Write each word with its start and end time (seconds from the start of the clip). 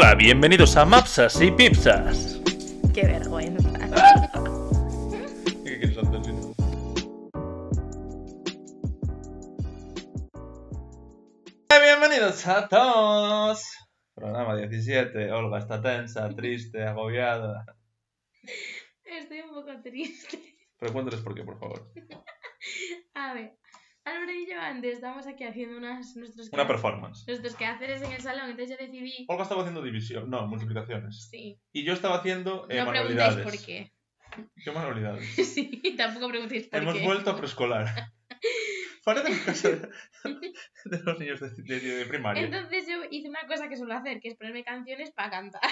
Hola, 0.00 0.14
bienvenidos 0.14 0.76
a 0.76 0.84
Mapsas 0.84 1.40
y 1.42 1.50
Pipsas. 1.50 2.40
Qué 2.94 3.02
vergüenza. 3.02 3.68
¿Qué 5.64 5.78
quieres 5.80 5.98
hacer, 5.98 6.24
si 6.24 6.32
no? 6.34 6.54
Bienvenidos 11.82 12.46
a 12.46 12.68
todos. 12.68 13.64
Programa 14.14 14.54
17. 14.54 15.32
Olga 15.32 15.58
está 15.58 15.82
tensa, 15.82 16.28
triste, 16.28 16.84
agobiada. 16.84 17.64
Estoy 19.02 19.40
un 19.40 19.50
poco 19.50 19.82
triste. 19.82 20.38
Pero 20.78 20.92
cuéntales 20.92 21.22
por 21.22 21.34
qué, 21.34 21.42
por 21.42 21.58
favor. 21.58 21.92
A 23.14 23.34
ver, 23.34 23.58
Álvaro 24.08 24.32
y 24.32 24.48
yo 24.50 24.60
antes 24.60 24.94
estamos 24.94 25.26
aquí 25.26 25.44
haciendo 25.44 25.76
unas, 25.78 26.16
nuestros, 26.16 26.50
Una 26.52 26.66
performance. 26.66 27.24
nuestros 27.26 27.54
quehaceres 27.56 28.02
en 28.02 28.12
el 28.12 28.20
salón, 28.20 28.50
entonces 28.50 28.76
yo 28.78 28.84
decidí... 28.84 29.24
Olga 29.28 29.42
estaba 29.44 29.62
haciendo 29.62 29.82
división, 29.82 30.28
no, 30.30 30.46
multiplicaciones. 30.46 31.28
Sí, 31.30 31.58
Y 31.72 31.84
yo 31.84 31.92
estaba 31.92 32.16
haciendo 32.18 32.66
eh, 32.68 32.78
no 32.82 32.88
preguntéis 32.90 33.18
manualidades. 33.18 33.44
por 33.44 33.66
qué. 33.66 33.92
¿Qué 34.64 34.70
manualidades? 34.70 35.24
Sí, 35.54 35.94
tampoco 35.96 36.28
preguntéis 36.28 36.68
por 36.68 36.80
Hemos 36.82 36.94
qué. 36.94 37.04
vuelto 37.04 37.30
a 37.30 37.36
preescolar. 37.36 37.86
Parece 39.04 39.30
la 39.30 39.44
casa 39.44 39.68
de, 39.70 39.76
de 40.84 41.02
los 41.02 41.18
niños 41.18 41.40
de, 41.40 41.48
de- 41.50 41.80
de 41.80 42.04
primaria. 42.06 42.42
Entonces 42.42 42.86
yo 42.86 42.98
hice 43.10 43.28
una 43.30 43.46
cosa 43.46 43.68
que 43.68 43.76
suelo 43.76 43.94
hacer, 43.94 44.20
que 44.20 44.28
es 44.28 44.36
ponerme 44.36 44.64
canciones 44.64 45.12
para 45.12 45.30
cantar. 45.30 45.62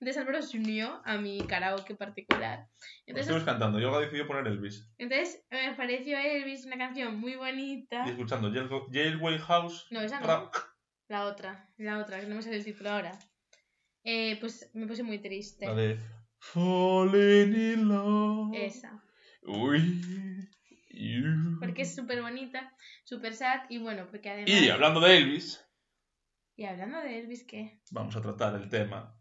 Entonces 0.00 0.16
Álvaro 0.18 0.42
se 0.42 0.58
unió 0.58 1.02
a 1.04 1.16
mi 1.18 1.38
karaoke 1.46 1.94
particular. 1.96 2.68
Entonces, 3.06 3.26
Estuvimos 3.26 3.44
cantando 3.44 3.80
y 3.80 3.84
Olga 3.84 4.00
decidió 4.00 4.26
poner 4.28 4.46
Elvis. 4.46 4.88
entonces 4.98 5.44
me 5.50 5.74
pareció 5.74 6.16
Elvis 6.18 6.64
una 6.66 6.78
canción 6.78 7.18
muy 7.18 7.34
bonita. 7.34 8.04
Y 8.06 8.10
escuchando 8.10 8.50
Jail- 8.52 8.68
Jailway 8.92 9.38
House. 9.38 9.86
No, 9.90 10.00
esa 10.00 10.20
no. 10.20 10.50
La 11.08 11.24
otra, 11.24 11.68
la 11.78 11.98
otra, 11.98 12.20
que 12.20 12.26
no 12.26 12.36
me 12.36 12.42
sale 12.42 12.56
el 12.58 12.64
título 12.64 12.90
ahora. 12.90 13.18
Eh, 14.04 14.36
pues 14.40 14.70
me 14.74 14.86
puse 14.86 15.02
muy 15.02 15.18
triste. 15.18 15.66
La 15.66 15.74
de 15.74 15.98
Falling 16.38 17.54
in 17.54 17.88
Love. 17.88 18.54
Esa. 18.54 19.02
you. 20.90 21.58
Porque 21.60 21.82
es 21.82 21.94
súper 21.94 22.22
bonita, 22.22 22.72
súper 23.04 23.34
sad 23.34 23.62
y 23.68 23.78
bueno, 23.78 24.06
porque 24.10 24.30
además... 24.30 24.50
Y 24.50 24.68
hablando 24.68 25.00
de 25.00 25.16
Elvis, 25.18 25.64
Y 26.56 26.64
hablando 26.64 27.00
de 27.00 27.18
Elvis, 27.18 27.44
¿qué? 27.44 27.80
vamos 27.90 28.14
a 28.16 28.22
tratar 28.22 28.54
el 28.54 28.68
tema. 28.68 29.17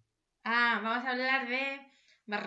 Ah, 0.50 0.80
vamos 0.81 1.06
a 1.06 1.12
hablar 1.12 1.48
de... 1.50 1.81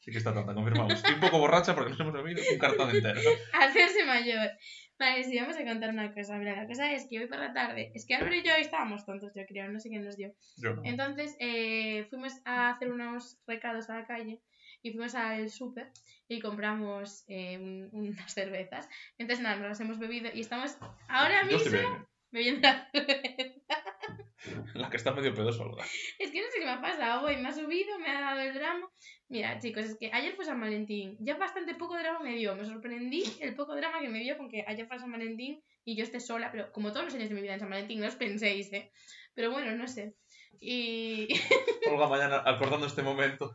Sí 0.00 0.12
que 0.12 0.18
está 0.18 0.32
tanta, 0.32 0.54
confirmamos. 0.54 0.94
Estoy 0.94 1.14
un 1.14 1.20
poco 1.20 1.38
borracha 1.38 1.74
porque 1.74 1.90
nos 1.90 2.00
hemos 2.00 2.12
bebido 2.14 2.42
un 2.50 2.58
cartón 2.58 2.88
entero. 2.90 3.20
Hacerse 3.52 4.04
mayor. 4.06 4.50
Vale, 4.98 5.24
sí, 5.24 5.38
vamos 5.38 5.56
a 5.56 5.64
contar 5.64 5.90
una 5.90 6.14
cosa. 6.14 6.38
Mira, 6.38 6.56
la 6.56 6.66
cosa 6.66 6.92
es 6.92 7.06
que 7.10 7.18
hoy 7.18 7.26
por 7.26 7.38
la 7.38 7.52
tarde... 7.52 7.90
Es 7.94 8.06
que 8.06 8.14
Álvaro 8.14 8.34
y 8.34 8.42
yo 8.42 8.52
estábamos 8.54 9.04
tontos, 9.04 9.32
yo 9.34 9.42
creo, 9.46 9.68
no 9.68 9.80
sé 9.80 9.88
quién 9.90 10.04
nos 10.04 10.16
dio. 10.16 10.32
Yo 10.56 10.74
no. 10.74 10.82
Entonces 10.84 11.36
eh, 11.40 12.06
fuimos 12.10 12.32
a 12.44 12.70
hacer 12.70 12.90
unos 12.92 13.38
recados 13.46 13.90
a 13.90 13.96
la 13.98 14.06
calle 14.06 14.40
y 14.82 14.92
fuimos 14.92 15.14
al 15.14 15.50
súper 15.50 15.90
y 16.28 16.40
compramos 16.40 17.24
eh, 17.28 17.58
un- 17.58 17.88
unas 17.92 18.32
cervezas. 18.32 18.88
Entonces 19.18 19.42
nada, 19.42 19.56
nos 19.56 19.68
las 19.68 19.80
hemos 19.80 19.98
bebido 19.98 20.30
y 20.32 20.40
estamos 20.40 20.78
ahora 21.08 21.44
mismo 21.44 21.70
bien. 21.70 22.06
bebiendo 22.30 22.68
la 22.68 22.88
cerveza. 22.92 23.97
La 24.74 24.88
que 24.90 24.96
está 24.96 25.12
medio 25.12 25.34
pedosa, 25.34 25.62
Olga. 25.62 25.84
Es 26.18 26.30
que 26.30 26.40
no 26.40 26.46
sé 26.50 26.58
qué 26.58 26.64
me 26.64 26.72
ha 26.72 26.80
pasado 26.80 27.26
hoy, 27.26 27.36
me 27.36 27.48
ha 27.48 27.52
subido, 27.52 27.98
me 27.98 28.08
ha 28.08 28.20
dado 28.20 28.40
el 28.40 28.54
drama. 28.54 28.88
Mira, 29.28 29.58
chicos, 29.58 29.84
es 29.84 29.96
que 29.98 30.10
ayer 30.12 30.34
fue 30.36 30.44
San 30.44 30.60
Valentín, 30.60 31.16
ya 31.20 31.36
bastante 31.36 31.74
poco 31.74 31.96
drama 31.98 32.20
me 32.20 32.36
dio, 32.36 32.54
me 32.54 32.64
sorprendí 32.64 33.24
el 33.40 33.54
poco 33.54 33.74
drama 33.76 34.00
que 34.00 34.08
me 34.08 34.20
dio 34.20 34.36
con 34.36 34.48
que 34.48 34.64
ayer 34.66 34.86
fue 34.86 34.98
San 34.98 35.12
Valentín 35.12 35.62
y 35.84 35.96
yo 35.96 36.04
esté 36.04 36.20
sola, 36.20 36.50
pero 36.52 36.72
como 36.72 36.92
todos 36.92 37.06
los 37.06 37.14
años 37.14 37.28
de 37.28 37.34
mi 37.34 37.42
vida 37.42 37.54
en 37.54 37.60
San 37.60 37.70
Valentín, 37.70 38.00
no 38.00 38.06
os 38.06 38.16
penséis, 38.16 38.72
¿eh? 38.72 38.90
Pero 39.34 39.50
bueno, 39.50 39.72
no 39.72 39.86
sé. 39.86 40.14
Y... 40.60 41.28
Olga 41.90 42.08
mañana 42.08 42.42
acordando 42.44 42.86
este 42.86 43.02
momento. 43.02 43.52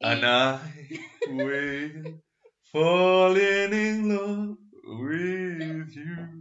y- 0.00 0.06
I 0.06 1.30
will 1.30 2.20
falling 2.72 3.72
in 3.72 4.08
love 4.08 4.58
with 4.84 5.94
you. 5.94 6.40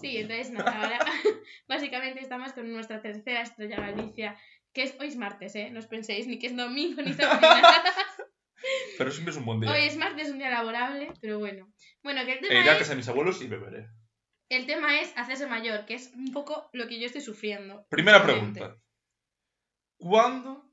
Sí, 0.00 0.16
entonces 0.18 0.50
nada, 0.50 0.82
ahora 0.82 0.98
básicamente 1.68 2.20
estamos 2.20 2.52
con 2.52 2.70
nuestra 2.72 3.00
tercera 3.02 3.42
estrella 3.42 3.80
Galicia, 3.80 4.36
que 4.72 4.82
es 4.84 4.94
hoy 5.00 5.08
es 5.08 5.16
martes, 5.16 5.54
¿eh? 5.56 5.70
No 5.70 5.78
os 5.80 5.86
penséis 5.86 6.26
ni 6.26 6.38
que 6.38 6.46
es 6.48 6.56
domingo 6.56 7.02
ni 7.02 7.12
sábado 7.12 7.40
ni 7.40 7.62
nada. 7.62 7.82
Pero 8.98 9.10
siempre 9.12 9.32
es 9.32 9.38
un 9.38 9.44
buen 9.44 9.60
día. 9.60 9.70
Hoy 9.70 9.82
es 9.82 9.96
martes, 9.96 10.30
un 10.30 10.38
día 10.38 10.50
laborable, 10.50 11.12
pero 11.20 11.38
bueno. 11.38 11.72
Bueno, 12.02 12.24
que 12.24 12.32
el 12.32 12.38
E 12.38 12.48
tema, 12.48 12.60
iré 12.60 12.70
a 12.70 12.72
es, 12.72 12.78
casa 12.80 12.90
de 12.90 12.96
mis 12.96 13.08
abuelos 13.08 13.40
y 13.40 13.46
beberé. 13.46 13.86
el 14.48 14.66
tema 14.66 15.00
es 15.00 15.12
hacerse 15.16 15.46
mayor, 15.46 15.86
que 15.86 15.94
es 15.94 16.12
un 16.14 16.32
poco 16.32 16.68
lo 16.72 16.88
que 16.88 16.98
yo 16.98 17.06
estoy 17.06 17.20
sufriendo. 17.20 17.86
Primera 17.88 18.20
pregunta. 18.22 18.76
¿Cuándo 19.96 20.64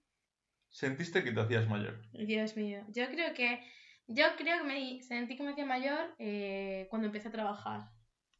sentiste 0.69 1.23
que 1.23 1.31
te 1.31 1.39
hacías 1.39 1.67
mayor? 1.67 2.01
Dios 2.13 2.55
mío, 2.57 2.83
yo 2.89 3.07
creo 3.09 3.33
que 3.33 3.61
yo 4.07 4.25
creo 4.37 4.59
que 4.59 4.63
me 4.63 5.01
sentí 5.03 5.35
que 5.35 5.43
me 5.43 5.51
hacía 5.51 5.65
mayor 5.65 6.15
eh, 6.19 6.87
cuando 6.89 7.07
empecé 7.07 7.27
a 7.29 7.31
trabajar. 7.31 7.81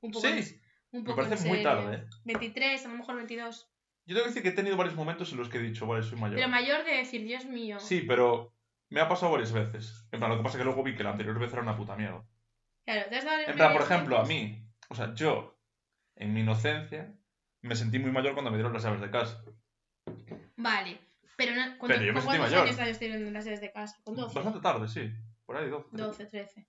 Un 0.01 0.11
poco, 0.11 0.27
Sí, 0.27 0.59
Me 1.03 1.13
parece 1.13 1.47
muy 1.47 1.63
tarde, 1.63 1.95
¿eh? 1.95 2.05
23, 2.25 2.85
a 2.85 2.89
lo 2.89 2.95
mejor 2.95 3.15
22. 3.15 3.71
Yo 4.07 4.15
tengo 4.15 4.23
que 4.23 4.29
decir 4.29 4.43
que 4.43 4.49
he 4.49 4.51
tenido 4.53 4.77
varios 4.77 4.95
momentos 4.95 5.31
en 5.31 5.39
los 5.39 5.49
que 5.49 5.57
he 5.57 5.61
dicho, 5.61 5.87
vale, 5.87 6.03
soy 6.03 6.19
mayor. 6.19 6.35
Pero 6.35 6.47
mayor 6.49 6.83
de 6.83 6.97
decir, 6.97 7.23
Dios 7.23 7.45
mío. 7.45 7.79
Sí, 7.79 8.01
pero 8.07 8.53
me 8.89 9.01
ha 9.01 9.09
pasado 9.09 9.31
varias 9.31 9.51
veces. 9.51 10.07
En 10.11 10.19
plan, 10.19 10.31
lo 10.31 10.37
que 10.37 10.43
pasa 10.43 10.57
es 10.57 10.59
que 10.59 10.65
luego 10.65 10.83
vi 10.83 10.95
que 10.95 11.03
la 11.03 11.11
anterior 11.11 11.39
vez 11.39 11.51
era 11.51 11.61
una 11.61 11.75
puta 11.75 11.95
mierda. 11.95 12.23
Claro, 12.85 13.09
¿te 13.09 13.15
has 13.15 13.25
dado 13.25 13.41
En 13.47 13.55
plan, 13.55 13.73
por 13.73 13.81
ejemplo, 13.81 14.17
a 14.19 14.25
mí, 14.25 14.63
o 14.89 14.95
sea, 14.95 15.13
yo, 15.15 15.59
en 16.15 16.33
mi 16.33 16.41
inocencia, 16.41 17.15
me 17.61 17.75
sentí 17.75 17.97
muy 17.97 18.11
mayor 18.11 18.33
cuando 18.33 18.51
me 18.51 18.57
dieron 18.57 18.73
las 18.73 18.83
llaves 18.83 19.01
de 19.01 19.09
casa. 19.09 19.43
Vale, 20.55 20.99
pero, 21.35 21.55
no, 21.55 21.77
¿con, 21.79 21.89
Pero 21.89 22.03
yo 22.03 22.13
me 22.13 22.21
¿con 22.21 22.21
sentí 22.21 22.37
cuántos 22.37 22.51
mayor. 22.51 22.67
años 22.67 23.33
las 23.33 23.43
sedes 23.43 23.61
de 23.61 23.71
casa? 23.71 23.99
¿Con 24.03 24.15
12? 24.15 24.35
Bastante 24.35 24.59
tarde, 24.59 24.87
sí. 24.87 25.11
Por 25.45 25.57
ahí, 25.57 25.69
12. 25.69 25.89
12, 25.91 26.25
13. 26.27 26.67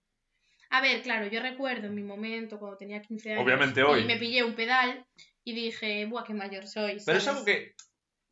A 0.70 0.80
ver, 0.80 1.02
claro, 1.02 1.26
yo 1.26 1.40
recuerdo 1.40 1.86
en 1.86 1.94
mi 1.94 2.02
momento 2.02 2.58
cuando 2.58 2.76
tenía 2.76 3.00
15 3.00 3.32
años. 3.32 3.44
Obviamente 3.44 3.82
hoy. 3.82 4.00
Y 4.00 4.04
me 4.04 4.16
pillé 4.16 4.44
un 4.44 4.54
pedal 4.54 5.06
y 5.44 5.54
dije, 5.54 6.06
buah, 6.06 6.24
qué 6.24 6.34
mayor 6.34 6.66
soy. 6.66 6.98
Pero 7.04 7.18
es 7.18 7.28
algo 7.28 7.44
que 7.44 7.74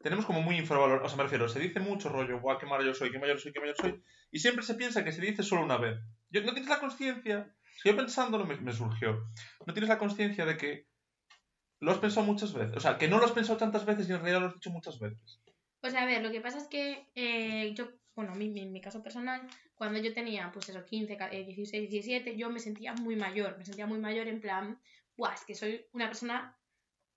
tenemos 0.00 0.26
como 0.26 0.42
muy 0.42 0.56
infravalorado. 0.56 1.06
O 1.06 1.08
sea, 1.08 1.16
me 1.16 1.22
refiero, 1.24 1.48
se 1.48 1.60
dice 1.60 1.80
mucho 1.80 2.08
rollo, 2.08 2.40
guau, 2.40 2.58
qué 2.58 2.66
mayor 2.66 2.94
soy, 2.94 3.10
qué 3.10 3.18
mayor 3.18 3.40
soy, 3.40 3.52
qué 3.52 3.60
mayor 3.60 3.76
soy. 3.76 4.02
Y 4.30 4.38
siempre 4.38 4.64
se 4.64 4.74
piensa 4.74 5.04
que 5.04 5.12
se 5.12 5.22
dice 5.22 5.42
solo 5.42 5.64
una 5.64 5.78
vez. 5.78 5.98
Yo, 6.30 6.42
no 6.42 6.52
tienes 6.52 6.68
la 6.68 6.80
conciencia. 6.80 7.54
Yo 7.84 7.96
pensándolo 7.96 8.44
me, 8.44 8.56
me 8.56 8.72
surgió. 8.72 9.24
No 9.66 9.72
tienes 9.72 9.88
la 9.88 9.98
conciencia 9.98 10.44
de 10.44 10.56
que 10.56 10.86
lo 11.80 11.92
has 11.92 11.98
pensado 11.98 12.26
muchas 12.26 12.52
veces. 12.52 12.76
O 12.76 12.80
sea, 12.80 12.98
que 12.98 13.08
no 13.08 13.18
lo 13.18 13.26
has 13.26 13.32
pensado 13.32 13.58
tantas 13.58 13.84
veces 13.84 14.08
y 14.08 14.12
en 14.12 14.18
realidad 14.18 14.40
lo 14.40 14.46
has 14.48 14.54
dicho 14.54 14.70
muchas 14.70 14.98
veces. 14.98 15.40
Pues 15.80 15.94
a 15.94 16.06
ver, 16.06 16.22
lo 16.22 16.30
que 16.30 16.40
pasa 16.40 16.58
es 16.58 16.66
que 16.68 17.10
eh, 17.14 17.74
yo, 17.74 17.88
bueno, 18.14 18.32
a 18.32 18.34
mí, 18.34 18.52
en 18.60 18.72
mi 18.72 18.80
caso 18.80 19.02
personal, 19.02 19.42
cuando 19.74 19.98
yo 19.98 20.12
tenía, 20.14 20.50
pues 20.52 20.68
eso, 20.68 20.84
15, 20.84 21.16
ca- 21.16 21.30
eh, 21.32 21.44
16, 21.44 21.90
17, 21.90 22.36
yo 22.36 22.48
me 22.50 22.60
sentía 22.60 22.92
muy 22.94 23.16
mayor. 23.16 23.56
Me 23.58 23.64
sentía 23.64 23.86
muy 23.86 23.98
mayor 23.98 24.28
en 24.28 24.40
plan, 24.40 24.78
buah, 25.16 25.34
es 25.34 25.44
que 25.44 25.54
soy 25.54 25.84
una 25.92 26.06
persona 26.06 26.56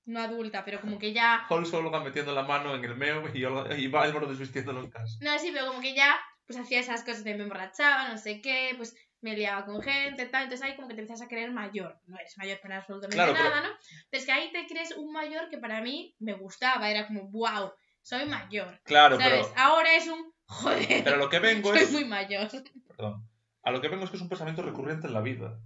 no 0.05 0.21
adulta, 0.21 0.63
pero 0.63 0.79
como 0.79 0.97
que 0.97 1.11
ya 1.13 1.45
Holmes 1.49 1.73
Olga 1.73 1.99
metiendo 1.99 2.33
la 2.33 2.43
mano 2.43 2.73
en 2.75 2.83
el 2.85 2.95
meo 2.95 3.23
y, 3.33 3.43
Olga- 3.43 3.77
y 3.77 3.87
va 3.87 4.03
Álvaro 4.03 4.25
desvistiéndolo 4.27 4.81
en 4.81 4.89
casa. 4.89 5.17
No, 5.21 5.37
sí, 5.37 5.51
pero 5.53 5.67
como 5.67 5.81
que 5.81 5.93
ya 5.93 6.17
pues 6.45 6.57
hacía 6.57 6.79
esas 6.79 7.03
cosas 7.03 7.25
de 7.25 7.35
me 7.35 7.43
emborrachaba, 7.43 8.07
no 8.07 8.17
sé 8.17 8.39
qué, 8.41 8.73
pues 8.77 8.95
me 9.19 9.35
liaba 9.35 9.65
con 9.65 9.81
gente, 9.81 10.25
tal, 10.27 10.43
entonces 10.43 10.65
ahí 10.65 10.77
como 10.77 10.87
que 10.87 10.93
te 10.93 11.01
empiezas 11.01 11.25
a 11.25 11.27
creer 11.29 11.51
mayor. 11.51 11.99
No 12.05 12.17
eres 12.17 12.37
mayor 12.37 12.57
para 12.61 12.77
absolutamente 12.77 13.17
Claro, 13.17 13.33
pero- 13.35 13.49
nada, 13.49 13.61
¿no? 13.67 13.75
Entonces 14.05 14.25
que 14.25 14.31
ahí 14.31 14.49
te 14.53 14.65
crees 14.65 14.91
un 14.95 15.11
mayor 15.11 15.49
que 15.49 15.57
para 15.57 15.81
mí 15.81 16.15
me 16.19 16.33
gustaba, 16.35 16.89
era 16.89 17.05
como, 17.05 17.23
wow, 17.29 17.73
soy 18.01 18.25
mayor. 18.27 18.79
Claro, 18.85 19.17
¿Sabes? 19.19 19.47
pero, 19.47 19.59
Ahora 19.61 19.93
es 19.97 20.07
un, 20.07 20.33
joder, 20.47 21.03
pero 21.03 21.17
lo 21.17 21.29
que 21.29 21.39
vengo 21.39 21.69
soy 21.69 21.79
es... 21.83 21.91
muy 21.91 22.05
mayor. 22.05 22.47
Perdón. 22.87 23.27
A 23.63 23.71
lo 23.71 23.81
que 23.81 23.89
vengo 23.89 24.03
es 24.05 24.09
que 24.09 24.15
es 24.17 24.21
un 24.21 24.29
pensamiento 24.29 24.61
recurrente 24.61 25.07
en 25.07 25.13
la 25.13 25.21
vida. 25.21 25.59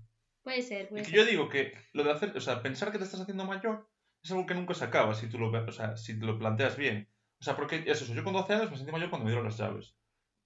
Puede 0.44 0.62
ser, 0.64 0.86
Y 0.86 0.88
puede 0.88 1.04
que 1.04 1.10
ser. 1.10 1.20
yo 1.20 1.26
digo 1.26 1.50
que 1.50 1.74
lo 1.94 2.04
de 2.04 2.12
hacer, 2.12 2.36
o 2.36 2.42
sea, 2.42 2.62
pensar 2.64 2.92
que 2.92 2.98
te 2.98 3.04
estás 3.04 3.22
haciendo 3.22 3.46
mayor 3.46 3.88
es 4.24 4.32
algo 4.32 4.46
que 4.46 4.56
nunca 4.56 4.74
se 4.74 4.86
acaba 4.86 5.14
si 5.14 5.28
tú 5.30 5.38
lo, 5.38 5.50
o 5.52 5.72
sea, 5.72 5.96
si 5.98 6.20
te 6.20 6.26
lo 6.26 6.38
planteas 6.40 6.78
bien. 6.78 7.08
O 7.40 7.44
sea, 7.44 7.56
porque 7.56 7.78
es 7.88 8.02
eso, 8.02 8.14
yo 8.14 8.24
con 8.24 8.34
12 8.34 8.54
años 8.54 8.72
me 8.72 8.78
sentí 8.78 8.92
mayor 8.92 9.10
cuando 9.10 9.26
me 9.26 9.32
dieron 9.32 9.46
las 9.46 9.58
llaves. 9.58 9.96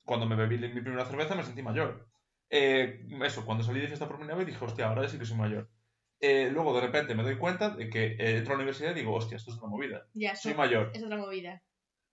Cuando 0.06 0.25
me 0.25 0.36
bebí 0.36 0.57
mi 0.57 0.81
primera 0.81 1.06
cerveza 1.06 1.36
me 1.36 1.44
sentí 1.44 1.62
mayor. 1.62 2.07
Eh, 2.50 3.06
eso, 3.24 3.45
cuando 3.45 3.63
salí 3.63 3.80
de 3.81 3.88
fiesta 3.88 4.07
por 4.07 4.18
primera 4.18 4.38
vez 4.38 4.45
dije, 4.48 4.63
hostia, 4.63 4.88
ahora 4.88 5.07
sí 5.07 5.18
que 5.18 5.25
soy 5.25 5.38
mayor. 5.38 5.69
Eh, 6.21 6.50
luego 6.51 6.74
de 6.74 6.81
repente 6.86 7.15
me 7.15 7.24
doy 7.24 7.38
cuenta 7.38 7.69
de 7.71 7.89
que 7.89 8.06
eh, 8.06 8.38
entro 8.38 8.54
a 8.54 8.57
la 8.57 8.63
universidad 8.63 8.92
y 8.92 8.95
digo, 8.95 9.13
hostia, 9.13 9.36
esto 9.38 9.51
es 9.51 9.57
una 9.57 9.68
movida. 9.68 10.07
Ya, 10.13 10.36
Soy 10.36 10.51
so- 10.54 10.57
mayor. 10.57 10.92
es 10.94 11.04
otra 11.04 11.18
movida. 11.18 11.62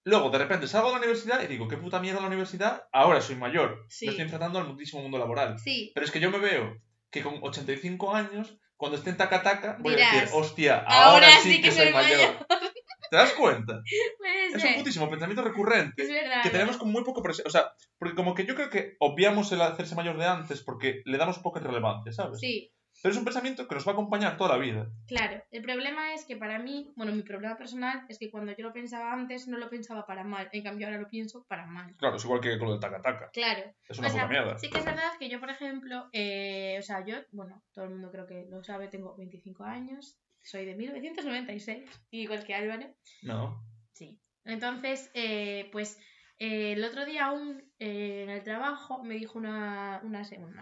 Luego 0.04 0.30
de 0.30 0.38
repente 0.38 0.66
salgo 0.66 0.88
de 0.88 0.94
la 0.94 0.98
universidad 0.98 1.42
y 1.42 1.46
digo, 1.46 1.68
qué 1.68 1.76
puta 1.76 2.00
mierda 2.00 2.20
la 2.20 2.26
universidad, 2.26 2.88
ahora 2.92 3.20
soy 3.20 3.36
mayor. 3.36 3.84
Sí. 3.88 4.06
Me 4.06 4.10
estoy 4.10 4.24
enfrentando 4.24 4.58
al 4.58 4.66
muchísimo 4.66 5.02
mundo 5.02 5.18
laboral. 5.18 5.58
Sí, 5.58 5.92
Pero 5.94 6.04
es 6.04 6.10
que 6.10 6.20
yo 6.20 6.30
me 6.30 6.38
veo 6.38 6.76
que 7.10 7.22
con 7.22 7.38
85 7.42 8.14
años, 8.14 8.58
cuando 8.76 8.96
esté 8.98 9.10
en 9.10 9.16
taca-taca, 9.16 9.76
voy 9.80 9.92
a 9.92 9.96
Dirás, 9.96 10.12
decir, 10.12 10.28
hostia, 10.32 10.78
ahora 10.78 11.28
ahora, 11.28 11.40
sí 11.42 11.60
que 11.60 11.70
soy 11.70 11.84
soy 11.84 11.92
mayor. 11.92 12.46
¿Te 13.10 13.16
das 13.18 13.32
cuenta? 13.34 13.82
puede 14.18 14.46
Es 14.46 14.64
un 14.64 14.74
putísimo 14.74 15.10
pensamiento 15.10 15.44
recurrente 15.44 16.02
Es 16.02 16.08
verdad. 16.08 16.42
que 16.42 16.48
tenemos 16.48 16.78
con 16.78 16.90
muy 16.90 17.04
poco 17.04 17.22
presente. 17.22 17.46
O 17.46 17.52
sea, 17.52 17.70
porque 17.98 18.14
como 18.14 18.34
que 18.34 18.46
yo 18.46 18.54
creo 18.54 18.70
que 18.70 18.96
obviamos 19.00 19.52
el 19.52 19.60
hacerse 19.60 19.94
mayor 19.94 20.16
de 20.16 20.24
antes 20.24 20.62
porque 20.62 21.02
le 21.04 21.18
damos 21.18 21.38
poca 21.38 21.60
relevancia, 21.60 22.10
¿sabes? 22.12 22.40
Sí, 22.40 22.72
Pero 23.02 23.12
es 23.12 23.18
un 23.18 23.24
pensamiento 23.24 23.66
que 23.66 23.74
nos 23.74 23.86
va 23.86 23.90
a 23.90 23.94
acompañar 23.94 24.36
toda 24.36 24.56
la 24.56 24.62
vida. 24.62 24.88
Claro, 25.08 25.42
el 25.50 25.62
problema 25.62 26.14
es 26.14 26.24
que 26.24 26.36
para 26.36 26.60
mí, 26.60 26.92
bueno, 26.94 27.12
mi 27.12 27.22
problema 27.22 27.56
personal 27.56 28.06
es 28.08 28.16
que 28.18 28.30
cuando 28.30 28.52
yo 28.56 28.64
lo 28.64 28.72
pensaba 28.72 29.12
antes 29.12 29.48
no 29.48 29.58
lo 29.58 29.68
pensaba 29.68 30.06
para 30.06 30.22
mal, 30.22 30.48
en 30.52 30.62
cambio 30.62 30.86
ahora 30.86 31.00
lo 31.00 31.08
pienso 31.08 31.44
para 31.48 31.66
mal. 31.66 31.96
Claro, 31.96 32.16
es 32.16 32.24
igual 32.24 32.40
que 32.40 32.56
con 32.58 32.68
lo 32.68 32.74
del 32.74 32.80
taca-taca. 32.80 33.30
Claro. 33.32 33.74
Es 33.88 33.98
una 33.98 34.06
o 34.06 34.10
sea, 34.10 34.28
mierda. 34.28 34.56
sí 34.56 34.70
que 34.70 34.78
es 34.78 34.84
verdad 34.84 35.10
que 35.18 35.28
yo, 35.28 35.40
por 35.40 35.50
ejemplo, 35.50 36.08
eh, 36.12 36.76
o 36.78 36.82
sea, 36.82 37.04
yo, 37.04 37.16
bueno, 37.32 37.60
todo 37.72 37.86
el 37.86 37.90
mundo 37.90 38.12
creo 38.12 38.26
que 38.26 38.46
lo 38.48 38.62
sabe, 38.62 38.86
tengo 38.86 39.16
25 39.16 39.64
años, 39.64 40.16
soy 40.40 40.64
de 40.64 40.76
1996, 40.76 41.90
igual 42.12 42.44
que 42.44 42.54
Álvaro. 42.54 42.86
No. 43.22 43.64
Sí. 43.92 44.20
Entonces, 44.44 45.10
eh, 45.14 45.68
pues 45.72 45.98
eh, 46.38 46.72
el 46.72 46.84
otro 46.84 47.04
día 47.04 47.26
aún 47.26 47.62
eh, 47.78 48.22
en 48.24 48.30
el 48.30 48.42
trabajo 48.42 49.02
me 49.02 49.14
dijo 49.14 49.38
una, 49.38 50.00
una, 50.04 50.24
señora, 50.24 50.52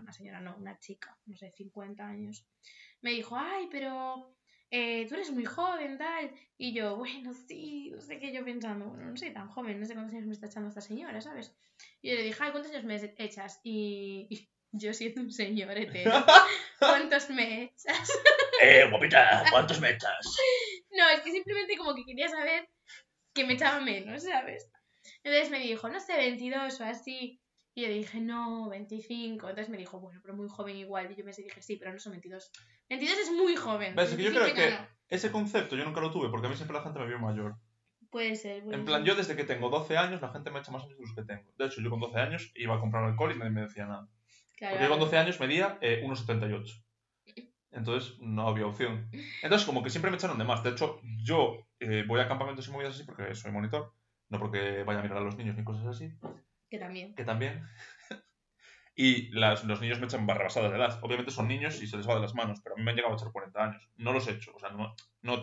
una 0.00 0.12
señora 0.12 0.40
no, 0.40 0.56
una 0.56 0.78
chica, 0.78 1.18
no 1.26 1.36
sé, 1.36 1.52
50 1.56 2.06
años, 2.06 2.46
me 3.00 3.10
dijo, 3.10 3.36
ay, 3.36 3.68
pero 3.70 4.36
eh, 4.70 5.06
tú 5.06 5.16
eres 5.16 5.30
muy 5.30 5.44
joven, 5.44 5.98
tal. 5.98 6.32
Y 6.56 6.72
yo, 6.72 6.96
bueno, 6.96 7.32
sí, 7.34 7.90
no 7.90 8.00
sé 8.00 8.18
qué, 8.18 8.32
yo 8.32 8.44
pensando, 8.44 8.86
bueno, 8.86 9.04
no 9.04 9.16
soy 9.16 9.32
tan 9.32 9.48
joven, 9.48 9.78
no 9.78 9.86
sé 9.86 9.94
cuántos 9.94 10.14
años 10.14 10.26
me 10.26 10.32
está 10.32 10.46
echando 10.46 10.68
esta 10.68 10.80
señora, 10.80 11.20
¿sabes? 11.20 11.54
Y 12.00 12.10
yo 12.10 12.16
le 12.16 12.22
dije, 12.22 12.42
ay, 12.42 12.50
¿cuántos 12.50 12.72
años 12.72 12.84
me 12.84 13.14
echas? 13.18 13.60
Y, 13.62 14.26
y 14.30 14.50
yo 14.72 14.94
siendo 14.94 15.20
un 15.20 15.30
señor 15.30 15.76
hetero, 15.76 16.12
¿cuántos 16.78 17.28
me 17.28 17.64
echas? 17.64 18.12
eh, 18.62 18.86
guapita, 18.88 19.44
¿cuántos 19.50 19.80
me 19.80 19.90
echas? 19.90 20.36
No, 20.90 21.08
es 21.10 21.20
que 21.20 21.32
simplemente 21.32 21.76
como 21.76 21.94
que 21.94 22.04
quería 22.04 22.28
saber 22.28 22.68
que 23.34 23.44
me 23.44 23.54
echaba 23.54 23.80
menos, 23.80 24.22
¿sabes? 24.22 24.70
Entonces 25.24 25.50
me 25.50 25.58
dijo, 25.60 25.88
no 25.88 26.00
sé, 26.00 26.16
22 26.16 26.80
o 26.80 26.84
así. 26.84 27.40
Y 27.74 27.82
yo 27.82 27.88
dije, 27.88 28.20
no, 28.20 28.68
25. 28.68 29.48
Entonces 29.48 29.70
me 29.70 29.78
dijo, 29.78 29.98
bueno, 29.98 30.20
pero 30.22 30.34
muy 30.34 30.48
joven 30.48 30.76
igual. 30.76 31.10
Y 31.10 31.16
yo 31.16 31.24
me 31.24 31.32
dije, 31.32 31.62
sí, 31.62 31.76
pero 31.76 31.92
no 31.92 31.98
son 31.98 32.12
22. 32.12 32.50
22 32.90 33.18
es 33.18 33.32
muy 33.32 33.56
joven. 33.56 33.98
Es 33.98 34.10
que 34.10 34.22
yo 34.22 34.30
25 34.30 34.40
creo 34.40 34.54
que- 34.54 34.70
no. 34.76 34.88
Ese 35.08 35.30
concepto 35.30 35.76
yo 35.76 35.84
nunca 35.84 36.00
lo 36.00 36.10
tuve 36.10 36.30
porque 36.30 36.46
a 36.46 36.50
mí 36.50 36.56
siempre 36.56 36.76
la 36.76 36.82
gente 36.82 36.98
me 36.98 37.06
vio 37.06 37.18
mayor. 37.18 37.56
Puede 38.10 38.36
ser. 38.36 38.62
puede 38.62 38.76
En 38.76 38.84
plan, 38.84 39.04
yo 39.04 39.14
desde 39.14 39.36
que 39.36 39.44
tengo 39.44 39.68
12 39.70 39.96
años 39.96 40.20
la 40.22 40.30
gente 40.30 40.50
me 40.50 40.58
echa 40.60 40.70
más 40.70 40.82
años 40.84 40.96
de 40.98 41.02
los 41.04 41.14
que 41.14 41.22
tengo. 41.22 41.50
De 41.58 41.66
hecho, 41.66 41.80
yo 41.80 41.90
con 41.90 42.00
12 42.00 42.18
años 42.18 42.50
iba 42.54 42.76
a 42.76 42.80
comprar 42.80 43.04
alcohol 43.04 43.32
y 43.34 43.38
nadie 43.38 43.50
me 43.50 43.62
decía 43.62 43.86
nada. 43.86 44.08
Claro, 44.56 44.74
Porque 44.74 44.84
yo 44.84 44.90
con 44.90 45.00
12 45.00 45.18
años 45.18 45.40
medía 45.40 45.78
eh, 45.80 46.02
1,78. 46.04 46.84
Entonces 47.70 48.18
no 48.20 48.48
había 48.48 48.66
opción. 48.66 49.08
Entonces 49.42 49.66
como 49.66 49.82
que 49.82 49.88
siempre 49.90 50.10
me 50.10 50.16
echaron 50.18 50.38
de 50.38 50.44
más. 50.44 50.62
De 50.62 50.70
hecho, 50.70 51.00
yo 51.24 51.66
eh, 51.80 52.04
voy 52.06 52.20
a 52.20 52.28
campamentos 52.28 52.68
y 52.68 52.70
movidas 52.70 52.94
así 52.94 53.04
porque 53.04 53.34
soy 53.34 53.50
monitor. 53.50 53.92
No 54.32 54.38
porque 54.38 54.82
vaya 54.82 55.00
a 55.00 55.02
mirar 55.02 55.18
a 55.18 55.20
los 55.20 55.36
niños 55.36 55.54
ni 55.56 55.62
cosas 55.62 55.84
así. 55.86 56.10
Que 56.70 56.78
también. 56.78 57.14
Que 57.14 57.22
también. 57.24 57.62
y 58.96 59.28
las- 59.32 59.62
los 59.64 59.80
niños 59.82 60.00
me 60.00 60.06
echan 60.06 60.26
barrabasadas 60.26 60.70
de 60.70 60.78
edad. 60.78 60.98
Obviamente 61.02 61.30
son 61.30 61.48
niños 61.48 61.82
y 61.82 61.86
se 61.86 61.98
les 61.98 62.08
va 62.08 62.14
de 62.14 62.20
las 62.22 62.34
manos. 62.34 62.60
Pero 62.62 62.74
a 62.74 62.78
mí 62.78 62.82
me 62.84 62.90
han 62.90 62.96
llegado 62.96 63.14
a 63.14 63.16
echar 63.18 63.30
40 63.30 63.62
años. 63.62 63.88
No 63.96 64.12
los 64.14 64.26
he 64.26 64.32
hecho. 64.32 64.52
O 64.54 64.58
sea, 64.58 64.70
no... 64.70 64.94
No... 65.20 65.40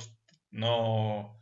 No, 0.51 1.39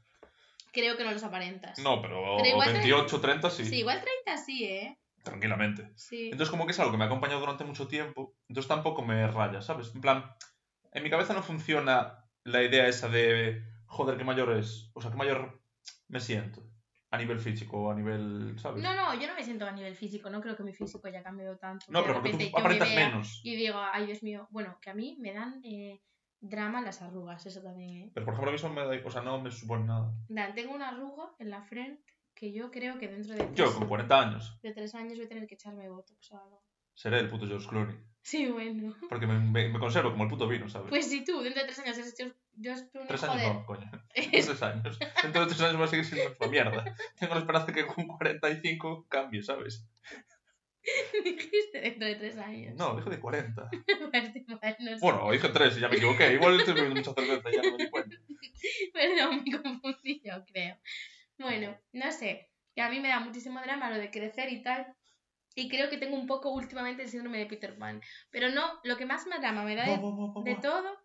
Creo 0.73 0.97
que 0.97 1.05
no 1.05 1.13
los 1.13 1.23
aparentas. 1.23 1.79
no 1.79 2.01
pero, 2.01 2.35
Pero 2.35 2.49
igual 2.49 2.73
28, 2.73 3.21
30 3.21 3.49
sí, 3.49 3.63
Sí, 3.63 3.77
igual 3.77 4.01
30 4.01 4.43
sí, 4.43 4.65
¿eh? 4.65 4.99
tranquilamente. 5.23 5.89
Sí. 5.95 6.25
Entonces 6.25 6.49
como 6.51 6.65
que 6.65 6.73
es 6.73 6.79
algo 6.79 6.91
que 6.91 6.97
me 6.97 7.05
ha 7.05 7.07
acompañado 7.07 7.39
durante 7.39 7.63
mucho 7.63 7.87
tiempo, 7.87 8.35
entonces 8.49 8.67
tampoco 8.67 9.01
me 9.03 9.25
raya, 9.27 9.61
¿sabes? 9.61 9.95
En 9.95 10.01
plan, 10.01 10.25
en 10.91 11.03
mi 11.03 11.09
cabeza 11.09 11.33
no 11.33 11.41
funciona 11.41 12.25
la 12.43 12.63
idea 12.63 12.85
esa 12.89 13.07
de, 13.07 13.63
joder, 13.85 14.17
qué 14.17 14.25
mayor 14.25 14.51
es, 14.57 14.91
o 14.93 15.01
sea, 15.01 15.09
qué 15.09 15.15
mayor 15.17 15.61
me 16.09 16.19
siento 16.19 16.61
a 17.09 17.17
nivel 17.17 17.39
físico 17.39 17.89
a 17.89 17.95
nivel, 17.95 18.55
¿sabes? 18.59 18.83
No, 18.83 18.93
no, 18.93 19.13
yo 19.19 19.27
no 19.27 19.35
me 19.35 19.43
siento 19.43 19.65
a 19.65 19.71
nivel 19.71 19.95
físico. 19.95 20.29
No 20.29 20.41
creo 20.41 20.55
que 20.55 20.63
mi 20.63 20.73
físico 20.73 21.07
haya 21.07 21.23
cambiado 21.23 21.57
tanto. 21.57 21.85
No, 21.89 22.01
pero 22.01 22.15
porque 22.15 22.31
tú 22.31 22.37
me 22.37 22.51
aparentas 22.53 22.89
vea 22.89 23.09
menos. 23.09 23.41
Y 23.43 23.55
digo, 23.55 23.79
ay, 23.79 24.05
Dios 24.05 24.23
mío. 24.23 24.47
Bueno, 24.51 24.77
que 24.81 24.89
a 24.89 24.93
mí 24.93 25.17
me 25.19 25.33
dan 25.33 25.61
eh, 25.63 26.01
drama 26.39 26.81
las 26.81 27.01
arrugas, 27.01 27.45
eso 27.45 27.61
también, 27.61 27.95
¿eh? 27.95 28.11
Pero 28.13 28.25
por 28.25 28.33
ejemplo, 28.33 28.49
a 28.49 28.51
mí 28.51 28.55
eso 28.57 28.69
me 28.69 28.81
da, 28.81 29.07
o 29.07 29.11
sea, 29.11 29.21
no 29.21 29.41
me 29.41 29.51
supone 29.51 29.85
nada. 29.85 30.13
Dan, 30.27 30.53
tengo 30.53 30.73
una 30.73 30.89
arruga 30.89 31.33
en 31.39 31.49
la 31.49 31.61
frente 31.63 32.13
que 32.35 32.51
yo 32.51 32.69
creo 32.69 32.99
que 32.99 33.07
dentro 33.07 33.33
de 33.33 33.39
tres, 33.39 33.55
Yo, 33.55 33.73
con 33.73 33.87
40 33.87 34.19
años, 34.19 34.59
de 34.61 34.73
tres 34.73 34.93
años 34.93 35.15
voy 35.15 35.25
a 35.25 35.29
tener 35.29 35.47
que 35.47 35.55
echarme 35.55 35.89
botox 35.89 36.31
o 36.31 36.37
algo. 36.37 36.63
seré 36.93 37.19
el 37.19 37.29
puto 37.29 37.47
George 37.47 37.67
Clooney. 37.67 37.95
Sí, 38.27 38.45
bueno. 38.47 38.93
Porque 39.09 39.25
me, 39.25 39.39
me- 39.39 39.69
me 39.69 39.79
conservo 39.79 40.11
como 40.11 40.25
el 40.25 40.29
puto 40.29 40.49
vino, 40.49 40.67
¿sabes? 40.67 40.89
Pues 40.89 41.07
si 41.09 41.23
tú 41.23 41.39
dentro 41.41 41.61
de 41.61 41.67
tres 41.67 41.79
años 41.79 41.97
eres 41.97 42.13
George 42.17 42.35
George 42.61 42.89
Clooney, 42.91 43.07
Tres 43.07 43.23
años 43.23 43.35
joder. 43.41 43.53
no, 43.55 43.65
coño. 43.65 43.91
Tres 44.13 44.61
años. 44.63 44.99
Dentro 45.23 45.41
de 45.41 45.47
tres 45.47 45.61
años 45.61 45.77
voy 45.77 45.85
a 45.85 45.87
seguir 45.87 46.03
siendo 46.05 46.35
una 46.37 46.49
mierda. 46.51 46.95
Tengo 47.17 47.35
la 47.35 47.39
esperanza 47.39 47.71
que 47.71 47.87
con 47.87 48.05
45 48.05 49.05
cambie, 49.07 49.41
¿sabes? 49.43 49.87
Dijiste 51.23 51.79
dentro 51.81 52.05
de 52.07 52.15
tres 52.15 52.37
años. 52.37 52.75
No, 52.75 52.97
dije 52.97 53.09
de 53.11 53.19
40. 53.21 53.69
Pues 54.11 54.35
igual, 54.35 54.75
no 54.79 54.91
sé. 54.91 54.97
Bueno, 55.01 55.31
dije 55.31 55.47
3 55.49 55.77
y 55.77 55.79
ya 55.81 55.87
me 55.89 55.95
equivoqué. 55.95 56.33
Igual 56.33 56.59
estoy 56.59 56.73
bebiendo 56.73 56.99
mucha 56.99 57.13
cerveza 57.13 57.49
y 57.49 57.55
ya 57.55 57.61
no 57.61 57.77
me 57.77 57.83
di 57.85 57.89
cuenta. 57.89 58.15
Perdón, 58.93 59.43
me 59.45 59.61
confundí 59.61 60.21
yo, 60.23 60.43
creo. 60.45 60.75
Bueno, 61.37 61.77
no 61.93 62.11
sé. 62.11 62.49
Que 62.75 62.81
a 62.81 62.89
mí 62.89 62.99
me 62.99 63.07
da 63.07 63.21
muchísimo 63.21 63.61
drama 63.61 63.89
lo 63.89 63.97
de 63.97 64.11
crecer 64.11 64.51
y 64.51 64.61
tal. 64.63 64.85
Y 65.57 65.69
creo 65.69 65.89
que 65.89 65.97
tengo 65.97 66.15
un 66.15 66.27
poco 66.27 66.51
últimamente 66.51 67.01
el 67.01 67.09
síndrome 67.09 67.39
de 67.39 67.47
Peter 67.47 67.75
Pan. 67.75 67.99
Pero 68.29 68.49
no, 68.51 68.79
lo 68.83 68.95
que 68.95 69.07
más 69.07 69.25
me 69.25 69.39
drama 69.39 69.63
me 69.63 69.75
da 69.75 69.85
de, 69.85 69.97
de 70.43 70.55
todo, 70.61 70.95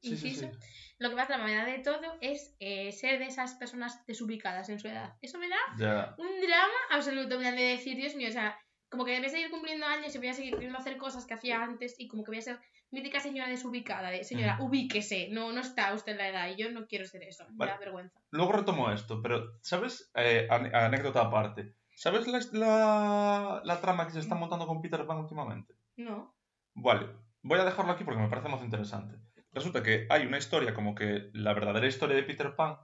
Sí, 0.00 0.16
sí, 0.16 0.28
inciso, 0.28 0.48
sí. 0.52 0.58
lo 0.98 1.08
que 1.10 1.16
más 1.16 1.26
drama 1.26 1.46
me 1.46 1.56
da 1.56 1.64
de 1.64 1.80
todo 1.80 2.16
es 2.20 2.54
eh, 2.60 2.92
ser 2.92 3.18
de 3.18 3.26
esas 3.26 3.54
personas 3.54 4.06
desubicadas 4.06 4.68
en 4.68 4.78
su 4.78 4.86
edad. 4.86 5.14
Eso 5.22 5.38
me 5.38 5.48
da 5.48 5.56
Ya. 5.76 6.14
un 6.18 6.40
drama 6.40 6.72
absoluto, 6.90 7.34
en 7.34 7.40
plan 7.40 7.56
de 7.56 7.62
decir, 7.62 7.96
Dios 7.96 8.14
mío, 8.14 8.28
o 8.28 8.32
sea, 8.32 8.56
como 8.88 9.04
que 9.04 9.18
voy 9.18 9.26
a 9.26 9.28
seguir 9.28 9.50
cumpliendo 9.50 9.86
años 9.86 10.14
y 10.14 10.18
voy 10.18 10.28
a 10.28 10.34
seguir 10.34 10.54
queriendo 10.54 10.78
hacer 10.78 10.96
cosas 10.96 11.26
que 11.26 11.34
hacía 11.34 11.60
antes 11.60 11.96
y 11.98 12.06
como 12.06 12.22
que 12.22 12.30
voy 12.30 12.38
a 12.38 12.42
ser 12.42 12.60
mítica 12.92 13.18
señora 13.18 13.48
desubicada, 13.48 14.10
de 14.10 14.22
señora, 14.22 14.54
Ujú. 14.60 14.66
ubíquese, 14.68 15.30
no, 15.32 15.50
no 15.50 15.62
está 15.62 15.92
usted 15.94 16.12
en 16.12 16.18
la 16.18 16.28
edad 16.28 16.48
y 16.48 16.54
yo 16.62 16.70
no 16.70 16.86
quiero 16.86 17.06
ser 17.06 17.24
eso, 17.24 17.44
me 17.48 17.56
Vale. 17.56 17.72
da 17.72 17.78
vergüenza. 17.78 18.20
Luego 18.30 18.52
retomo 18.52 18.92
esto, 18.92 19.20
pero 19.20 19.58
¿sabes? 19.62 20.12
Eh, 20.14 20.46
anécdota 20.48 21.22
aparte. 21.22 21.74
¿Sabes 21.94 22.26
la, 22.26 22.40
la, 22.52 23.62
la 23.64 23.80
trama 23.80 24.06
que 24.06 24.12
se 24.12 24.20
está 24.20 24.34
montando 24.34 24.66
con 24.66 24.82
Peter 24.82 25.06
Pan 25.06 25.18
últimamente? 25.18 25.74
No. 25.96 26.34
Vale, 26.74 27.08
voy 27.42 27.58
a 27.60 27.64
dejarlo 27.64 27.92
aquí 27.92 28.04
porque 28.04 28.20
me 28.20 28.28
parece 28.28 28.48
más 28.48 28.62
interesante. 28.62 29.16
Resulta 29.52 29.82
que 29.82 30.06
hay 30.10 30.26
una 30.26 30.38
historia 30.38 30.74
como 30.74 30.94
que 30.94 31.30
la 31.32 31.54
verdadera 31.54 31.86
historia 31.86 32.16
de 32.16 32.24
Peter 32.24 32.56
Pan, 32.56 32.76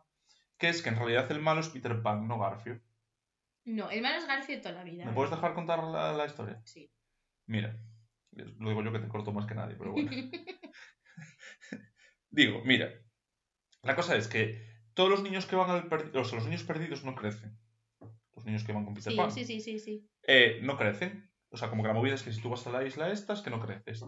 que 0.58 0.68
es 0.68 0.82
que 0.82 0.90
en 0.90 0.96
realidad 0.96 1.30
el 1.32 1.40
malo 1.40 1.60
es 1.60 1.68
Peter 1.68 2.00
Pan, 2.00 2.28
no 2.28 2.38
Garfio. 2.38 2.80
No, 3.64 3.90
el 3.90 4.02
malo 4.02 4.18
es 4.18 4.26
Garfield 4.26 4.62
toda 4.62 4.76
la 4.76 4.84
vida. 4.84 5.04
¿Me 5.04 5.12
puedes 5.12 5.30
dejar 5.30 5.54
contar 5.54 5.82
la, 5.82 6.12
la 6.12 6.26
historia? 6.26 6.62
Sí. 6.64 6.90
Mira, 7.46 7.76
lo 8.32 8.68
digo 8.68 8.82
yo 8.82 8.92
que 8.92 9.00
te 9.00 9.08
corto 9.08 9.32
más 9.32 9.46
que 9.46 9.54
nadie, 9.54 9.76
pero 9.76 9.92
bueno. 9.92 10.10
Digo, 12.32 12.62
mira, 12.64 12.88
la 13.82 13.96
cosa 13.96 14.16
es 14.16 14.28
que 14.28 14.64
todos 14.94 15.10
los 15.10 15.22
niños 15.22 15.46
que 15.46 15.56
van 15.56 15.70
al 15.70 15.88
perdido, 15.88 16.20
o 16.20 16.24
sea, 16.24 16.38
los 16.38 16.46
niños 16.46 16.62
perdidos 16.62 17.04
no 17.04 17.16
crecen. 17.16 17.58
Los 18.40 18.46
niños 18.46 18.64
que 18.64 18.72
van 18.72 18.86
con 18.86 18.94
Peter 18.94 19.12
sí, 19.12 19.18
Pan 19.18 19.30
sí, 19.30 19.44
sí, 19.44 19.60
sí, 19.60 19.78
sí. 19.78 20.08
eh, 20.22 20.60
no 20.62 20.78
crecen. 20.78 21.30
O 21.50 21.56
sea, 21.58 21.68
como 21.68 21.82
que 21.82 21.88
la 21.88 21.94
movida 21.94 22.14
es 22.14 22.22
que 22.22 22.32
si 22.32 22.40
tú 22.40 22.48
vas 22.48 22.66
a 22.66 22.70
la 22.70 22.84
isla 22.86 23.10
estas, 23.10 23.42
que 23.42 23.50
no 23.50 23.60
creces. 23.60 24.02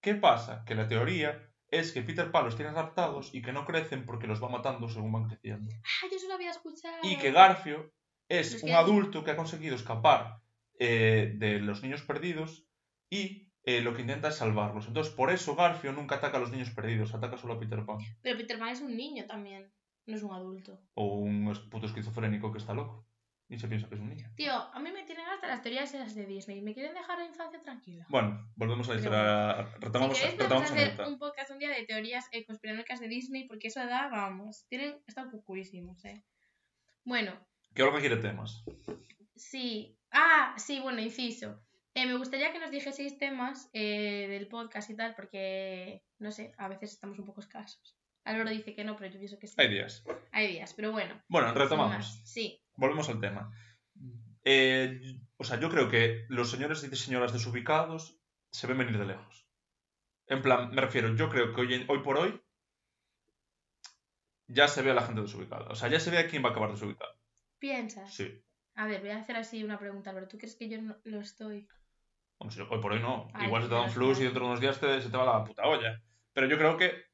¿Qué 0.00 0.14
pasa? 0.14 0.64
Que 0.64 0.74
la 0.74 0.88
teoría 0.88 1.50
es 1.68 1.92
que 1.92 2.00
Peter 2.02 2.30
Pan 2.30 2.44
los 2.46 2.56
tiene 2.56 2.70
raptados 2.72 3.34
y 3.34 3.42
que 3.42 3.52
no 3.52 3.66
crecen 3.66 4.06
porque 4.06 4.26
los 4.26 4.42
va 4.42 4.48
matando 4.48 4.88
según 4.88 5.12
van 5.12 5.28
creciendo. 5.28 5.70
Ah, 5.82 6.06
yo 6.10 6.16
eso 6.16 6.28
lo 6.28 6.34
había 6.34 6.50
escuchado. 6.50 6.96
Y 7.02 7.18
que 7.18 7.30
Garfio 7.32 7.92
es 8.28 8.54
Es 8.54 8.62
un 8.62 8.70
que- 8.70 8.74
adulto 8.74 9.22
que 9.22 9.32
ha 9.32 9.36
conseguido 9.36 9.74
escapar 9.76 10.40
eh, 10.78 11.34
de 11.36 11.58
los 11.60 11.82
niños 11.82 12.02
perdidos 12.02 12.66
y 13.10 13.50
eh, 13.64 13.80
lo 13.80 13.94
que 13.94 14.00
intenta 14.02 14.28
es 14.28 14.36
salvarlos. 14.36 14.86
Entonces, 14.88 15.12
por 15.14 15.30
eso 15.30 15.54
Garfio 15.56 15.92
nunca 15.92 16.16
ataca 16.16 16.36
a 16.36 16.40
los 16.40 16.50
niños 16.52 16.70
perdidos, 16.70 17.14
ataca 17.14 17.36
solo 17.38 17.54
a 17.54 17.58
Peter 17.60 17.84
Pan. 17.84 17.98
Pero 18.22 18.36
Peter 18.38 18.58
Pan 18.58 18.68
es 18.70 18.80
un 18.80 18.96
niño 18.96 19.24
también, 19.26 19.72
no 20.06 20.16
es 20.16 20.22
un 20.22 20.32
adulto. 20.32 20.80
O 20.94 21.16
un 21.16 21.52
puto 21.70 21.86
esquizofrénico 21.86 22.52
que 22.52 22.58
está 22.58 22.74
loco 22.74 23.06
y 23.48 23.58
se 23.58 23.68
piensa 23.68 23.88
que 23.88 23.94
es 23.94 24.00
un 24.00 24.08
niño. 24.08 24.30
Tío, 24.36 24.52
a 24.52 24.78
mí 24.80 24.90
me 24.90 25.04
tienen 25.04 25.26
hasta 25.26 25.46
las 25.46 25.62
teorías 25.62 25.92
esas 25.92 26.14
de 26.14 26.26
Disney. 26.26 26.62
Me 26.62 26.74
quieren 26.74 26.94
dejar 26.94 27.18
la 27.18 27.26
infancia 27.26 27.60
tranquila. 27.60 28.06
Bueno, 28.08 28.50
volvemos 28.56 28.88
a 28.88 28.94
la 28.94 29.00
Pero 29.00 29.14
historia. 29.14 29.78
Retomamos, 29.80 30.16
si 30.16 30.22
queréis 30.22 30.40
retomamos 30.40 30.70
podemos 30.70 30.88
la 30.88 30.92
hacer 31.02 31.12
un 31.12 31.18
podcast 31.18 31.50
un 31.50 31.58
día 31.58 31.70
de 31.70 31.84
teorías 31.84 32.30
conspiranoicas 32.46 33.00
de 33.00 33.08
Disney 33.08 33.46
porque 33.46 33.68
eso 33.68 33.80
da, 33.86 34.08
vamos, 34.08 34.66
tienen, 34.68 34.96
están 35.06 35.30
cucurísimos, 35.30 36.04
eh. 36.04 36.24
Bueno, 37.04 37.32
Que 37.74 37.82
ahora 37.82 38.00
quiere 38.00 38.16
temas. 38.16 38.64
sí. 39.36 39.98
Ah, 40.16 40.54
sí, 40.56 40.78
bueno, 40.80 41.00
inciso. 41.00 41.60
Eh, 41.94 42.06
me 42.06 42.16
gustaría 42.16 42.52
que 42.52 42.60
nos 42.60 42.70
dijeseis 42.70 43.18
temas 43.18 43.68
eh, 43.72 44.26
del 44.28 44.46
podcast 44.48 44.88
y 44.90 44.96
tal, 44.96 45.14
porque, 45.16 46.02
no 46.18 46.30
sé, 46.30 46.52
a 46.56 46.68
veces 46.68 46.92
estamos 46.92 47.18
un 47.18 47.24
poco 47.26 47.40
escasos. 47.40 47.96
Álvaro 48.24 48.50
dice 48.50 48.74
que 48.74 48.84
no, 48.84 48.96
pero 48.96 49.12
yo 49.12 49.18
pienso 49.18 49.38
que 49.38 49.48
sí. 49.48 49.54
Hay 49.58 49.68
días. 49.68 50.04
Hay 50.32 50.46
días, 50.48 50.72
pero 50.74 50.92
bueno. 50.92 51.20
Bueno, 51.28 51.52
retomamos. 51.52 52.20
Sí. 52.24 52.63
Volvemos 52.76 53.08
al 53.08 53.20
tema. 53.20 53.50
Eh, 54.44 55.00
o 55.36 55.44
sea, 55.44 55.58
yo 55.60 55.70
creo 55.70 55.88
que 55.88 56.26
los 56.28 56.50
señores 56.50 56.82
y 56.84 56.94
señoras 56.96 57.32
desubicados 57.32 58.18
se 58.50 58.66
ven 58.66 58.78
venir 58.78 58.98
de 58.98 59.06
lejos. 59.06 59.46
En 60.26 60.42
plan, 60.42 60.70
me 60.74 60.80
refiero, 60.80 61.14
yo 61.16 61.28
creo 61.28 61.52
que 61.54 61.60
hoy, 61.60 61.74
en- 61.74 61.90
hoy 61.90 62.00
por 62.02 62.16
hoy 62.18 62.40
ya 64.46 64.68
se 64.68 64.82
ve 64.82 64.90
a 64.90 64.94
la 64.94 65.02
gente 65.02 65.22
desubicada. 65.22 65.66
O 65.70 65.74
sea, 65.74 65.88
ya 65.88 66.00
se 66.00 66.10
ve 66.10 66.18
a 66.18 66.28
quién 66.28 66.44
va 66.44 66.48
a 66.48 66.52
acabar 66.52 66.70
desubicado. 66.72 67.12
¿Piensas? 67.58 68.14
Sí. 68.14 68.42
A 68.74 68.86
ver, 68.86 69.00
voy 69.00 69.10
a 69.10 69.18
hacer 69.18 69.36
así 69.36 69.62
una 69.64 69.78
pregunta, 69.78 70.10
Álvaro. 70.10 70.28
¿Tú 70.28 70.36
crees 70.38 70.56
que 70.56 70.68
yo 70.68 70.80
no 70.82 70.96
lo 71.04 71.20
estoy? 71.20 71.68
Hoy 72.38 72.80
por 72.82 72.92
hoy 72.92 73.00
no. 73.00 73.28
Ay, 73.32 73.46
Igual 73.46 73.62
se 73.62 73.68
te 73.68 73.74
da 73.74 73.82
un 73.82 73.90
flux 73.90 74.20
y 74.20 74.24
dentro 74.24 74.42
de 74.42 74.46
unos 74.48 74.60
días 74.60 74.80
te- 74.80 75.00
se 75.00 75.08
te 75.08 75.16
va 75.16 75.24
la 75.24 75.44
puta 75.44 75.64
olla. 75.66 76.02
Pero 76.32 76.46
yo 76.48 76.58
creo 76.58 76.76
que 76.76 77.04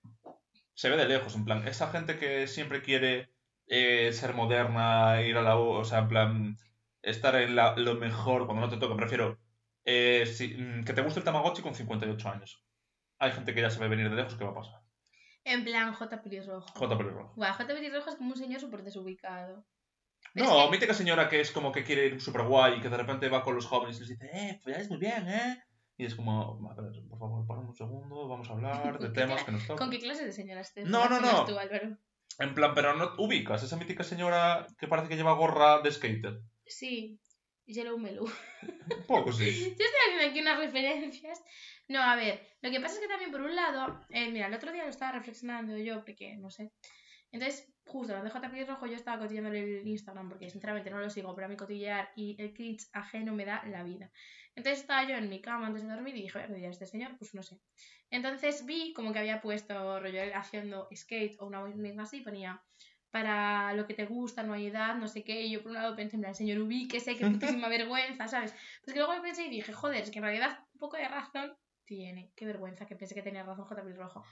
se 0.75 0.89
ve 0.91 0.97
de 0.97 1.07
lejos, 1.07 1.35
en 1.37 1.45
plan, 1.45 1.69
esa 1.69 1.91
gente 1.93 2.19
que 2.19 2.47
siempre 2.49 2.83
quiere 2.83 3.33
eh, 3.73 4.13
ser 4.13 4.35
moderna, 4.35 5.23
ir 5.23 5.37
a 5.37 5.43
la... 5.43 5.57
O 5.57 5.85
sea, 5.85 6.01
en 6.01 6.09
plan, 6.09 6.57
estar 7.03 7.35
en 7.37 7.55
la- 7.57 7.77
lo 7.77 7.95
mejor 7.95 8.47
cuando 8.47 8.67
no 8.67 8.69
te 8.73 8.77
toca. 8.79 8.97
Prefiero 8.97 9.39
eh, 9.85 10.27
si- 10.27 10.55
mm, 10.59 10.85
que 10.85 10.93
te 10.93 11.01
guste 11.03 11.21
el 11.21 11.25
Tamagotchi 11.25 11.63
con 11.63 11.75
58 11.75 12.29
años. 12.29 12.63
Hay 13.19 13.33
gente 13.33 13.55
que 13.55 13.61
ya 13.63 13.71
se 13.71 13.79
ve 13.81 13.89
venir 13.89 14.11
de 14.11 14.17
lejos, 14.17 14.35
¿qué 14.35 14.45
va 14.45 14.51
a 14.51 14.55
pasar? 14.55 14.81
En 15.45 15.65
plan, 15.65 15.93
J. 15.95 16.21
Pelirrojo. 16.23 16.67
J. 16.75 16.99
Pelirrojo. 16.99 17.33
Guau, 17.37 17.53
J. 17.55 17.67
Pelirrojo 17.67 18.11
es 18.11 18.17
como 18.17 18.31
un 18.33 18.37
señor 18.37 18.61
súper 18.61 18.83
desubicado. 18.83 19.65
Pero 20.35 20.47
No, 20.47 20.59
es 20.59 20.65
que- 20.67 20.71
mítica 20.73 20.93
señora 20.95 21.29
que 21.31 21.41
es 21.41 21.51
como 21.51 21.73
que 21.73 21.83
quiere 21.85 22.07
ir 22.07 22.21
súper 22.21 22.43
guay 22.43 22.75
y 22.79 22.81
que 22.81 22.89
de 22.91 22.97
repente 22.99 23.29
va 23.31 23.43
con 23.43 23.55
los 23.55 23.67
jóvenes 23.67 23.97
y 23.97 24.01
les 24.01 24.09
dice, 24.11 24.29
eh, 24.33 24.61
folláis 24.63 24.89
muy 24.91 24.99
bien, 24.99 25.27
¿eh? 25.29 25.63
Y 25.97 26.05
es 26.07 26.15
como, 26.15 26.59
por 27.09 27.19
favor, 27.19 27.47
paramos 27.47 27.71
un 27.71 27.77
segundo, 27.77 28.29
vamos 28.29 28.49
a 28.51 28.53
hablar 28.53 28.99
de 28.99 29.09
¿Qué 29.09 29.15
temas 29.15 29.45
que 29.45 29.53
nos 29.53 29.65
¿Con 29.65 29.77
tocan. 29.77 29.91
qué 29.91 29.99
clase 30.01 30.25
de 30.27 30.33
señora 30.33 30.61
estés? 30.61 30.87
No, 30.89 31.09
no, 31.09 31.21
no. 31.21 31.45
Tú, 31.47 31.59
Álvaro? 31.59 31.97
En 32.39 32.55
plan, 32.55 32.75
pero 32.75 32.95
no 32.95 33.15
ubicas 33.19 33.63
esa 33.63 33.77
mítica 33.77 34.05
señora 34.05 34.67
que 34.79 34.89
parece 34.89 35.09
que 35.09 35.17
lleva 35.17 35.35
gorra 35.35 35.81
de 35.83 35.93
skater. 35.93 36.41
Sí. 36.65 37.19
Yellow 37.67 37.99
Melu. 37.99 38.25
Un 38.25 39.07
poco, 39.07 39.33
sí. 39.33 39.45
Yo 39.61 39.67
estoy 39.69 39.87
haciendo 40.07 40.31
aquí 40.31 40.41
unas 40.41 40.59
referencias. 40.59 41.43
No, 41.89 42.01
a 42.01 42.17
ver, 42.17 42.47
lo 42.63 42.71
que 42.71 42.81
pasa 42.81 42.95
es 42.95 43.01
que 43.01 43.09
también 43.09 43.31
por 43.31 43.41
un 43.43 43.55
lado, 43.55 44.05
eh, 44.11 44.31
mira, 44.31 44.47
el 44.47 44.55
otro 44.55 44.73
día 44.73 44.85
lo 44.85 44.91
estaba 44.91 45.13
reflexionando 45.13 45.77
yo, 45.77 46.05
porque 46.05 46.37
no 46.37 46.51
sé. 46.51 46.73
Entonces, 47.33 47.73
justo 47.87 48.17
lo 48.17 48.23
de 48.23 48.31
JP 48.31 48.69
Rojo, 48.69 48.87
yo 48.87 48.97
estaba 48.97 49.19
cotillando 49.19 49.51
el 49.51 49.87
Instagram, 49.87 50.29
porque 50.29 50.51
sinceramente 50.51 50.91
no 50.91 50.99
lo 50.99 51.11
sigo, 51.11 51.35
pero 51.35 51.47
a 51.47 51.49
mí 51.49 51.57
cotillear 51.57 52.11
y 52.17 52.37
el 52.41 52.53
cringe 52.53 52.89
ajeno 52.93 53.33
me 53.33 53.45
da 53.45 53.63
la 53.67 53.83
vida. 53.83 54.11
Entonces 54.55 54.81
estaba 54.81 55.05
yo 55.05 55.17
en 55.17 55.29
mi 55.29 55.41
cama 55.41 55.69
antes 55.69 55.83
de 55.83 55.89
dormir 55.89 56.17
y 56.17 56.23
dije, 56.23 56.47
voy 56.49 56.65
a 56.65 56.69
a 56.69 56.71
este 56.71 56.87
señor, 56.87 57.17
pues 57.19 57.35
no 57.35 57.43
sé. 57.43 57.59
Entonces 58.11 58.67
vi 58.67 58.93
como 58.93 59.13
que 59.13 59.21
había 59.21 59.41
puesto 59.41 60.01
rollo 60.01 60.21
haciendo 60.35 60.89
skate 60.95 61.37
o 61.39 61.47
una 61.47 61.65
misma 61.65 62.03
así, 62.03 62.21
ponía 62.21 62.63
para 63.11 63.73
lo 63.75 63.87
que 63.87 63.95
te 63.95 64.07
gusta, 64.07 64.43
no 64.43 64.53
hay 64.53 64.67
edad, 64.67 64.95
no 64.95 65.09
sé 65.09 65.25
qué. 65.25 65.43
Y 65.43 65.53
yo 65.53 65.63
por 65.63 65.71
un 65.71 65.79
lado 65.79 65.97
pensé, 65.97 66.17
en 66.17 66.23
plan, 66.23 66.35
señor 66.35 66.61
ubíquese, 66.61 67.17
qué 67.17 67.27
putísima 67.27 67.69
vergüenza, 67.69 68.29
¿sabes? 68.29 68.55
Pues 68.85 68.95
que 68.95 69.01
luego 69.01 69.15
lo 69.15 69.23
pensé 69.23 69.47
y 69.47 69.51
dije, 69.51 69.73
joder, 69.73 70.03
es 70.03 70.11
que 70.11 70.19
en 70.19 70.25
realidad 70.25 70.65
un 70.75 70.81
poco 70.81 70.97
de 70.97 71.09
razón 71.09 71.57
tiene. 71.85 72.33
Qué 72.37 72.47
vergüenza 72.47 72.87
que 72.87 72.95
pensé 72.95 73.15
que 73.15 73.23
tenía 73.23 73.43
razón 73.43 73.65
J. 73.65 73.83
Rojo. 73.83 74.25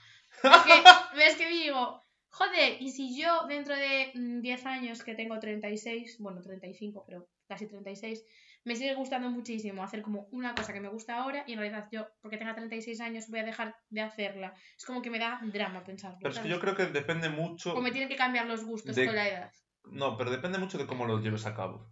Es 0.43 0.61
que, 0.61 1.17
ves 1.17 1.35
que 1.35 1.49
digo, 1.49 2.05
joder, 2.29 2.81
y 2.81 2.91
si 2.91 3.19
yo 3.19 3.45
dentro 3.47 3.75
de 3.75 4.11
mm, 4.15 4.41
10 4.41 4.65
años 4.65 5.03
que 5.03 5.15
tengo 5.15 5.39
36, 5.39 6.17
bueno, 6.19 6.41
35, 6.41 7.03
pero 7.05 7.27
casi 7.47 7.67
36, 7.67 8.23
me 8.65 8.75
sigue 8.75 8.93
gustando 8.95 9.29
muchísimo 9.29 9.83
hacer 9.83 10.01
como 10.01 10.27
una 10.31 10.53
cosa 10.53 10.73
que 10.73 10.81
me 10.81 10.89
gusta 10.89 11.17
ahora 11.17 11.43
y 11.47 11.53
en 11.53 11.59
realidad 11.59 11.87
yo, 11.91 12.07
porque 12.21 12.37
tenga 12.37 12.53
36 12.55 12.99
años, 13.01 13.27
voy 13.29 13.39
a 13.39 13.43
dejar 13.45 13.75
de 13.89 14.01
hacerla. 14.01 14.53
Es 14.77 14.85
como 14.85 15.01
que 15.01 15.09
me 15.09 15.19
da 15.19 15.39
drama 15.43 15.83
pensarlo. 15.83 16.17
Pero 16.19 16.29
es 16.29 16.35
que 16.37 16.43
¿sabes? 16.43 16.51
yo 16.51 16.59
creo 16.59 16.75
que 16.75 16.85
depende 16.87 17.29
mucho... 17.29 17.71
Como 17.71 17.83
me 17.83 17.91
tienen 17.91 18.09
que 18.09 18.15
cambiar 18.15 18.45
los 18.47 18.63
gustos 18.65 18.95
de- 18.95 19.05
con 19.05 19.15
la 19.15 19.27
edad. 19.27 19.51
No, 19.85 20.17
pero 20.17 20.29
depende 20.29 20.59
mucho 20.59 20.77
de 20.77 20.85
cómo 20.85 21.05
lo 21.05 21.19
lleves 21.19 21.45
a 21.45 21.55
cabo. 21.55 21.89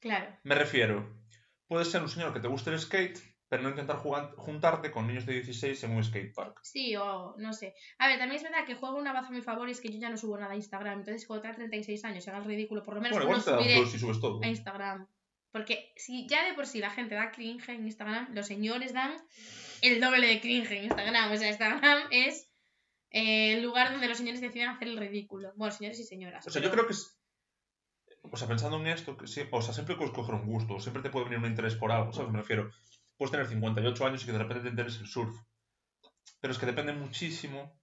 Claro. 0.00 0.36
Me 0.42 0.54
refiero, 0.54 1.08
puedes 1.66 1.90
ser 1.90 2.02
un 2.02 2.08
señor 2.08 2.32
que 2.34 2.40
te 2.40 2.48
guste 2.48 2.70
el 2.70 2.78
skate, 2.78 3.18
pero 3.48 3.62
no 3.62 3.68
intentar 3.70 3.96
jugar- 3.98 4.32
juntarte 4.36 4.90
con 4.90 5.06
niños 5.06 5.24
de 5.26 5.34
16 5.34 5.84
en 5.84 5.92
un 5.92 6.02
skatepark. 6.04 6.58
Sí, 6.62 6.96
o 6.96 7.34
no 7.38 7.52
sé. 7.52 7.74
A 7.98 8.08
ver, 8.08 8.18
también 8.18 8.36
es 8.38 8.42
verdad 8.42 8.64
que 8.66 8.74
juego 8.74 8.96
una 8.96 9.12
baza 9.12 9.28
a 9.28 9.30
mi 9.30 9.42
favor 9.42 9.68
y 9.68 9.72
es 9.72 9.80
que 9.80 9.88
yo 9.92 9.98
ya 10.00 10.10
no 10.10 10.16
subo 10.16 10.36
nada 10.38 10.52
a 10.52 10.56
Instagram. 10.56 10.98
Entonces, 11.00 11.26
cuando 11.26 11.42
tenga 11.42 11.56
36 11.56 12.04
años 12.04 12.26
y 12.26 12.30
haga 12.30 12.40
el 12.40 12.44
ridículo, 12.46 12.82
por 12.82 12.94
lo 12.94 13.00
menos 13.00 13.16
Bueno, 13.18 13.32
no 13.36 13.40
subiré 13.40 13.86
si 13.86 13.98
subes 13.98 14.20
todo. 14.20 14.40
a 14.42 14.48
Instagram. 14.48 15.06
Porque 15.52 15.92
si 15.96 16.26
ya 16.28 16.44
de 16.44 16.54
por 16.54 16.66
sí 16.66 16.80
la 16.80 16.90
gente 16.90 17.14
da 17.14 17.30
cringe 17.30 17.68
en 17.70 17.86
Instagram, 17.86 18.34
los 18.34 18.46
señores 18.46 18.92
dan 18.92 19.16
el 19.80 20.00
doble 20.00 20.26
de 20.26 20.40
cringe 20.40 20.72
en 20.72 20.84
Instagram. 20.84 21.32
O 21.32 21.36
sea, 21.36 21.48
Instagram 21.48 22.08
es 22.10 22.50
eh, 23.10 23.54
el 23.54 23.62
lugar 23.62 23.92
donde 23.92 24.08
los 24.08 24.18
señores 24.18 24.40
deciden 24.42 24.68
hacer 24.68 24.88
el 24.88 24.98
ridículo. 24.98 25.52
Bueno, 25.56 25.72
señores 25.72 25.98
y 26.00 26.04
señoras. 26.04 26.46
O 26.46 26.50
sea, 26.50 26.60
pero- 26.60 26.70
yo 26.70 26.74
creo 26.74 26.86
que 26.88 26.92
es... 26.92 27.12
O 28.28 28.36
sea, 28.36 28.48
pensando 28.48 28.76
en 28.78 28.88
esto, 28.88 29.16
que 29.16 29.28
sí, 29.28 29.42
o 29.52 29.62
sea, 29.62 29.72
siempre 29.72 29.94
puedes 29.94 30.12
coger 30.12 30.34
un 30.34 30.46
gusto, 30.46 30.80
siempre 30.80 31.00
te 31.00 31.10
puede 31.10 31.26
venir 31.26 31.38
un 31.38 31.46
interés 31.46 31.76
por 31.76 31.92
algo, 31.92 32.12
¿sabes? 32.12 32.32
Me 32.32 32.38
refiero, 32.40 32.70
puedes 33.16 33.30
tener 33.30 33.46
58 33.46 34.06
años 34.06 34.22
y 34.22 34.26
que 34.26 34.32
de 34.32 34.38
repente 34.38 34.64
te 34.64 34.70
interese 34.70 35.00
el 35.00 35.06
surf. 35.06 35.36
Pero 36.40 36.52
es 36.52 36.58
que 36.58 36.66
depende 36.66 36.92
muchísimo 36.92 37.80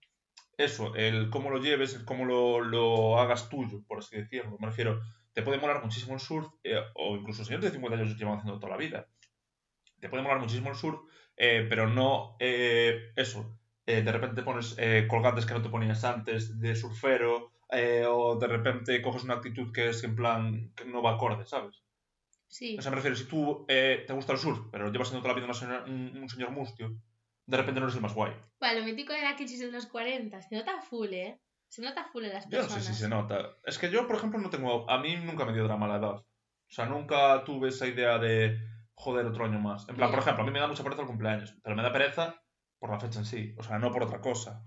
eso, 0.58 0.96
el 0.96 1.30
cómo 1.30 1.50
lo 1.50 1.60
lleves, 1.60 1.96
el 1.96 2.06
cómo 2.06 2.25
lo, 2.25 2.62
lo 2.62 3.20
hagas 3.20 3.50
tuyo, 3.50 3.84
por 3.88 4.00
así 4.00 4.18
decirlo. 4.18 4.58
Me 4.60 4.68
refiero, 4.68 5.02
te 5.34 5.42
puede 5.42 5.60
molar 5.60 5.84
muchísimo 5.84 6.13
el 6.13 6.20
surf, 6.20 6.48
eh, 6.63 6.80
o 6.96 7.16
incluso 7.16 7.44
señores 7.44 7.66
de 7.66 7.72
50 7.72 7.98
años 7.98 8.18
llevan 8.18 8.38
haciendo 8.38 8.60
toda 8.60 8.74
la 8.74 8.78
vida. 8.78 9.08
Te 10.00 10.10
puede 10.10 10.24
molar 10.24 10.40
muchísimo 10.40 10.70
el 10.70 10.75
surf, 10.75 11.00
eh, 11.38 11.66
pero 11.68 11.88
no 11.88 12.36
eh, 12.40 13.12
eso. 13.16 13.58
de 13.86 14.02
repente 14.04 14.36
te 14.36 14.44
pones 14.44 14.78
colgantes 15.10 15.46
que 15.46 15.54
no 15.54 15.62
te 15.62 15.70
ponías 15.70 16.04
antes 16.04 16.60
de 16.60 16.75
surfero, 16.75 17.52
o 18.08 18.36
de 18.38 18.48
repente 18.48 19.02
coges 19.02 19.24
una 19.24 19.36
actitud 19.36 19.74
que 19.74 19.90
es 19.90 20.04
en 20.04 20.16
plan 20.16 20.72
que 20.75 20.86
no 20.86 21.02
va 21.02 21.16
acorde, 21.16 21.46
¿sabes? 21.46 21.82
Sí. 22.53 22.77
O 22.77 22.81
sea, 22.83 22.91
me 22.91 22.98
refiero, 22.98 23.15
si 23.15 23.25
tú 23.25 23.65
eh, 23.67 24.03
te 24.05 24.13
gusta 24.13 24.33
el 24.33 24.38
surf, 24.38 24.60
pero 24.72 24.91
llevas 24.91 25.07
siendo 25.07 25.24
toda 25.24 25.33
la 25.33 25.39
vida 25.39 25.45
una 25.45 25.55
señora- 25.55 25.86
un, 25.86 26.15
un 26.22 26.29
señor 26.29 26.51
mustio, 26.51 26.95
de 27.48 27.57
repente 27.57 27.79
no 27.79 27.88
eres 27.88 27.95
el 27.95 28.01
más 28.03 28.13
guay. 28.13 28.31
Bueno, 28.60 28.79
lo 28.81 28.86
mítico 28.86 29.12
de 29.12 29.24
la 29.24 29.36
crisis 29.36 29.60
de 29.60 29.72
los 29.72 29.88
40. 29.88 30.39
Se 30.43 30.55
nota 30.55 30.79
full, 30.81 31.12
¿eh? 31.13 31.41
Se 31.67 31.81
nota 31.81 32.05
full 32.05 32.25
en 32.25 32.33
las 32.33 32.48
Yo 32.48 32.57
no 32.60 32.63
personas. 32.65 32.86
sé 32.86 32.93
si 32.93 33.00
se 33.01 33.10
nota. 33.10 33.57
Es 33.65 33.79
que 33.79 33.89
yo, 33.89 34.05
por 34.05 34.17
ejemplo, 34.17 34.39
no 34.39 34.51
tengo. 34.51 34.88
A 34.89 35.00
mí 35.00 35.15
nunca 35.15 35.45
me 35.45 35.53
dio 35.53 35.63
drama 35.63 35.88
la 35.88 35.95
edad. 35.98 36.13
O 36.17 36.25
sea, 36.69 36.86
nunca 36.86 37.43
tuve 37.43 37.69
esa 37.69 37.88
idea 37.88 38.19
de 38.19 38.60
joder 38.93 39.25
otro 39.25 39.45
año 39.45 39.60
más. 39.60 39.89
En 39.89 39.95
plan, 39.95 40.12
por 40.12 40.19
ejemplo, 40.19 40.43
a 40.43 40.45
mí 40.45 40.53
me 40.53 40.60
da 40.60 40.67
mucha 40.67 40.83
pereza 40.83 41.01
el 41.01 41.07
cumpleaños, 41.07 41.57
pero 41.63 41.75
me 41.75 41.81
da 41.81 41.91
pereza 41.91 42.39
por 42.79 42.91
la 42.91 43.00
fecha 43.00 43.17
en 43.19 43.25
sí. 43.25 43.55
O 43.57 43.63
sea, 43.63 43.79
no 43.79 43.91
por 43.91 44.03
otra 44.03 44.22
cosa. 44.22 44.63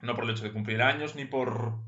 No 0.00 0.14
por 0.14 0.22
el 0.24 0.30
hecho 0.30 0.44
de 0.44 0.52
cumplir 0.52 0.80
años, 0.80 1.16
ni 1.16 1.24
por. 1.24 1.80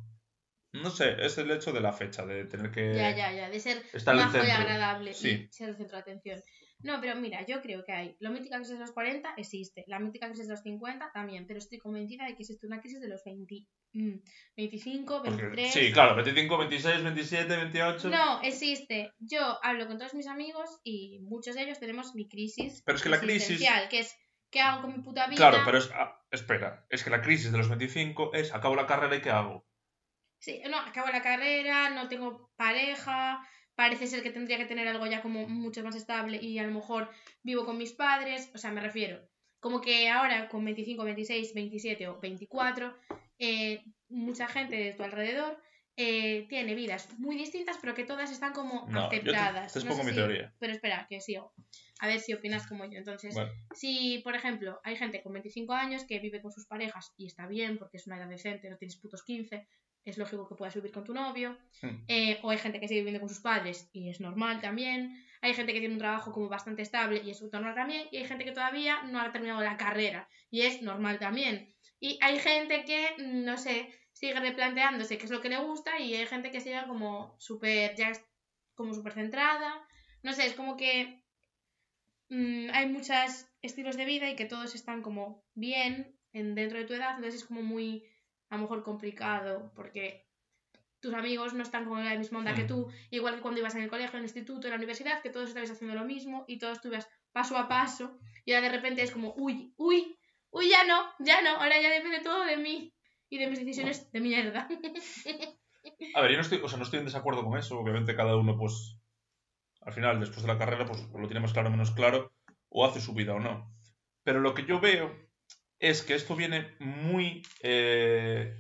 No 0.72 0.90
sé, 0.90 1.16
es 1.24 1.36
el 1.38 1.50
hecho 1.50 1.72
de 1.72 1.80
la 1.80 1.92
fecha, 1.92 2.24
de 2.24 2.44
tener 2.44 2.70
que. 2.70 2.94
Ya, 2.94 3.10
ya, 3.16 3.32
ya. 3.32 3.50
De 3.50 3.58
ser 3.60 3.82
Estar 3.92 4.14
majo 4.14 4.36
y 4.36 4.50
agradable 4.50 5.12
Sí. 5.14 5.46
y 5.48 5.52
ser 5.52 5.70
el 5.70 5.76
centro 5.76 5.96
de 5.96 6.02
atención. 6.02 6.40
No, 6.82 6.98
pero 7.00 7.14
mira, 7.16 7.44
yo 7.44 7.60
creo 7.60 7.84
que 7.84 7.92
hay. 7.92 8.16
La 8.20 8.30
mítica 8.30 8.56
crisis 8.56 8.74
de 8.74 8.80
los 8.80 8.92
40 8.92 9.34
existe. 9.36 9.84
La 9.88 9.98
mítica 9.98 10.28
crisis 10.28 10.46
de 10.46 10.54
los 10.54 10.62
50 10.62 11.10
también. 11.12 11.46
Pero 11.46 11.58
estoy 11.58 11.78
convencida 11.78 12.24
de 12.24 12.34
que 12.36 12.42
existe 12.42 12.66
una 12.66 12.80
crisis 12.80 13.00
de 13.02 13.08
los 13.08 13.22
20, 13.24 13.66
mm, 13.92 14.16
25, 14.56 15.22
Porque- 15.22 15.42
23. 15.42 15.72
sí, 15.74 15.92
claro, 15.92 16.14
25, 16.14 16.56
26, 16.56 17.02
27, 17.02 17.56
28. 17.56 18.08
No, 18.08 18.40
existe. 18.42 19.12
Yo 19.18 19.58
hablo 19.62 19.86
con 19.88 19.98
todos 19.98 20.14
mis 20.14 20.26
amigos 20.26 20.80
y 20.82 21.18
muchos 21.22 21.54
de 21.54 21.64
ellos 21.64 21.78
tenemos 21.80 22.14
mi 22.14 22.28
crisis. 22.28 22.82
Pero 22.86 22.96
es 22.96 23.02
que 23.02 23.08
la 23.10 23.20
crisis- 23.20 23.60
Que 23.90 23.98
es, 23.98 24.16
¿qué 24.50 24.60
hago 24.60 24.82
con 24.82 24.96
mi 24.96 25.02
puta 25.02 25.26
vida? 25.26 25.36
Claro, 25.36 25.58
pero 25.66 25.78
es. 25.78 25.90
ah, 25.94 26.18
espera, 26.30 26.86
es 26.88 27.04
que 27.04 27.10
la 27.10 27.20
crisis 27.20 27.52
de 27.52 27.58
los 27.58 27.68
25 27.68 28.32
es 28.32 28.54
acabo 28.54 28.74
la 28.76 28.86
carrera 28.86 29.16
y 29.16 29.20
¿qué 29.20 29.30
hago? 29.30 29.66
Sí, 30.40 30.60
no, 30.70 30.78
acabo 30.78 31.08
la 31.08 31.22
carrera, 31.22 31.90
no 31.90 32.08
tengo 32.08 32.50
pareja, 32.56 33.46
parece 33.74 34.06
ser 34.06 34.22
que 34.22 34.30
tendría 34.30 34.56
que 34.56 34.64
tener 34.64 34.88
algo 34.88 35.06
ya 35.06 35.20
como 35.22 35.46
mucho 35.46 35.82
más 35.84 35.94
estable 35.94 36.38
y 36.42 36.58
a 36.58 36.62
lo 36.64 36.72
mejor 36.72 37.10
vivo 37.42 37.64
con 37.64 37.76
mis 37.78 37.92
padres, 37.92 38.50
o 38.54 38.58
sea, 38.58 38.70
me 38.72 38.80
refiero, 38.80 39.20
como 39.60 39.80
que 39.82 40.08
ahora 40.08 40.48
con 40.48 40.64
25, 40.64 41.04
26, 41.04 41.54
27 41.54 42.08
o 42.08 42.18
24, 42.20 42.96
eh, 43.38 43.84
mucha 44.08 44.48
gente 44.48 44.76
de 44.76 44.92
tu 44.94 45.02
alrededor 45.02 45.62
eh, 45.96 46.46
tiene 46.48 46.74
vidas 46.74 47.08
muy 47.18 47.36
distintas, 47.36 47.76
pero 47.78 47.94
que 47.94 48.04
todas 48.04 48.30
están 48.32 48.54
como 48.54 48.86
No, 48.88 49.02
yo 49.02 49.08
te- 49.10 49.16
aceptadas. 49.18 49.72
te 49.74 49.80
No 49.80 49.84
expongo 49.84 50.02
sé 50.02 50.04
mi 50.04 50.10
si- 50.12 50.16
teoría. 50.16 50.54
Pero 50.58 50.72
espera, 50.72 51.06
que 51.10 51.20
sigo. 51.20 51.52
A 52.00 52.06
ver 52.06 52.20
si 52.20 52.32
opinas 52.32 52.66
como 52.66 52.86
yo. 52.86 52.96
Entonces, 52.96 53.34
Bueno. 53.34 53.52
si, 53.74 54.18
por 54.24 54.34
ejemplo, 54.34 54.80
hay 54.82 54.96
gente 54.96 55.22
con 55.22 55.34
25 55.34 55.74
años 55.74 56.04
que 56.04 56.18
vive 56.18 56.40
con 56.40 56.52
sus 56.52 56.64
parejas 56.66 57.12
y 57.18 57.26
está 57.26 57.46
bien 57.46 57.76
porque 57.76 57.98
es 57.98 58.06
una 58.06 58.16
edad 58.16 58.28
decente, 58.28 58.70
no 58.70 58.78
tienes 58.78 58.96
putos 58.96 59.22
15, 59.24 59.66
es 60.04 60.18
lógico 60.18 60.48
que 60.48 60.54
puedas 60.54 60.74
vivir 60.74 60.92
con 60.92 61.04
tu 61.04 61.14
novio. 61.14 61.56
Hmm. 61.82 62.04
Eh, 62.08 62.38
o 62.42 62.50
hay 62.50 62.58
gente 62.58 62.80
que 62.80 62.88
sigue 62.88 63.00
viviendo 63.00 63.20
con 63.20 63.28
sus 63.28 63.40
padres 63.40 63.88
y 63.92 64.08
es 64.08 64.20
normal 64.20 64.60
también. 64.60 65.24
Hay 65.42 65.54
gente 65.54 65.72
que 65.72 65.80
tiene 65.80 65.94
un 65.94 66.00
trabajo 66.00 66.32
como 66.32 66.48
bastante 66.48 66.82
estable 66.82 67.22
y 67.24 67.30
es 67.30 67.42
normal 67.42 67.74
también. 67.74 68.08
Y 68.10 68.18
hay 68.18 68.24
gente 68.24 68.44
que 68.44 68.52
todavía 68.52 69.02
no 69.02 69.20
ha 69.20 69.32
terminado 69.32 69.60
la 69.62 69.76
carrera 69.76 70.28
y 70.50 70.62
es 70.62 70.82
normal 70.82 71.18
también. 71.18 71.74
Y 71.98 72.18
hay 72.22 72.38
gente 72.38 72.84
que, 72.84 73.14
mm, 73.18 73.44
no 73.44 73.58
sé, 73.58 73.88
sigue 74.12 74.38
replanteándose 74.38 75.18
qué 75.18 75.24
es 75.24 75.30
lo 75.30 75.40
que 75.40 75.48
le 75.48 75.58
gusta 75.58 75.98
y 75.98 76.14
hay 76.14 76.26
gente 76.26 76.50
que 76.50 76.60
sigue 76.60 76.82
como 76.86 77.36
súper, 77.38 77.94
ya 77.96 78.12
como 78.74 78.94
súper 78.94 79.12
centrada. 79.12 79.86
No 80.22 80.32
sé, 80.32 80.46
es 80.46 80.54
como 80.54 80.76
que 80.76 81.22
mm, 82.28 82.70
hay 82.72 82.86
muchos 82.86 83.46
estilos 83.62 83.96
de 83.96 84.04
vida 84.04 84.30
y 84.30 84.36
que 84.36 84.46
todos 84.46 84.74
están 84.74 85.02
como 85.02 85.44
bien 85.54 86.18
en, 86.32 86.54
dentro 86.54 86.78
de 86.78 86.84
tu 86.84 86.94
edad, 86.94 87.16
entonces 87.16 87.42
es 87.42 87.46
como 87.46 87.62
muy, 87.62 88.04
a 88.50 88.56
lo 88.56 88.62
mejor, 88.62 88.82
complicado 88.82 89.72
porque 89.74 90.26
tus 91.00 91.14
amigos 91.14 91.54
no 91.54 91.62
están 91.62 91.86
con 91.86 92.04
la 92.04 92.16
misma 92.16 92.40
onda 92.40 92.54
que 92.54 92.64
tú, 92.64 92.88
igual 93.10 93.36
que 93.36 93.40
cuando 93.40 93.60
ibas 93.60 93.74
en 93.74 93.82
el 93.82 93.88
colegio, 93.88 94.12
en 94.12 94.18
el 94.18 94.24
instituto, 94.24 94.66
en 94.66 94.72
la 94.72 94.76
universidad, 94.76 95.22
que 95.22 95.30
todos 95.30 95.48
estabais 95.48 95.70
haciendo 95.70 95.96
lo 95.96 96.04
mismo 96.04 96.44
y 96.46 96.58
todos 96.58 96.80
tú 96.80 96.88
ibas 96.88 97.08
paso 97.32 97.56
a 97.56 97.68
paso 97.68 98.18
y 98.44 98.52
ahora 98.52 98.68
de 98.68 98.76
repente 98.76 99.02
es 99.02 99.10
como, 99.10 99.32
uy, 99.36 99.72
uy, 99.76 100.18
uy, 100.50 100.68
ya 100.68 100.84
no, 100.84 101.04
ya 101.20 101.40
no, 101.40 101.56
ahora 101.56 101.80
ya 101.80 101.90
depende 101.90 102.20
todo 102.20 102.44
de 102.44 102.58
mí 102.58 102.92
y 103.30 103.38
de 103.38 103.46
mis 103.46 103.60
decisiones 103.60 104.10
de 104.12 104.20
mierda. 104.20 104.68
A 106.14 106.20
ver, 106.20 106.30
yo 106.32 106.36
no 106.36 106.42
estoy, 106.42 106.60
o 106.62 106.68
sea, 106.68 106.76
no 106.76 106.84
estoy 106.84 106.98
en 106.98 107.06
desacuerdo 107.06 107.44
con 107.44 107.58
eso. 107.58 107.78
Obviamente 107.78 108.14
cada 108.14 108.36
uno, 108.36 108.56
pues, 108.58 108.98
al 109.80 109.92
final, 109.92 110.20
después 110.20 110.42
de 110.42 110.48
la 110.48 110.58
carrera, 110.58 110.84
pues 110.84 111.08
lo 111.12 111.26
tiene 111.26 111.40
más 111.40 111.52
claro 111.52 111.68
o 111.68 111.70
menos 111.70 111.90
claro. 111.92 112.32
o 112.68 112.84
hace 112.84 113.00
su 113.00 113.14
vida 113.14 113.34
o 113.34 113.40
no. 113.40 113.72
Pero 114.22 114.40
lo 114.40 114.52
que 114.54 114.66
yo 114.66 114.80
veo 114.80 115.29
es 115.80 116.02
que 116.02 116.14
esto 116.14 116.36
viene 116.36 116.74
muy 116.78 117.42
eh, 117.62 118.54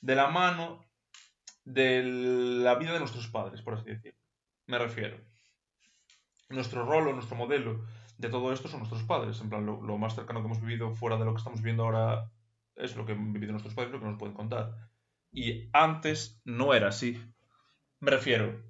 de 0.00 0.14
la 0.14 0.28
mano 0.28 0.86
de 1.64 2.02
la 2.02 2.76
vida 2.76 2.92
de 2.92 3.00
nuestros 3.00 3.28
padres, 3.28 3.60
por 3.60 3.74
así 3.74 3.90
decirlo. 3.90 4.18
Me 4.66 4.78
refiero. 4.78 5.18
Nuestro 6.48 6.84
rol 6.84 7.08
o 7.08 7.12
nuestro 7.12 7.36
modelo 7.36 7.84
de 8.16 8.28
todo 8.28 8.52
esto 8.52 8.68
son 8.68 8.80
nuestros 8.80 9.02
padres. 9.02 9.40
En 9.40 9.50
plan, 9.50 9.66
lo, 9.66 9.98
más 9.98 10.14
cercano 10.14 10.40
que 10.40 10.46
hemos 10.46 10.60
vivido 10.60 10.94
fuera 10.94 11.16
de 11.16 11.24
lo 11.24 11.32
que 11.32 11.38
estamos 11.38 11.60
viviendo 11.60 11.84
ahora 11.84 12.30
es 12.76 12.96
lo 12.96 13.04
que 13.04 13.12
han 13.12 13.32
vivido 13.32 13.52
nuestros 13.52 13.74
padres, 13.74 13.92
lo 13.92 13.98
que 13.98 14.06
nos 14.06 14.18
pueden 14.18 14.34
contar. 14.34 14.72
Y 15.32 15.68
antes 15.72 16.40
no 16.44 16.72
era 16.72 16.88
así. 16.88 17.20
Me 17.98 18.12
refiero, 18.12 18.62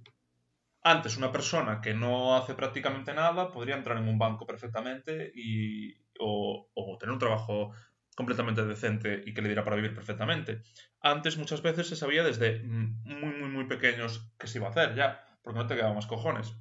antes 0.82 1.16
una 1.16 1.32
persona 1.32 1.80
que 1.80 1.94
no 1.94 2.36
hace 2.36 2.54
prácticamente 2.54 3.14
nada 3.14 3.50
podría 3.52 3.76
entrar 3.76 3.98
en 3.98 4.08
un 4.08 4.18
banco 4.18 4.46
perfectamente 4.46 5.30
y, 5.34 5.94
o 6.18 6.66
tener 6.98 7.12
un 7.12 7.18
trabajo 7.18 7.72
completamente 8.16 8.64
decente 8.64 9.22
y 9.24 9.32
que 9.34 9.42
le 9.42 9.48
diera 9.48 9.64
para 9.64 9.76
vivir 9.76 9.94
perfectamente. 9.94 10.62
Antes 11.00 11.38
muchas 11.38 11.62
veces 11.62 11.88
se 11.88 11.96
sabía 11.96 12.22
desde 12.22 12.62
muy, 12.62 13.32
muy, 13.34 13.48
muy 13.48 13.64
pequeños 13.66 14.32
que 14.38 14.46
se 14.46 14.58
iba 14.58 14.66
a 14.68 14.70
hacer 14.70 14.94
ya, 14.94 15.24
porque 15.42 15.58
no 15.58 15.66
te 15.66 15.74
quedaban 15.74 15.94
más 15.94 16.06
cojones. 16.06 16.52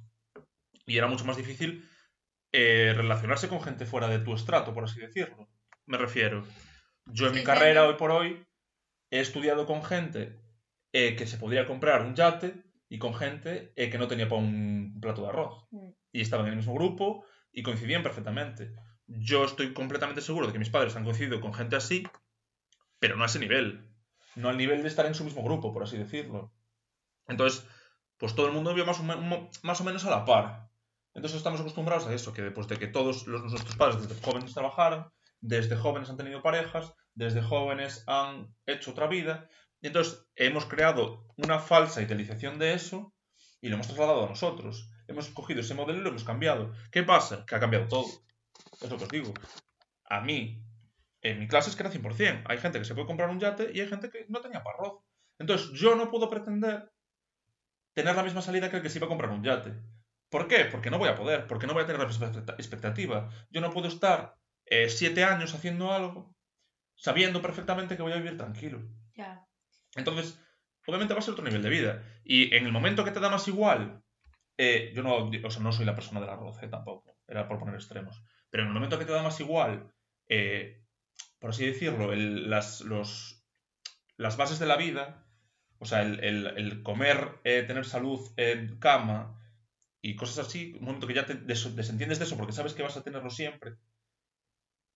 Y 0.86 0.96
era 0.96 1.06
mucho 1.06 1.24
más 1.24 1.36
difícil 1.36 1.88
eh, 2.52 2.92
relacionarse 2.96 3.48
con 3.48 3.62
gente 3.62 3.86
fuera 3.86 4.08
de 4.08 4.18
tu 4.20 4.34
estrato, 4.34 4.72
por 4.74 4.84
así 4.84 5.00
decirlo. 5.00 5.48
Me 5.86 5.98
refiero, 5.98 6.44
yo 7.06 7.26
en 7.26 7.34
Sí, 7.34 7.38
mi 7.40 7.44
carrera 7.44 7.82
sí. 7.82 7.88
hoy 7.88 7.94
por 7.96 8.10
hoy 8.10 8.46
he 9.10 9.20
estudiado 9.20 9.66
con 9.66 9.84
gente 9.84 10.40
eh, 10.92 11.16
que 11.16 11.26
se 11.26 11.36
podría 11.36 11.66
comprar 11.66 12.02
un 12.02 12.14
yate 12.14 12.54
y 12.88 12.98
con 12.98 13.14
gente 13.14 13.72
eh, 13.76 13.90
que 13.90 13.98
no 13.98 14.08
tenía 14.08 14.28
para 14.28 14.40
un 14.40 14.98
plato 15.00 15.22
de 15.22 15.28
arroz. 15.28 15.66
Mm. 15.70 15.90
Y 16.12 16.20
estaban 16.22 16.46
en 16.46 16.52
el 16.52 16.58
mismo 16.58 16.74
grupo 16.74 17.24
y 17.52 17.62
coincidían 17.62 18.02
perfectamente. 18.02 18.72
Yo 19.12 19.44
estoy 19.44 19.74
completamente 19.74 20.20
seguro 20.20 20.46
de 20.46 20.52
que 20.52 20.60
mis 20.60 20.70
padres 20.70 20.94
han 20.94 21.02
coincidido 21.02 21.40
con 21.40 21.52
gente 21.52 21.74
así, 21.74 22.06
pero 23.00 23.16
no 23.16 23.24
a 23.24 23.26
ese 23.26 23.40
nivel. 23.40 23.90
No 24.36 24.48
al 24.48 24.56
nivel 24.56 24.82
de 24.82 24.88
estar 24.88 25.04
en 25.04 25.16
su 25.16 25.24
mismo 25.24 25.42
grupo, 25.42 25.72
por 25.72 25.82
así 25.82 25.98
decirlo. 25.98 26.52
Entonces, 27.26 27.66
pues 28.18 28.36
todo 28.36 28.46
el 28.46 28.52
mundo 28.52 28.72
vive 28.72 28.86
más 28.86 29.00
o, 29.00 29.02
más 29.02 29.80
o 29.80 29.84
menos 29.84 30.04
a 30.04 30.10
la 30.10 30.24
par. 30.24 30.70
Entonces 31.12 31.38
estamos 31.38 31.60
acostumbrados 31.60 32.06
a 32.06 32.14
eso, 32.14 32.32
que 32.32 32.42
después 32.42 32.68
de 32.68 32.78
que 32.78 32.86
todos 32.86 33.26
los, 33.26 33.42
nuestros 33.42 33.74
padres 33.74 34.00
desde 34.00 34.22
jóvenes 34.22 34.54
trabajaron, 34.54 35.10
desde 35.40 35.74
jóvenes 35.74 36.08
han 36.08 36.16
tenido 36.16 36.40
parejas, 36.40 36.94
desde 37.14 37.42
jóvenes 37.42 38.04
han 38.06 38.54
hecho 38.66 38.92
otra 38.92 39.08
vida, 39.08 39.48
entonces 39.82 40.24
hemos 40.36 40.66
creado 40.66 41.26
una 41.36 41.58
falsa 41.58 42.00
idealización 42.00 42.60
de 42.60 42.74
eso 42.74 43.12
y 43.60 43.68
lo 43.68 43.74
hemos 43.74 43.88
trasladado 43.88 44.26
a 44.26 44.28
nosotros. 44.28 44.88
Hemos 45.08 45.28
cogido 45.30 45.62
ese 45.62 45.74
modelo 45.74 45.98
y 45.98 46.02
lo 46.02 46.10
hemos 46.10 46.22
cambiado. 46.22 46.72
¿Qué 46.92 47.02
pasa? 47.02 47.44
Que 47.44 47.56
ha 47.56 47.60
cambiado 47.60 47.88
todo. 47.88 48.06
Es 48.84 48.90
lo 48.90 48.96
que 48.98 49.04
os 49.04 49.10
digo. 49.10 49.34
A 50.04 50.20
mí, 50.20 50.64
en 51.22 51.38
mi 51.38 51.48
clase 51.48 51.70
es 51.70 51.76
que 51.76 51.82
era 51.82 51.90
100%. 51.92 52.44
Hay 52.46 52.58
gente 52.58 52.78
que 52.78 52.84
se 52.84 52.94
puede 52.94 53.06
comprar 53.06 53.30
un 53.30 53.40
yate 53.40 53.70
y 53.74 53.80
hay 53.80 53.88
gente 53.88 54.10
que 54.10 54.26
no 54.28 54.40
tenía 54.40 54.62
para 54.62 54.76
arroz. 54.78 55.02
Entonces 55.38 55.70
yo 55.72 55.94
no 55.96 56.10
puedo 56.10 56.28
pretender 56.28 56.90
tener 57.94 58.14
la 58.14 58.22
misma 58.22 58.42
salida 58.42 58.70
que 58.70 58.76
el 58.76 58.82
que 58.82 58.90
se 58.90 58.98
iba 58.98 59.06
a 59.06 59.08
comprar 59.08 59.30
un 59.30 59.42
yate. 59.42 59.74
¿Por 60.28 60.46
qué? 60.48 60.64
Porque 60.66 60.90
no 60.90 60.98
voy 60.98 61.08
a 61.08 61.14
poder, 61.16 61.46
porque 61.46 61.66
no 61.66 61.74
voy 61.74 61.82
a 61.82 61.86
tener 61.86 62.00
la 62.00 62.06
misma 62.06 62.26
expecta- 62.28 62.54
expectativa. 62.54 63.28
Yo 63.50 63.60
no 63.60 63.70
puedo 63.70 63.88
estar 63.88 64.36
eh, 64.66 64.88
siete 64.88 65.24
años 65.24 65.54
haciendo 65.54 65.92
algo 65.92 66.34
sabiendo 66.94 67.40
perfectamente 67.40 67.96
que 67.96 68.02
voy 68.02 68.12
a 68.12 68.16
vivir 68.16 68.36
tranquilo. 68.36 68.82
Ya. 69.14 69.46
Entonces, 69.96 70.38
obviamente 70.86 71.14
va 71.14 71.20
a 71.20 71.22
ser 71.22 71.32
otro 71.32 71.44
nivel 71.44 71.62
de 71.62 71.70
vida. 71.70 72.02
Y 72.24 72.54
en 72.54 72.66
el 72.66 72.72
momento 72.72 73.04
que 73.04 73.10
te 73.10 73.20
da 73.20 73.30
más 73.30 73.48
igual, 73.48 74.02
eh, 74.58 74.92
yo 74.94 75.02
no, 75.02 75.16
o 75.16 75.50
sea, 75.50 75.62
no 75.62 75.72
soy 75.72 75.86
la 75.86 75.94
persona 75.94 76.20
del 76.20 76.28
arroz, 76.28 76.62
eh, 76.62 76.68
tampoco, 76.68 77.16
era 77.26 77.48
por 77.48 77.58
poner 77.58 77.74
extremos. 77.74 78.22
Pero 78.50 78.62
en 78.62 78.68
el 78.68 78.74
momento 78.74 78.98
que 78.98 79.04
te 79.04 79.12
da 79.12 79.22
más 79.22 79.40
igual, 79.40 79.92
eh, 80.28 80.84
por 81.38 81.50
así 81.50 81.66
decirlo, 81.66 82.14
las, 82.14 82.82
bases 84.36 84.58
de 84.58 84.66
la 84.66 84.76
vida, 84.76 85.26
o 85.78 85.86
sea, 85.86 86.02
el, 86.02 86.82
comer, 86.82 87.40
eh, 87.44 87.62
tener 87.66 87.84
salud, 87.84 88.20
en 88.36 88.78
cama 88.78 89.38
y 90.02 90.16
cosas 90.16 90.46
así, 90.46 90.76
un 90.78 90.86
momento 90.86 91.06
que 91.06 91.14
ya 91.14 91.26
te 91.26 91.34
des- 91.34 91.76
desentiendes 91.76 92.18
de 92.18 92.24
eso 92.24 92.36
porque 92.36 92.52
sabes 92.52 92.74
que 92.74 92.82
vas 92.82 92.96
a 92.96 93.04
tenerlo 93.04 93.30
siempre, 93.30 93.76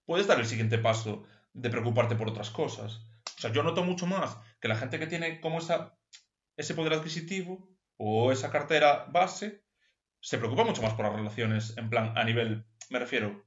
puedes 0.07 0.27
dar 0.27 0.39
el 0.39 0.47
siguiente 0.47 0.79
paso 0.79 1.25
de 1.53 1.71
preocuparte 1.71 2.17
por 2.17 2.29
otras 2.29 2.51
cosas. 2.51 3.01
O 3.37 3.41
sea, 3.41 3.53
yo 3.53 3.63
noto 3.63 3.85
mucho 3.85 4.07
más 4.07 4.37
que 4.61 4.69
la 4.69 4.77
gente 4.77 4.99
que 4.99 5.07
tiene 5.07 5.41
como 5.41 5.59
ese 6.57 6.75
poder 6.75 6.93
adquisitivo 6.95 7.69
o 7.97 8.33
esa 8.33 8.51
cartera 8.51 9.07
base 9.11 9.65
se 10.21 10.39
preocupa 10.39 10.65
mucho 10.65 10.83
más 10.83 10.95
por 10.95 11.05
las 11.05 11.15
relaciones, 11.15 11.77
en 11.77 11.91
plan, 11.91 12.17
a 12.17 12.25
nivel, 12.25 12.65
me 12.91 12.99
refiero, 12.99 13.45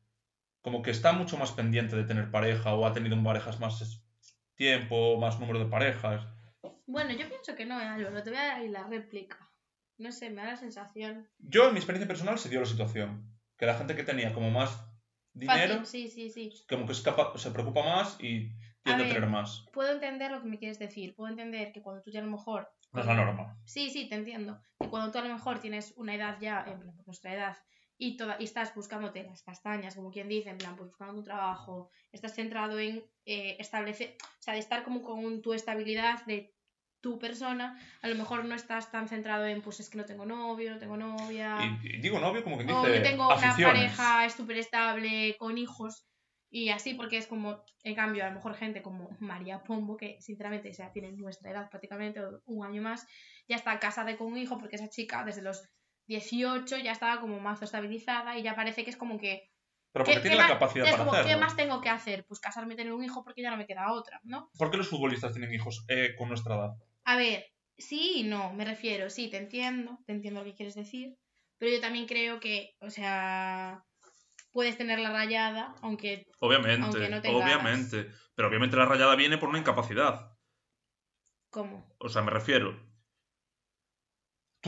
como 0.62 0.82
que 0.82 0.92
está 0.92 1.14
mucho 1.14 1.38
más 1.38 1.52
pendiente 1.52 1.96
de 1.96 2.04
tener 2.04 2.32
pareja 2.32 2.74
o 2.74 2.86
ha 2.86 2.94
tenido 2.94 3.22
parejas 3.24 3.60
más 3.60 4.04
tiempo, 4.56 5.18
más 5.18 5.40
número 5.40 5.60
de 5.60 5.66
parejas. 5.66 6.28
Bueno, 6.86 7.12
yo 7.12 7.28
pienso 7.30 7.56
que 7.56 7.66
no, 7.66 7.80
eh, 7.80 7.86
Álvaro. 7.86 8.24
Te 8.24 8.30
voy 8.32 8.40
a 8.40 8.44
dar 8.44 8.56
ahí 8.58 8.70
la 8.70 8.84
réplica. 8.84 9.38
No 9.98 10.12
sé, 10.12 10.30
me 10.30 10.42
da 10.42 10.50
la 10.50 10.58
sensación. 10.58 11.28
Yo, 11.40 11.68
en 11.68 11.74
mi 11.74 11.80
experiencia 11.80 12.08
personal, 12.08 12.38
se 12.38 12.50
dio 12.50 12.60
la 12.60 12.66
situación. 12.66 13.34
Que 13.58 13.66
la 13.66 13.76
gente 13.76 13.96
que 13.96 14.04
tenía 14.04 14.34
como 14.34 14.52
más 14.52 14.86
dinero, 15.34 15.80
Fácil, 15.80 16.10
sí, 16.10 16.30
sí, 16.30 16.52
sí. 16.52 16.66
como 16.70 16.86
que 16.86 16.92
es 16.92 17.04
se 17.36 17.52
preocupa 17.52 17.84
más 17.84 18.18
y 18.20 18.50
tiende 18.84 19.04
a, 19.04 19.08
ver. 19.08 19.14
tener 19.14 19.30
más. 19.30 19.66
Puedo 19.74 19.92
entender 19.92 20.32
lo 20.32 20.42
que 20.42 20.48
me 20.48 20.60
quieres 20.60 20.80
decir. 20.80 21.16
Puedo 21.16 21.32
entender 21.32 21.72
que 21.72 21.82
cuando 21.82 22.04
tú 22.04 22.12
ya 22.12 22.20
a 22.20 22.24
lo 22.24 22.32
mejor. 22.32 22.70
No 22.94 23.02
es 23.02 23.08
la 23.08 23.16
norma. 23.16 23.60
Sí, 23.66 23.90
sí, 23.90 24.08
te 24.08 24.16
entiendo. 24.16 24.62
Que 24.80 24.90
cuando 24.90 25.12
tú 25.12 25.18
a 25.18 25.22
lo 25.22 25.34
mejor 25.34 25.60
tienes 25.60 25.94
una 25.98 26.16
edad 26.16 26.38
ya, 26.40 26.64
en 26.68 26.80
nuestra 27.06 27.34
edad, 27.34 27.58
y, 27.98 28.18
toda, 28.18 28.38
y 28.40 28.44
estás 28.44 28.74
buscándote 28.76 29.24
las 29.24 29.42
castañas, 29.42 29.96
como 29.96 30.12
quien 30.12 30.30
dice, 30.30 30.50
en 30.50 30.58
plan, 30.58 30.76
pues 30.76 30.90
buscando 30.90 31.16
un 31.16 31.24
trabajo, 31.24 31.90
estás 32.12 32.36
centrado 32.36 32.80
en 32.80 33.04
eh, 33.26 33.58
establecer, 33.60 34.16
o 34.22 34.42
sea, 34.42 34.54
de 34.54 34.60
estar 34.60 34.84
como 34.84 35.02
con 35.02 35.42
tu 35.42 35.54
estabilidad 35.54 36.26
de 36.26 36.54
tu 37.02 37.20
persona, 37.20 37.80
a 38.02 38.08
lo 38.08 38.16
mejor 38.16 38.46
no 38.46 38.56
estás 38.56 38.92
tan 38.92 39.08
centrado 39.08 39.46
en, 39.46 39.62
pues 39.62 39.80
es 39.80 39.90
que 39.90 39.98
no 39.98 40.06
tengo 40.06 40.26
novio, 40.26 40.72
no 40.72 40.78
tengo 40.80 40.98
novia, 40.98 41.58
Y, 41.82 41.96
y 41.96 42.02
digo 42.02 42.20
novio 42.20 42.44
como 42.44 42.58
quien 42.58 42.70
o 42.70 42.84
dice 42.84 42.98
yo 42.98 43.04
tengo 43.04 43.28
una 43.28 43.56
pareja 43.56 44.30
súper 44.30 44.58
estable 44.58 45.36
con 45.38 45.58
hijos. 45.58 46.08
Y 46.50 46.70
así, 46.70 46.94
porque 46.94 47.18
es 47.18 47.28
como, 47.28 47.62
en 47.84 47.94
cambio, 47.94 48.24
a 48.24 48.30
lo 48.30 48.36
mejor 48.36 48.56
gente 48.56 48.82
como 48.82 49.10
María 49.20 49.64
Pombo, 49.64 49.98
que 49.98 50.18
sinceramente, 50.22 50.70
o 50.70 50.74
sea, 50.74 50.94
tiene 50.94 51.12
nuestra 51.12 51.52
edad 51.52 51.70
prácticamente, 51.70 52.22
o 52.22 52.42
un 52.46 52.66
año 52.66 52.82
más, 52.82 53.06
ya 53.50 53.58
está 53.58 53.78
casada 53.80 54.16
con 54.18 54.28
un 54.28 54.38
hijo, 54.38 54.58
porque 54.58 54.78
esa 54.78 54.90
chica 54.90 55.26
desde 55.26 55.42
los 55.42 55.68
18 56.08 56.78
ya 56.78 56.92
estaba 56.92 57.20
como 57.22 57.40
más 57.40 57.62
estabilizada 57.62 58.38
y 58.38 58.44
ya 58.44 58.56
parece 58.56 58.84
que 58.84 58.90
es 58.90 58.98
como 58.98 59.20
que... 59.20 59.50
Pero 59.94 60.06
¿qué- 60.06 60.12
porque 60.12 60.14
qué 60.16 60.22
tiene 60.22 60.36
la 60.38 60.44
más- 60.44 60.52
capacidad 60.52 60.86
para 60.92 60.98
como, 61.06 61.12
¿qué 61.24 61.36
más 61.38 61.56
tengo 61.56 61.82
que 61.82 61.90
hacer? 61.90 62.26
Pues 62.26 62.40
casarme 62.40 62.74
y 62.74 62.78
tener 62.78 62.94
un 62.94 63.04
hijo 63.04 63.24
porque 63.24 63.42
ya 63.42 63.52
no 63.52 63.58
me 63.58 63.66
queda 63.66 63.92
otra, 63.94 64.20
¿no? 64.24 64.50
¿Por 64.58 64.70
qué 64.72 64.78
los 64.78 64.90
futbolistas 64.90 65.32
tienen 65.34 65.54
hijos 65.54 65.86
eh, 65.90 66.16
con 66.18 66.30
nuestra 66.30 66.56
edad? 66.56 66.72
A 67.06 67.16
ver, 67.18 67.46
sí 67.78 68.12
y 68.20 68.24
no, 68.24 68.54
me 68.54 68.66
refiero, 68.66 69.10
sí, 69.10 69.30
te 69.30 69.38
entiendo, 69.38 70.00
te 70.06 70.12
entiendo 70.14 70.42
lo 70.42 70.46
que 70.46 70.56
quieres 70.56 70.76
decir, 70.76 71.18
pero 71.58 71.72
yo 71.72 71.82
también 71.82 72.06
creo 72.06 72.40
que, 72.40 72.76
o 72.82 72.90
sea, 72.90 73.84
puedes 74.52 74.78
tener 74.78 75.00
la 75.00 75.12
rayada, 75.12 75.76
aunque 75.82 76.26
Obviamente, 76.40 76.86
Aunque 76.86 77.10
no 77.10 77.22
tengas- 77.22 77.44
obviamente. 77.44 78.12
Pero 78.36 78.48
obviamente 78.50 78.78
la 78.78 78.86
rayada 78.86 79.16
viene 79.16 79.38
por 79.40 79.50
una 79.50 79.58
incapacidad. 79.60 80.32
¿cómo? 81.50 81.88
O 82.00 82.10
sea, 82.10 82.22
me 82.22 82.30
refiero. 82.32 82.78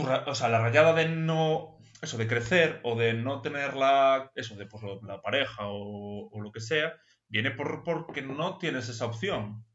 Tu 0.04 0.30
o 0.32 0.36
sea, 0.36 0.50
la 0.50 0.60
rayada 0.60 0.94
de 0.94 1.08
no. 1.10 1.78
Eso, 2.02 2.18
de 2.18 2.28
crecer 2.28 2.80
o 2.84 2.96
de 2.96 3.14
no 3.14 3.42
tener 3.42 3.76
la. 3.76 4.32
Eso, 4.36 4.56
de 4.56 4.66
pues, 4.66 4.84
la 5.04 5.22
pareja 5.22 5.68
o, 5.68 6.30
o 6.32 6.42
lo 6.42 6.52
que 6.52 6.62
sea, 6.62 6.94
viene 7.28 7.52
por, 7.52 7.84
porque 7.84 8.22
no 8.22 8.58
tienes 8.58 8.88
esa 8.90 9.06
opción 9.06 9.66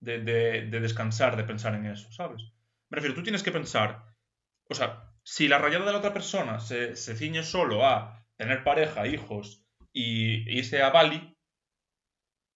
de, 0.00 0.20
de- 0.20 0.66
de 0.66 0.80
descansar, 0.80 1.36
de 1.36 1.44
pensar 1.44 1.74
en 1.74 1.86
eso, 1.86 2.12
¿sabes? 2.12 2.42
Me 2.90 2.96
refiero, 2.96 3.14
tú 3.16 3.22
tienes 3.24 3.42
que 3.42 3.50
pensar. 3.52 4.04
O 4.70 4.74
sea, 4.74 5.12
si 5.24 5.48
la 5.48 5.58
rayada 5.58 5.86
de 5.86 5.92
la 5.92 5.98
otra 5.98 6.12
persona 6.12 6.60
se, 6.60 6.94
se 6.96 7.16
ciñe 7.16 7.42
solo 7.42 7.84
a 7.86 8.24
tener 8.36 8.62
pareja, 8.62 9.06
hijos 9.08 9.64
y 9.92 10.48
y 10.48 10.58
irse 10.58 10.82
a 10.82 10.90
Bali, 10.90 11.36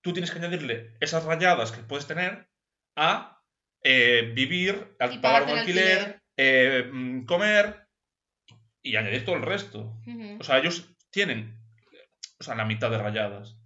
tú 0.02 0.12
tienes 0.12 0.30
que 0.30 0.38
añadirle 0.38 0.94
esas 1.00 1.24
rayadas 1.24 1.72
que 1.72 1.82
puedes 1.82 2.06
tener 2.06 2.48
a 2.96 3.42
eh, 3.82 4.32
vivir, 4.34 4.96
al 4.98 5.20
pagar 5.20 5.42
un 5.44 5.48
alquiler. 5.60 6.19
Eh, 6.42 6.90
mm, 6.90 7.24
comer 7.26 7.88
y 8.82 8.96
añadir 8.96 9.24
todo 9.24 9.36
el 9.36 9.42
resto. 9.42 10.00
O 10.38 10.44
sea, 10.44 10.58
ellos 10.58 10.96
tienen 11.10 11.60
o 12.40 12.44
sea, 12.44 12.54
la 12.54 12.64
mitad 12.64 12.90
de 12.90 12.98
rayadas. 12.98 13.58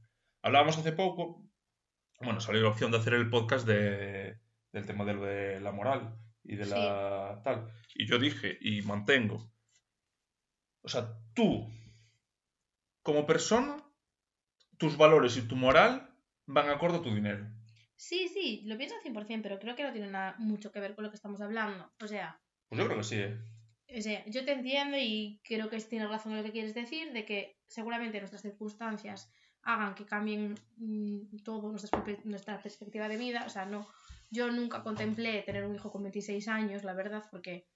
Hablábamos 0.42 0.76
hace 0.76 0.92
poco, 0.92 1.48
bueno, 2.20 2.40
salió 2.40 2.62
la 2.62 2.68
opción 2.70 2.90
de 2.90 2.98
hacer 2.98 3.14
el 3.14 3.30
podcast 3.30 3.66
de, 3.66 4.38
del 4.72 4.86
tema 4.86 5.04
de, 5.04 5.14
lo 5.14 5.24
de 5.24 5.60
la 5.60 5.70
moral 5.70 6.18
y 6.42 6.56
de 6.56 6.66
la 6.66 7.40
tal. 7.44 7.72
Y 7.94 8.06
yo 8.06 8.18
dije, 8.18 8.58
y 8.60 8.82
mantengo, 8.82 9.48
o 10.82 10.88
sea, 10.88 11.16
tú, 11.34 11.70
como 13.02 13.26
persona, 13.26 13.76
tus 14.76 14.96
valores 14.96 15.36
y 15.36 15.46
tu 15.46 15.54
moral 15.54 16.10
van 16.46 16.68
acorde 16.68 16.98
a 16.98 17.02
tu 17.02 17.14
dinero. 17.14 17.46
Sí, 17.96 18.28
sí, 18.28 18.62
lo 18.66 18.76
pienso 18.76 18.96
al 18.96 19.02
100%, 19.02 19.40
pero 19.40 19.60
creo 19.60 19.76
que 19.76 19.84
no 19.84 19.92
tiene 19.92 20.10
nada 20.10 20.34
mucho 20.38 20.72
que 20.72 20.80
ver 20.80 20.96
con 20.96 21.04
lo 21.04 21.10
que 21.10 21.16
estamos 21.16 21.40
hablando. 21.40 21.92
O 22.02 22.08
sea, 22.08 22.40
Pues 22.68 22.78
yo 22.80 22.86
creo 22.86 22.98
que 22.98 23.04
sí, 23.04 23.16
¿eh? 23.16 23.38
o 23.96 24.00
sea, 24.02 24.24
yo 24.26 24.44
te 24.44 24.52
entiendo 24.52 24.96
y 24.98 25.40
creo 25.44 25.70
que 25.70 25.78
tienes 25.80 26.08
razón 26.08 26.32
en 26.32 26.38
lo 26.38 26.44
que 26.44 26.52
quieres 26.52 26.74
decir, 26.74 27.12
de 27.12 27.24
que 27.24 27.58
seguramente 27.66 28.18
nuestras 28.18 28.42
circunstancias 28.42 29.30
hagan 29.62 29.94
que 29.94 30.04
cambien 30.04 30.54
mm, 30.76 31.38
todo 31.42 31.70
nuestra, 31.70 32.04
nuestra 32.24 32.62
perspectiva 32.62 33.08
de 33.08 33.16
vida. 33.16 33.44
O 33.46 33.50
sea, 33.50 33.64
no, 33.64 33.86
yo 34.30 34.50
nunca 34.50 34.82
contemplé 34.82 35.42
tener 35.42 35.64
un 35.64 35.74
hijo 35.74 35.90
con 35.90 36.02
26 36.02 36.48
años, 36.48 36.84
la 36.84 36.94
verdad, 36.94 37.24
porque 37.30 37.66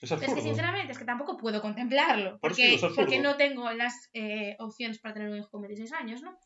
Es 0.00 0.10
es 0.10 0.34
que 0.34 0.40
sinceramente 0.40 0.92
es 0.92 0.98
que 0.98 1.04
tampoco 1.04 1.36
puedo 1.36 1.60
contemplarlo, 1.60 2.38
Por 2.40 2.50
porque, 2.50 2.78
porque 2.94 3.20
no 3.20 3.36
tengo 3.36 3.70
las 3.72 4.10
eh, 4.14 4.56
opciones 4.58 4.98
para 4.98 5.14
tener 5.14 5.30
un 5.30 5.38
hijo 5.38 5.50
con 5.50 5.62
26 5.62 5.92
años, 5.92 6.22
¿no? 6.22 6.36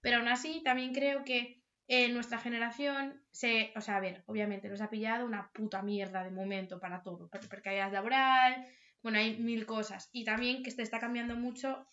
Pero 0.00 0.18
aún 0.18 0.28
así 0.28 0.62
también 0.64 0.92
creo 0.94 1.24
que 1.24 1.60
en 1.88 2.14
nuestra 2.14 2.38
generación 2.38 3.22
se, 3.30 3.72
o 3.76 3.80
sea, 3.80 3.96
a 3.96 4.00
ver, 4.00 4.24
obviamente 4.26 4.68
nos 4.68 4.80
ha 4.80 4.90
pillado 4.90 5.24
una 5.24 5.50
puta 5.52 5.82
mierda 5.82 6.24
de 6.24 6.30
momento 6.30 6.80
para 6.80 7.02
todo, 7.02 7.28
precariedad 7.28 7.92
laboral, 7.92 8.66
bueno, 9.02 9.18
hay 9.18 9.36
mil 9.38 9.66
cosas 9.66 10.08
y 10.12 10.24
también 10.24 10.62
que 10.62 10.70
se 10.70 10.82
está 10.82 10.98
cambiando 10.98 11.36
mucho, 11.36 11.86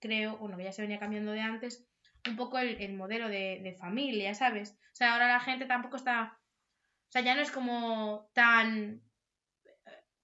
creo, 0.00 0.38
bueno, 0.38 0.56
que 0.56 0.64
ya 0.64 0.72
se 0.72 0.82
venía 0.82 0.98
cambiando 0.98 1.32
de 1.32 1.40
antes, 1.40 1.86
un 2.26 2.36
poco 2.36 2.58
el, 2.58 2.80
el 2.80 2.94
modelo 2.94 3.28
de, 3.28 3.60
de 3.62 3.74
familia, 3.74 4.34
¿sabes? 4.34 4.78
O 4.92 4.96
sea, 4.96 5.12
ahora 5.12 5.28
la 5.28 5.40
gente 5.40 5.66
tampoco 5.66 5.96
está, 5.96 6.38
o 7.08 7.10
sea, 7.10 7.20
ya 7.20 7.34
no 7.34 7.42
es 7.42 7.50
como 7.50 8.30
tan 8.32 9.02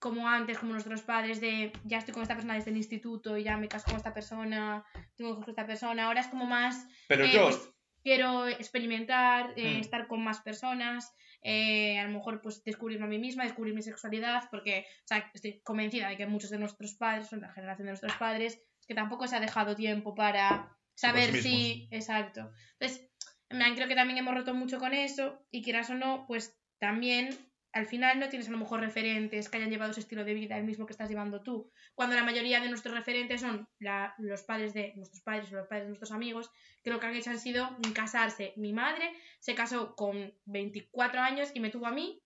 como 0.00 0.26
antes, 0.26 0.58
como 0.58 0.72
nuestros 0.72 1.02
padres, 1.02 1.42
de 1.42 1.72
ya 1.84 1.98
estoy 1.98 2.14
con 2.14 2.22
esta 2.22 2.34
persona 2.34 2.54
desde 2.54 2.70
el 2.70 2.78
instituto 2.78 3.36
y 3.36 3.44
ya 3.44 3.58
me 3.58 3.68
caso 3.68 3.84
con 3.86 3.96
esta 3.96 4.14
persona, 4.14 4.82
tengo 5.14 5.32
hijos 5.32 5.44
con 5.44 5.52
esta 5.52 5.66
persona. 5.66 6.06
Ahora 6.06 6.20
es 6.20 6.26
como 6.28 6.46
más, 6.46 6.88
Pero 7.06 7.24
eh, 7.24 7.32
yo, 7.32 7.50
pues, 7.50 7.70
quiero 8.02 8.46
experimentar, 8.48 9.52
eh, 9.56 9.76
Hmm. 9.76 9.80
estar 9.80 10.06
con 10.06 10.22
más 10.22 10.40
personas, 10.40 11.14
eh, 11.42 11.98
a 11.98 12.04
lo 12.04 12.10
mejor 12.10 12.40
pues 12.42 12.62
descubrirme 12.64 13.06
a 13.06 13.08
mí 13.08 13.18
misma, 13.18 13.44
descubrir 13.44 13.74
mi 13.74 13.82
sexualidad, 13.82 14.44
porque 14.50 14.86
o 15.04 15.06
sea, 15.06 15.30
estoy 15.34 15.60
convencida 15.62 16.08
de 16.08 16.16
que 16.16 16.26
muchos 16.26 16.50
de 16.50 16.58
nuestros 16.58 16.94
padres, 16.94 17.28
son 17.28 17.40
la 17.40 17.52
generación 17.52 17.86
de 17.86 17.92
nuestros 17.92 18.14
padres, 18.14 18.62
que 18.86 18.94
tampoco 18.94 19.26
se 19.26 19.36
ha 19.36 19.40
dejado 19.40 19.76
tiempo 19.76 20.14
para 20.14 20.76
saber 20.94 21.32
sí 21.32 21.42
si... 21.42 21.88
Exacto. 21.90 22.50
Entonces, 22.78 23.08
creo 23.48 23.88
que 23.88 23.94
también 23.94 24.18
hemos 24.18 24.34
roto 24.34 24.54
mucho 24.54 24.78
con 24.78 24.94
eso 24.94 25.46
y 25.50 25.62
quieras 25.62 25.90
o 25.90 25.94
no, 25.94 26.24
pues 26.26 26.58
también 26.78 27.30
al 27.72 27.86
final 27.86 28.18
no 28.18 28.28
tienes 28.28 28.48
a 28.48 28.50
lo 28.50 28.58
mejor 28.58 28.80
referentes 28.80 29.48
que 29.48 29.56
hayan 29.58 29.70
llevado 29.70 29.92
ese 29.92 30.00
estilo 30.00 30.24
de 30.24 30.34
vida 30.34 30.56
el 30.56 30.64
mismo 30.64 30.86
que 30.86 30.92
estás 30.92 31.08
llevando 31.08 31.40
tú. 31.42 31.70
Cuando 31.94 32.16
la 32.16 32.24
mayoría 32.24 32.60
de 32.60 32.68
nuestros 32.68 32.94
referentes 32.94 33.40
son 33.42 33.68
la- 33.78 34.14
los 34.18 34.42
padres 34.42 34.74
de 34.74 34.92
nuestros 34.96 35.22
padres 35.22 35.52
o 35.52 35.56
los 35.56 35.68
padres 35.68 35.84
de 35.84 35.88
nuestros 35.90 36.12
amigos, 36.12 36.50
que 36.82 36.90
lo 36.90 36.98
que 36.98 37.06
han 37.06 37.14
hecho 37.14 37.30
han 37.30 37.38
sido 37.38 37.68
casarse. 37.94 38.52
Mi 38.56 38.72
madre 38.72 39.12
se 39.38 39.54
casó 39.54 39.94
con 39.94 40.32
24 40.46 41.20
años 41.20 41.50
y 41.54 41.60
me 41.60 41.70
tuvo 41.70 41.86
a 41.86 41.92
mí 41.92 42.20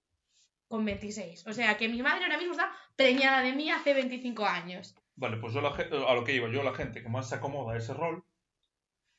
con 0.69 0.85
26. 0.85 1.47
O 1.47 1.53
sea 1.53 1.77
que 1.77 1.89
mi 1.89 2.03
madre 2.03 2.25
ahora 2.25 2.39
mismo 2.39 2.53
está 2.53 2.73
preñada 2.97 3.43
de 3.43 3.53
mí 3.53 3.71
hace 3.71 3.93
25 3.95 4.47
años. 4.47 4.95
vale, 5.17 5.37
pues 5.37 5.53
yo 5.55 5.61
la 5.61 5.69
a 5.69 6.15
lo 6.15 6.25
que 6.25 6.35
iba, 6.35 6.49
yo 6.51 6.63
la 6.65 6.75
gente 6.75 7.03
que 7.03 7.09
más 7.09 7.29
se 7.29 7.37
acomoda 7.37 7.75
a 7.75 7.77
ese 7.79 7.95
rol, 7.95 8.25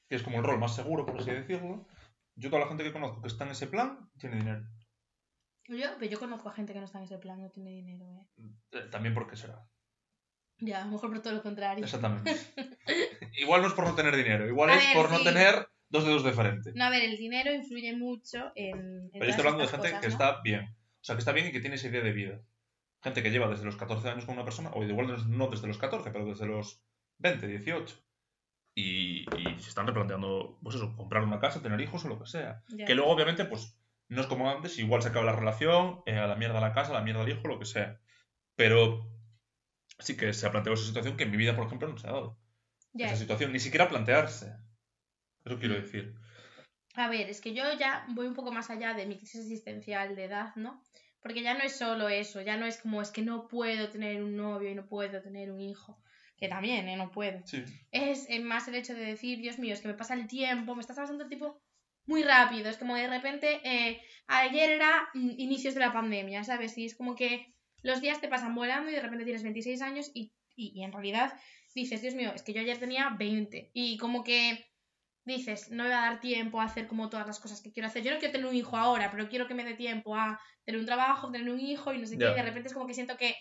que 0.09 0.15
es 0.15 0.23
como 0.23 0.37
el 0.39 0.43
rol 0.43 0.59
más 0.59 0.75
seguro, 0.75 1.05
por 1.05 1.17
así 1.19 1.31
decirlo, 1.31 1.85
yo 2.35 2.49
toda 2.49 2.63
la 2.63 2.67
gente 2.67 2.83
que 2.83 2.91
conozco 2.91 3.21
que 3.21 3.27
está 3.27 3.45
en 3.45 3.51
ese 3.51 3.67
plan, 3.67 4.09
tiene 4.19 4.37
dinero. 4.37 4.65
Yo, 5.67 5.87
pero 5.99 6.11
yo 6.11 6.19
conozco 6.19 6.49
a 6.49 6.53
gente 6.53 6.73
que 6.73 6.79
no 6.79 6.85
está 6.85 6.99
en 6.99 7.05
ese 7.05 7.17
plan, 7.17 7.41
no 7.41 7.49
tiene 7.49 7.71
dinero, 7.71 8.05
¿eh? 8.05 8.27
Eh, 8.71 8.87
también 8.91 9.13
porque 9.13 9.35
será. 9.35 9.67
Ya, 10.59 10.81
a 10.81 10.85
lo 10.85 10.91
mejor 10.91 11.09
por 11.09 11.21
todo 11.21 11.33
lo 11.33 11.41
contrario. 11.43 11.83
Exactamente. 11.83 12.31
igual 13.37 13.61
no 13.61 13.67
es 13.67 13.73
por 13.73 13.85
no 13.85 13.95
tener 13.95 14.15
dinero, 14.15 14.47
igual 14.47 14.69
A 14.69 14.75
es 14.77 14.85
ver, 14.85 14.93
por 14.95 15.11
no 15.11 15.21
tener 15.21 15.67
dos 15.89 16.05
dedos 16.05 16.23
de 16.23 16.33
frente. 16.33 16.71
No, 16.75 16.85
a 16.85 16.89
ver, 16.89 17.03
el 17.03 17.17
dinero 17.17 17.53
influye 17.53 17.95
mucho 17.95 18.51
en. 18.55 18.77
en 18.77 19.09
Pero 19.11 19.25
yo 19.25 19.29
estoy 19.31 19.45
hablando 19.45 19.63
de 19.63 19.69
gente 19.69 19.87
cosas, 19.87 20.01
que 20.01 20.07
¿no? 20.07 20.13
está 20.13 20.41
bien. 20.41 20.61
O 20.65 21.03
sea, 21.03 21.15
que 21.15 21.19
está 21.19 21.31
bien 21.33 21.47
y 21.47 21.51
que 21.51 21.59
tiene 21.59 21.75
esa 21.75 21.87
idea 21.87 22.01
de 22.01 22.11
vida. 22.13 22.41
Gente 23.03 23.21
que 23.21 23.29
lleva 23.31 23.47
desde 23.49 23.65
los 23.65 23.75
14 23.75 24.07
años 24.09 24.25
con 24.25 24.35
una 24.35 24.45
persona, 24.45 24.71
o 24.73 24.83
igual 24.83 25.07
no- 25.07 25.17
no 25.17 25.47
desde 25.47 25.67
los 25.67 25.77
14, 25.77 26.09
pero 26.11 26.25
desde 26.25 26.45
los 26.47 26.81
20, 27.19 27.47
18. 27.47 27.95
Y, 28.77 29.21
y 29.39 29.59
se 29.59 29.69
están 29.69 29.87
replanteando, 29.87 30.57
pues 30.63 30.75
eso, 30.75 30.95
comprar 30.95 31.23
una 31.23 31.39
casa, 31.39 31.61
tener 31.61 31.79
hijos 31.81 32.03
o 32.05 32.07
lo 32.09 32.19
que 32.19 32.25
sea. 32.25 32.63
Ya. 32.69 32.85
Que 32.85 32.95
luego, 32.95 33.11
obviamente, 33.11 33.45
pues 33.45 33.77
no 34.07 34.21
es 34.21 34.27
como 34.27 34.49
antes, 34.49 34.77
igual 34.77 35.01
se 35.01 35.09
acaba 35.09 35.25
la 35.25 35.35
relación, 35.35 36.01
eh, 36.05 36.17
a 36.17 36.27
la 36.27 36.35
mierda 36.35 36.61
la 36.61 36.73
casa, 36.73 36.91
a 36.91 36.95
la 36.95 37.01
mierda 37.01 37.23
el 37.23 37.29
hijo, 37.29 37.47
lo 37.47 37.59
que 37.59 37.65
sea. 37.65 37.99
Pero 38.55 39.09
sí 39.99 40.15
que 40.15 40.33
se 40.33 40.45
ha 40.45 40.51
planteado 40.51 40.75
esa 40.75 40.87
situación 40.87 41.17
que 41.17 41.23
en 41.23 41.31
mi 41.31 41.37
vida, 41.37 41.55
por 41.55 41.65
ejemplo, 41.65 41.87
no 41.87 41.97
se 41.97 42.07
ha 42.07 42.11
dado. 42.11 42.39
Ya. 42.93 43.07
Esa 43.07 43.17
situación, 43.17 43.51
ni 43.51 43.59
siquiera 43.59 43.89
plantearse. 43.89 44.53
Eso 45.43 45.59
quiero 45.59 45.75
decir. 45.75 46.15
A 46.95 47.09
ver, 47.09 47.29
es 47.29 47.41
que 47.41 47.53
yo 47.53 47.63
ya 47.77 48.05
voy 48.09 48.27
un 48.27 48.33
poco 48.33 48.51
más 48.51 48.69
allá 48.69 48.93
de 48.93 49.05
mi 49.05 49.17
crisis 49.17 49.41
existencial 49.41 50.15
de 50.15 50.25
edad, 50.25 50.55
¿no? 50.55 50.81
Porque 51.21 51.41
ya 51.41 51.55
no 51.55 51.63
es 51.63 51.75
solo 51.75 52.07
eso, 52.07 52.41
ya 52.41 52.55
no 52.55 52.65
es 52.65 52.77
como 52.77 53.01
es 53.01 53.09
que 53.09 53.21
no 53.21 53.47
puedo 53.47 53.89
tener 53.89 54.23
un 54.23 54.37
novio 54.37 54.69
y 54.69 54.75
no 54.75 54.85
puedo 54.85 55.21
tener 55.21 55.51
un 55.51 55.59
hijo, 55.59 55.99
que 56.37 56.47
también, 56.47 56.87
¿eh? 56.87 56.95
No 56.95 57.11
puedo. 57.11 57.41
Sí. 57.45 57.65
Es 57.91 58.29
eh, 58.29 58.39
más 58.39 58.67
el 58.67 58.75
hecho 58.75 58.93
de 58.93 59.05
decir, 59.05 59.39
Dios 59.39 59.59
mío, 59.59 59.73
es 59.73 59.81
que 59.81 59.87
me 59.87 59.95
pasa 59.95 60.13
el 60.13 60.27
tiempo, 60.27 60.75
me 60.75 60.81
está 60.81 60.93
pasando 60.93 61.23
el 61.23 61.29
tiempo 61.29 61.64
muy 62.05 62.23
rápido, 62.23 62.69
es 62.69 62.77
como 62.77 62.95
de 62.95 63.07
repente, 63.07 63.61
eh, 63.63 64.01
ayer 64.27 64.71
era 64.71 65.09
inicios 65.13 65.73
de 65.73 65.79
la 65.79 65.93
pandemia, 65.93 66.43
¿sabes? 66.43 66.77
Y 66.77 66.85
es 66.85 66.95
como 66.95 67.15
que 67.15 67.53
los 67.81 68.01
días 68.01 68.21
te 68.21 68.27
pasan 68.27 68.55
volando 68.55 68.89
y 68.89 68.93
de 68.93 69.01
repente 69.01 69.25
tienes 69.25 69.43
26 69.43 69.81
años 69.81 70.11
y, 70.13 70.31
y, 70.55 70.71
y 70.75 70.83
en 70.83 70.91
realidad 70.91 71.33
dices, 71.73 72.01
Dios 72.01 72.15
mío, 72.15 72.31
es 72.33 72.43
que 72.43 72.53
yo 72.53 72.61
ayer 72.61 72.77
tenía 72.77 73.09
20 73.09 73.71
y 73.73 73.97
como 73.97 74.23
que 74.23 74.65
dices, 75.25 75.71
no 75.71 75.83
me 75.83 75.89
va 75.89 76.03
a 76.03 76.11
dar 76.11 76.19
tiempo 76.19 76.61
a 76.61 76.65
hacer 76.65 76.87
como 76.87 77.09
todas 77.09 77.27
las 77.27 77.39
cosas 77.39 77.61
que 77.61 77.71
quiero 77.71 77.87
hacer. 77.87 78.03
Yo 78.03 78.11
no 78.11 78.19
quiero 78.19 78.31
tener 78.31 78.47
un 78.47 78.55
hijo 78.55 78.77
ahora, 78.77 79.09
pero 79.11 79.27
quiero 79.27 79.47
que 79.47 79.55
me 79.55 79.63
dé 79.63 79.73
tiempo 79.73 80.15
a 80.15 80.39
tener 80.63 80.79
un 80.79 80.85
trabajo, 80.85 81.31
tener 81.31 81.51
un 81.51 81.59
hijo 81.59 81.93
y 81.93 81.97
no 81.97 82.07
sé 82.07 82.17
qué. 82.17 82.25
Y 82.25 82.33
de 82.33 82.41
repente 82.43 82.69
es 82.69 82.73
como 82.73 82.87
que 82.87 82.93
siento 82.93 83.17
que, 83.17 83.35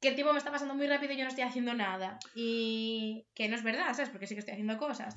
que 0.00 0.08
el 0.08 0.14
tiempo 0.14 0.32
me 0.32 0.38
está 0.38 0.50
pasando 0.50 0.74
muy 0.74 0.86
rápido 0.86 1.12
y 1.12 1.16
yo 1.16 1.24
no 1.24 1.28
estoy 1.28 1.44
haciendo 1.44 1.74
nada. 1.74 2.18
Y 2.34 3.26
que 3.34 3.48
no 3.48 3.56
es 3.56 3.62
verdad, 3.62 3.92
¿sabes? 3.92 4.08
Porque 4.08 4.26
sí 4.26 4.34
que 4.34 4.40
estoy 4.40 4.52
haciendo 4.52 4.78
cosas. 4.78 5.14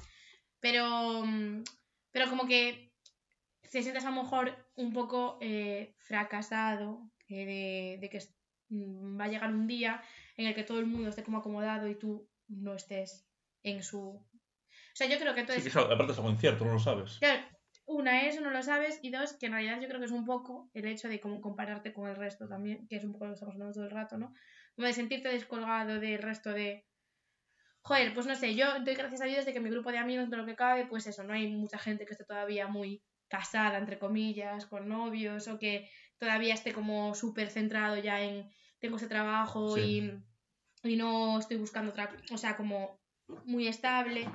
Pero, 0.59 1.25
mm, 1.25 1.63
pero 2.12 2.30
como 2.30 2.47
que 2.47 2.91
te 3.71 3.82
sientes 3.82 4.06
a 4.06 4.12
lo 4.12 4.24
mejor 4.24 4.56
un 4.76 4.93
poco 4.93 5.38
eh, 5.41 5.95
fracasado 6.00 7.10
eh, 7.30 7.45
de, 7.45 7.97
de 8.02 8.10
que 8.10 8.19
mm, 8.69 9.19
va 9.19 9.26
a 9.26 9.30
llegar 9.30 9.54
un 9.54 9.67
día 9.67 10.04
en 10.36 10.47
el 10.47 10.56
que 10.56 10.63
todo 10.63 10.80
el 10.80 10.88
mundo 10.88 11.10
esté 11.10 11.24
como 11.24 11.38
acomodado 11.38 11.88
y 11.88 11.95
tú 11.95 12.30
no 12.47 12.74
estés 12.74 13.28
en 13.63 13.84
su... 13.84 14.00
O 14.00 14.95
sea, 14.95 15.08
yo 15.08 15.17
creo 15.19 15.34
que 15.34 15.41
Sí, 15.41 15.52
entonces... 15.52 15.63
que 15.63 15.69
es 15.69 15.76
aparte 15.78 16.12
es 16.12 16.17
algo 16.17 16.32
incierto, 16.32 16.65
no 16.65 16.74
lo 16.74 16.80
sabes. 16.80 17.17
Claro, 17.19 17.43
una, 17.86 18.28
eso 18.28 18.41
no 18.41 18.52
lo 18.52 18.62
sabes, 18.62 19.00
y 19.02 19.10
dos, 19.10 19.34
que 19.34 19.47
en 19.47 19.54
realidad 19.54 19.80
yo 19.82 19.88
creo 19.88 20.00
que 20.00 20.06
es 20.06 20.12
un 20.12 20.26
poco 20.26 20.69
el 20.74 20.86
hecho 20.86 21.08
de 21.08 21.19
como 21.19 21.41
compararte 21.41 21.93
con 21.93 22.10
el 22.10 22.15
resto 22.15 22.47
también, 22.47 22.88
que 22.88 22.97
es 22.97 23.04
un 23.04 23.13
poco 23.13 23.26
lo 23.26 23.32
que 23.32 23.36
estamos 23.36 23.56
hablando 23.56 23.74
todo 23.74 23.86
el 23.86 23.91
rato, 23.91 24.17
¿no? 24.17 24.34
Como 24.76 24.88
de 24.88 24.93
sentirte 24.93 25.30
descolgado 25.30 26.00
del 26.00 26.21
resto 26.21 26.52
de... 26.52 26.86
Joder, 27.83 28.13
pues 28.13 28.27
no 28.27 28.35
sé, 28.35 28.55
yo 28.55 28.79
doy 28.81 28.93
gracias 28.93 29.21
a 29.21 29.25
Dios 29.25 29.45
de 29.45 29.53
que 29.53 29.59
mi 29.59 29.69
grupo 29.69 29.91
de 29.91 29.97
amigos, 29.97 30.29
de 30.29 30.37
lo 30.37 30.45
que 30.45 30.55
cabe, 30.55 30.85
pues 30.85 31.07
eso, 31.07 31.23
no 31.23 31.33
hay 31.33 31.47
mucha 31.47 31.79
gente 31.79 32.05
que 32.05 32.13
esté 32.13 32.25
todavía 32.25 32.67
muy 32.67 33.01
casada, 33.27 33.77
entre 33.77 33.97
comillas, 33.97 34.65
con 34.67 34.87
novios, 34.87 35.47
o 35.47 35.57
que 35.57 35.89
todavía 36.19 36.53
esté 36.53 36.73
como 36.73 37.15
súper 37.15 37.49
centrado 37.49 37.97
ya 37.97 38.21
en 38.21 38.49
tengo 38.79 38.97
ese 38.97 39.07
trabajo 39.07 39.77
Sí. 39.77 40.21
y, 40.83 40.91
y 40.93 40.95
no 40.95 41.39
estoy 41.39 41.57
buscando 41.57 41.91
otra, 41.91 42.09
o 42.31 42.37
sea, 42.37 42.55
como 42.55 42.99
muy 43.45 43.67
estable. 43.67 44.27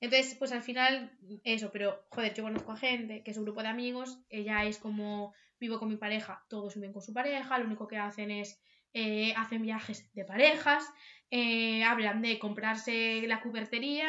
Entonces, 0.00 0.34
pues 0.34 0.52
al 0.52 0.62
final, 0.62 1.16
eso, 1.44 1.70
pero 1.70 2.04
joder, 2.10 2.34
yo 2.34 2.42
conozco 2.42 2.72
a 2.72 2.76
gente 2.76 3.22
que 3.22 3.30
es 3.30 3.36
un 3.36 3.44
grupo 3.44 3.62
de 3.62 3.68
amigos, 3.68 4.18
ella 4.28 4.64
es 4.64 4.78
como 4.78 5.32
vivo 5.60 5.78
con 5.78 5.88
mi 5.88 5.96
pareja, 5.96 6.44
todos 6.48 6.74
viven 6.74 6.92
con 6.92 7.02
su 7.02 7.12
pareja, 7.12 7.56
lo 7.58 7.66
único 7.66 7.86
que 7.86 7.96
hacen 7.96 8.32
es 8.32 8.60
eh, 8.94 9.34
hacen 9.36 9.62
viajes 9.62 10.12
de 10.14 10.24
parejas, 10.24 10.84
eh, 11.30 11.82
hablan 11.84 12.20
de 12.22 12.38
comprarse 12.38 13.22
la 13.26 13.40
cubertería 13.40 14.08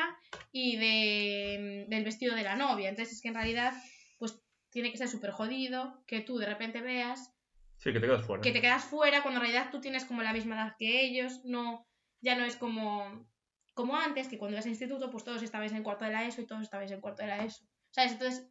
y 0.51 0.75
de, 0.77 1.85
del 1.87 2.03
vestido 2.03 2.35
de 2.35 2.43
la 2.43 2.55
novia. 2.55 2.89
Entonces 2.89 3.15
es 3.15 3.21
que 3.21 3.29
en 3.29 3.35
realidad, 3.35 3.73
pues 4.19 4.41
tiene 4.69 4.91
que 4.91 4.97
ser 4.97 5.07
súper 5.07 5.31
jodido 5.31 6.03
que 6.07 6.21
tú 6.21 6.37
de 6.37 6.45
repente 6.45 6.81
veas 6.81 7.31
Sí, 7.77 7.91
que 7.91 7.99
te 7.99 8.05
quedas 8.07 8.25
fuera. 8.25 8.41
que 8.41 8.51
te 8.51 8.61
quedas 8.61 8.83
fuera 8.85 9.21
cuando 9.21 9.39
en 9.39 9.47
realidad 9.47 9.69
tú 9.71 9.81
tienes 9.81 10.05
como 10.05 10.21
la 10.21 10.31
misma 10.33 10.55
edad 10.55 10.75
que 10.77 11.01
ellos, 11.05 11.41
no, 11.43 11.85
ya 12.21 12.35
no 12.35 12.45
es 12.45 12.55
como, 12.55 13.27
como 13.73 13.97
antes, 13.97 14.27
que 14.27 14.37
cuando 14.37 14.55
ibas 14.55 14.65
a 14.65 14.69
instituto, 14.69 15.09
pues 15.11 15.23
todos 15.23 15.43
estabais 15.43 15.73
en 15.73 15.83
cuarto 15.83 16.05
de 16.05 16.11
la 16.11 16.25
ESO 16.25 16.41
y 16.41 16.45
todos 16.47 16.61
estabais 16.61 16.91
en 16.91 17.01
cuarto 17.01 17.23
de 17.23 17.27
la 17.29 17.43
ESO. 17.43 17.65
¿Sabes? 17.91 18.13
Entonces, 18.13 18.47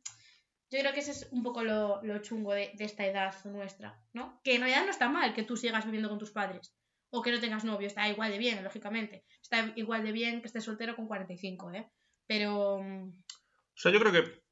yo 0.72 0.80
creo 0.80 0.92
que 0.92 1.00
ese 1.00 1.10
es 1.12 1.28
un 1.32 1.42
poco 1.42 1.62
lo, 1.62 2.02
lo 2.02 2.18
chungo 2.18 2.52
de, 2.54 2.72
de 2.74 2.84
esta 2.84 3.06
edad 3.06 3.34
nuestra, 3.44 4.00
¿no? 4.12 4.40
Que 4.42 4.54
en 4.54 4.60
realidad 4.62 4.84
no 4.84 4.90
está 4.90 5.08
mal 5.08 5.34
que 5.34 5.42
tú 5.42 5.56
sigas 5.56 5.84
viviendo 5.84 6.08
con 6.08 6.18
tus 6.18 6.30
padres. 6.30 6.74
O 7.10 7.20
que 7.20 7.30
no 7.30 7.40
tengas 7.40 7.64
novio, 7.64 7.86
está 7.86 8.08
igual 8.08 8.30
de 8.30 8.38
bien, 8.38 8.64
lógicamente. 8.64 9.24
Está 9.42 9.72
igual 9.76 10.02
de 10.02 10.12
bien 10.12 10.40
que 10.40 10.46
estés 10.46 10.64
soltero 10.64 10.96
con 10.96 11.06
45, 11.06 11.70
¿eh? 11.72 11.90
Pero... 12.26 12.80
mm, 12.82 13.08
O 13.10 13.76
sea, 13.76 13.92
yo 13.92 14.00
creo 14.00 14.12
que. 14.12 14.42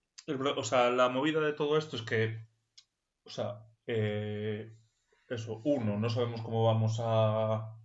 O 0.57 0.63
sea, 0.63 0.91
la 0.91 1.09
movida 1.09 1.41
de 1.41 1.55
todo 1.55 1.79
esto 1.79 1.97
es 1.97 2.03
que. 2.03 2.47
O 3.25 3.31
sea, 3.31 3.65
eh, 3.87 4.77
eso, 5.29 5.63
uno, 5.65 5.99
no 5.99 6.11
sabemos 6.11 6.43
cómo 6.43 6.65
vamos 6.65 6.99
a, 7.01 7.55
a 7.55 7.77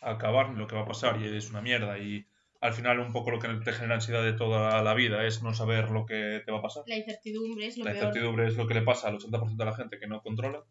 acabar 0.00 0.50
ni 0.50 0.58
lo 0.58 0.66
que 0.66 0.74
va 0.74 0.82
a 0.82 0.86
pasar 0.88 1.20
y 1.20 1.36
es 1.36 1.50
una 1.50 1.62
mierda. 1.62 1.96
Y 1.98 2.26
al 2.64 2.72
final, 2.72 2.98
un 2.98 3.12
poco 3.12 3.30
lo 3.30 3.38
que 3.38 3.48
te 3.48 3.72
genera 3.72 3.96
ansiedad 3.96 4.22
de 4.22 4.32
toda 4.32 4.82
la 4.82 4.94
vida 4.94 5.26
es 5.26 5.42
no 5.42 5.52
saber 5.52 5.90
lo 5.90 6.06
que 6.06 6.42
te 6.46 6.50
va 6.50 6.58
a 6.60 6.62
pasar. 6.62 6.82
La 6.86 6.96
incertidumbre 6.96 7.66
es 7.66 7.76
lo 7.76 7.84
La 7.84 7.92
peor. 7.92 8.04
incertidumbre 8.04 8.46
es 8.48 8.56
lo 8.56 8.66
que 8.66 8.72
le 8.74 8.82
pasa 8.82 9.08
al 9.08 9.16
80% 9.18 9.56
de 9.56 9.70
la 9.70 9.76
gente 9.76 9.98
que 9.98 10.06
no 10.06 10.22
controla. 10.22 10.64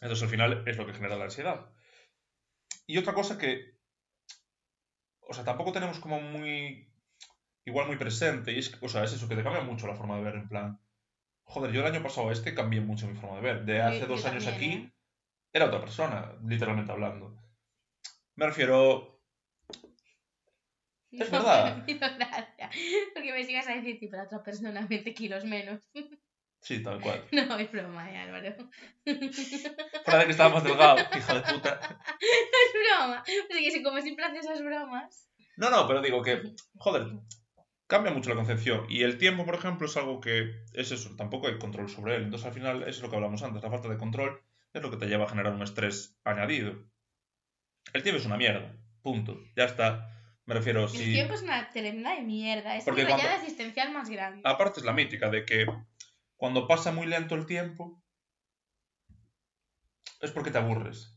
Entonces, 0.00 0.24
al 0.24 0.28
final, 0.30 0.64
es 0.66 0.76
lo 0.76 0.86
que 0.86 0.94
genera 0.94 1.16
la 1.16 1.24
ansiedad. 1.24 1.70
Y 2.86 2.98
otra 2.98 3.14
cosa 3.14 3.38
que, 3.38 3.76
o 5.20 5.32
sea, 5.34 5.44
tampoco 5.44 5.72
tenemos 5.72 5.98
como 6.00 6.20
muy, 6.20 6.90
igual 7.64 7.86
muy 7.86 7.96
presente, 7.96 8.52
y 8.52 8.58
es, 8.58 8.76
o 8.82 8.88
sea, 8.88 9.04
es 9.04 9.12
eso, 9.12 9.28
que 9.28 9.36
te 9.36 9.42
cambia 9.44 9.62
mucho 9.62 9.86
la 9.86 9.94
forma 9.94 10.16
de 10.16 10.22
ver, 10.24 10.34
en 10.34 10.48
plan, 10.48 10.80
joder, 11.44 11.70
yo 11.72 11.80
el 11.80 11.86
año 11.94 12.02
pasado 12.02 12.28
a 12.30 12.32
este 12.32 12.54
cambié 12.54 12.80
mucho 12.80 13.06
mi 13.06 13.14
forma 13.14 13.36
de 13.36 13.42
ver. 13.42 13.64
De 13.64 13.80
hace 13.82 14.00
Yo- 14.00 14.06
dos 14.08 14.22
yo 14.24 14.30
años 14.30 14.44
también, 14.44 14.72
aquí, 14.72 14.86
¿eh? 14.86 14.92
era 15.52 15.66
otra 15.66 15.80
persona, 15.80 16.32
literalmente 16.44 16.90
hablando. 16.92 17.36
Me 18.36 18.46
refiero, 18.46 19.17
Es 21.10 21.32
No, 21.32 21.38
verdad. 21.38 21.76
me 21.86 21.92
hizo 21.92 22.06
gracia. 22.16 22.70
Porque 23.14 23.32
me 23.32 23.44
sigas 23.44 23.66
a 23.68 23.74
decir, 23.74 23.98
tipo, 23.98 24.16
la 24.16 24.24
otra 24.24 24.42
persona 24.42 24.86
20 24.88 25.14
kilos 25.14 25.44
menos. 25.44 25.80
sí, 26.60 26.82
tal 26.82 27.00
cual. 27.00 27.24
No, 27.32 27.56
es 27.58 27.70
broma, 27.72 28.10
eh, 28.12 28.16
Álvaro. 28.18 28.56
De 29.04 29.18
que 30.24 30.30
estaba 30.30 30.54
más 30.54 30.64
delgado, 30.64 30.98
hija 31.16 31.34
de 31.34 31.40
puta. 31.52 31.80
Es 32.20 32.72
broma. 32.74 33.22
Es 33.26 33.46
que 33.48 33.70
si 33.70 33.82
como 33.82 34.00
siempre 34.00 34.24
haces 34.24 34.44
esas 34.44 34.62
bromas. 34.62 35.30
No, 35.56 35.70
no, 35.70 35.86
pero 35.88 36.02
digo 36.02 36.22
que, 36.22 36.42
joder, 36.76 37.08
cambia 37.86 38.12
mucho 38.12 38.30
la 38.30 38.36
concepción. 38.36 38.84
Y 38.88 39.02
el 39.02 39.18
tiempo, 39.18 39.44
por 39.44 39.54
ejemplo, 39.54 39.86
es 39.86 39.96
algo 39.96 40.20
que 40.20 40.62
es 40.74 40.92
eso, 40.92 41.16
tampoco 41.16 41.48
hay 41.48 41.58
control 41.58 41.88
sobre 41.88 42.16
él. 42.16 42.24
Entonces, 42.24 42.46
al 42.46 42.52
final, 42.54 42.82
eso 42.82 42.90
es 42.90 43.02
lo 43.02 43.10
que 43.10 43.16
hablamos 43.16 43.42
antes, 43.42 43.62
la 43.62 43.70
falta 43.70 43.88
de 43.88 43.96
control 43.98 44.40
es 44.74 44.82
lo 44.82 44.90
que 44.90 44.98
te 44.98 45.06
lleva 45.06 45.24
a 45.24 45.28
generar 45.28 45.52
un 45.54 45.62
estrés 45.62 46.16
añadido. 46.24 46.74
El 47.94 48.02
tiempo 48.02 48.20
es 48.20 48.26
una 48.26 48.36
mierda, 48.36 48.76
punto. 49.02 49.40
Ya 49.56 49.64
está. 49.64 50.17
Me 50.48 50.54
refiero, 50.54 50.84
El 50.84 50.88
si... 50.88 51.12
tiempo 51.12 51.34
es 51.34 51.42
una 51.42 51.68
tremenda 51.68 52.14
de 52.14 52.22
mierda. 52.22 52.74
Es 52.74 52.84
Porque 52.84 53.02
mi 53.02 53.08
cuando- 53.08 53.22
rayada 53.24 53.42
existencial 53.44 53.92
más 53.92 54.08
grande. 54.08 54.40
Aparte 54.46 54.80
es 54.80 54.86
la 54.86 54.94
mítica 54.94 55.28
de 55.28 55.44
que 55.44 55.66
cuando 56.36 56.66
pasa 56.66 56.90
muy 56.90 57.06
lento 57.06 57.34
el 57.34 57.44
tiempo 57.44 58.02
es 60.22 60.30
porque 60.30 60.50
te 60.50 60.56
aburres. 60.56 61.14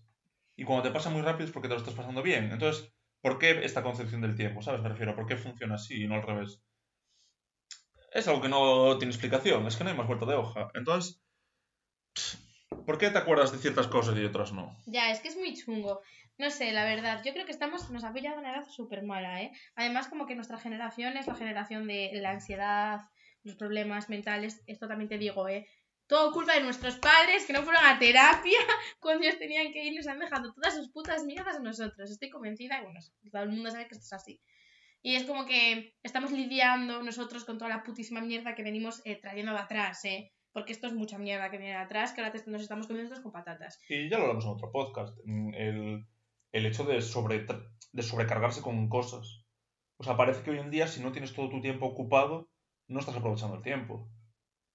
Y 0.57 0.65
cuando 0.65 0.83
te 0.83 0.91
pasa 0.91 1.09
muy 1.09 1.21
rápido 1.21 1.45
es 1.45 1.51
porque 1.53 1.69
te 1.69 1.73
lo 1.75 1.79
estás 1.79 1.93
pasando 1.95 2.21
bien. 2.21 2.51
Entonces, 2.51 2.93
¿por 3.21 3.39
qué 3.39 3.63
esta 3.63 3.83
concepción 3.83 4.19
del 4.19 4.35
tiempo? 4.35 4.61
¿Sabes? 4.61 4.81
Me 4.81 4.89
refiero, 4.89 5.15
¿por 5.15 5.25
qué 5.25 5.37
funciona 5.37 5.75
así 5.75 6.03
y 6.03 6.07
no 6.09 6.15
al 6.15 6.23
revés? 6.23 6.61
Es 8.13 8.27
algo 8.27 8.41
que 8.41 8.49
no 8.49 8.97
tiene 8.97 9.13
explicación, 9.13 9.65
es 9.65 9.77
que 9.77 9.85
no 9.85 9.91
hay 9.91 9.95
más 9.95 10.07
vuelta 10.07 10.25
de 10.25 10.35
hoja. 10.35 10.69
Entonces, 10.73 11.23
¿por 12.85 12.97
qué 12.97 13.09
te 13.09 13.17
acuerdas 13.17 13.53
de 13.53 13.59
ciertas 13.59 13.87
cosas 13.87 14.17
y 14.17 14.19
de 14.19 14.27
otras 14.27 14.51
no? 14.51 14.75
Ya, 14.87 15.09
es 15.09 15.21
que 15.21 15.29
es 15.29 15.37
muy 15.37 15.55
chungo. 15.55 16.01
No 16.41 16.49
sé, 16.49 16.71
la 16.71 16.85
verdad, 16.85 17.21
yo 17.23 17.33
creo 17.33 17.45
que 17.45 17.51
estamos, 17.51 17.91
nos 17.91 18.03
ha 18.03 18.11
pillado 18.13 18.39
una 18.39 18.51
edad 18.51 18.67
súper 18.67 19.03
mala, 19.03 19.43
¿eh? 19.43 19.51
Además, 19.75 20.07
como 20.07 20.25
que 20.25 20.33
nuestra 20.33 20.57
generación 20.57 21.15
es 21.15 21.27
la 21.27 21.35
generación 21.35 21.85
de 21.85 22.09
la 22.15 22.31
ansiedad, 22.31 23.01
los 23.43 23.57
problemas 23.57 24.09
mentales. 24.09 24.63
Esto 24.65 24.87
también 24.87 25.07
te 25.07 25.19
digo, 25.19 25.47
¿eh? 25.47 25.67
Todo 26.07 26.31
culpa 26.31 26.55
de 26.55 26.61
nuestros 26.61 26.97
padres 26.97 27.45
que 27.45 27.53
no 27.53 27.61
fueron 27.61 27.85
a 27.85 27.99
terapia 27.99 28.57
cuando 28.99 29.23
ellos 29.23 29.37
tenían 29.37 29.71
que 29.71 29.83
ir 29.85 29.95
nos 29.95 30.07
han 30.07 30.17
dejado 30.17 30.51
todas 30.51 30.73
sus 30.73 30.89
putas 30.89 31.25
mierdas 31.25 31.57
a 31.57 31.59
nosotros. 31.59 32.09
Estoy 32.09 32.31
convencida 32.31 32.79
y 32.79 32.85
bueno, 32.85 32.99
todo 33.31 33.43
el 33.43 33.49
mundo 33.49 33.69
sabe 33.69 33.87
que 33.87 33.93
esto 33.93 34.05
es 34.05 34.13
así. 34.13 34.41
Y 35.03 35.17
es 35.17 35.25
como 35.25 35.45
que 35.45 35.93
estamos 36.01 36.31
lidiando 36.31 37.03
nosotros 37.03 37.45
con 37.45 37.59
toda 37.59 37.69
la 37.69 37.83
putísima 37.83 38.19
mierda 38.19 38.55
que 38.55 38.63
venimos 38.63 39.03
eh, 39.05 39.21
trayendo 39.21 39.51
de 39.51 39.59
atrás, 39.59 40.03
¿eh? 40.05 40.33
Porque 40.53 40.73
esto 40.73 40.87
es 40.87 40.93
mucha 40.93 41.19
mierda 41.19 41.51
que 41.51 41.59
viene 41.59 41.73
de 41.73 41.81
atrás, 41.81 42.13
que 42.13 42.21
ahora 42.21 42.33
nos 42.47 42.63
estamos 42.63 42.87
comiendo 42.87 43.21
con 43.21 43.31
patatas. 43.31 43.79
Y 43.87 44.09
ya 44.09 44.17
lo 44.17 44.23
hablamos 44.23 44.45
en 44.45 44.51
otro 44.51 44.71
podcast, 44.71 45.15
mm, 45.23 45.53
el, 45.53 46.07
el 46.51 46.65
hecho 46.65 46.83
de, 46.85 47.01
sobre, 47.01 47.45
de 47.93 48.03
sobrecargarse 48.03 48.61
con 48.61 48.89
cosas. 48.89 49.45
O 49.97 50.03
sea, 50.03 50.17
parece 50.17 50.43
que 50.43 50.51
hoy 50.51 50.59
en 50.59 50.71
día 50.71 50.87
si 50.87 51.01
no 51.01 51.11
tienes 51.11 51.33
todo 51.33 51.49
tu 51.49 51.61
tiempo 51.61 51.85
ocupado, 51.85 52.49
no 52.87 52.99
estás 52.99 53.15
aprovechando 53.15 53.55
el 53.57 53.61
tiempo. 53.63 54.09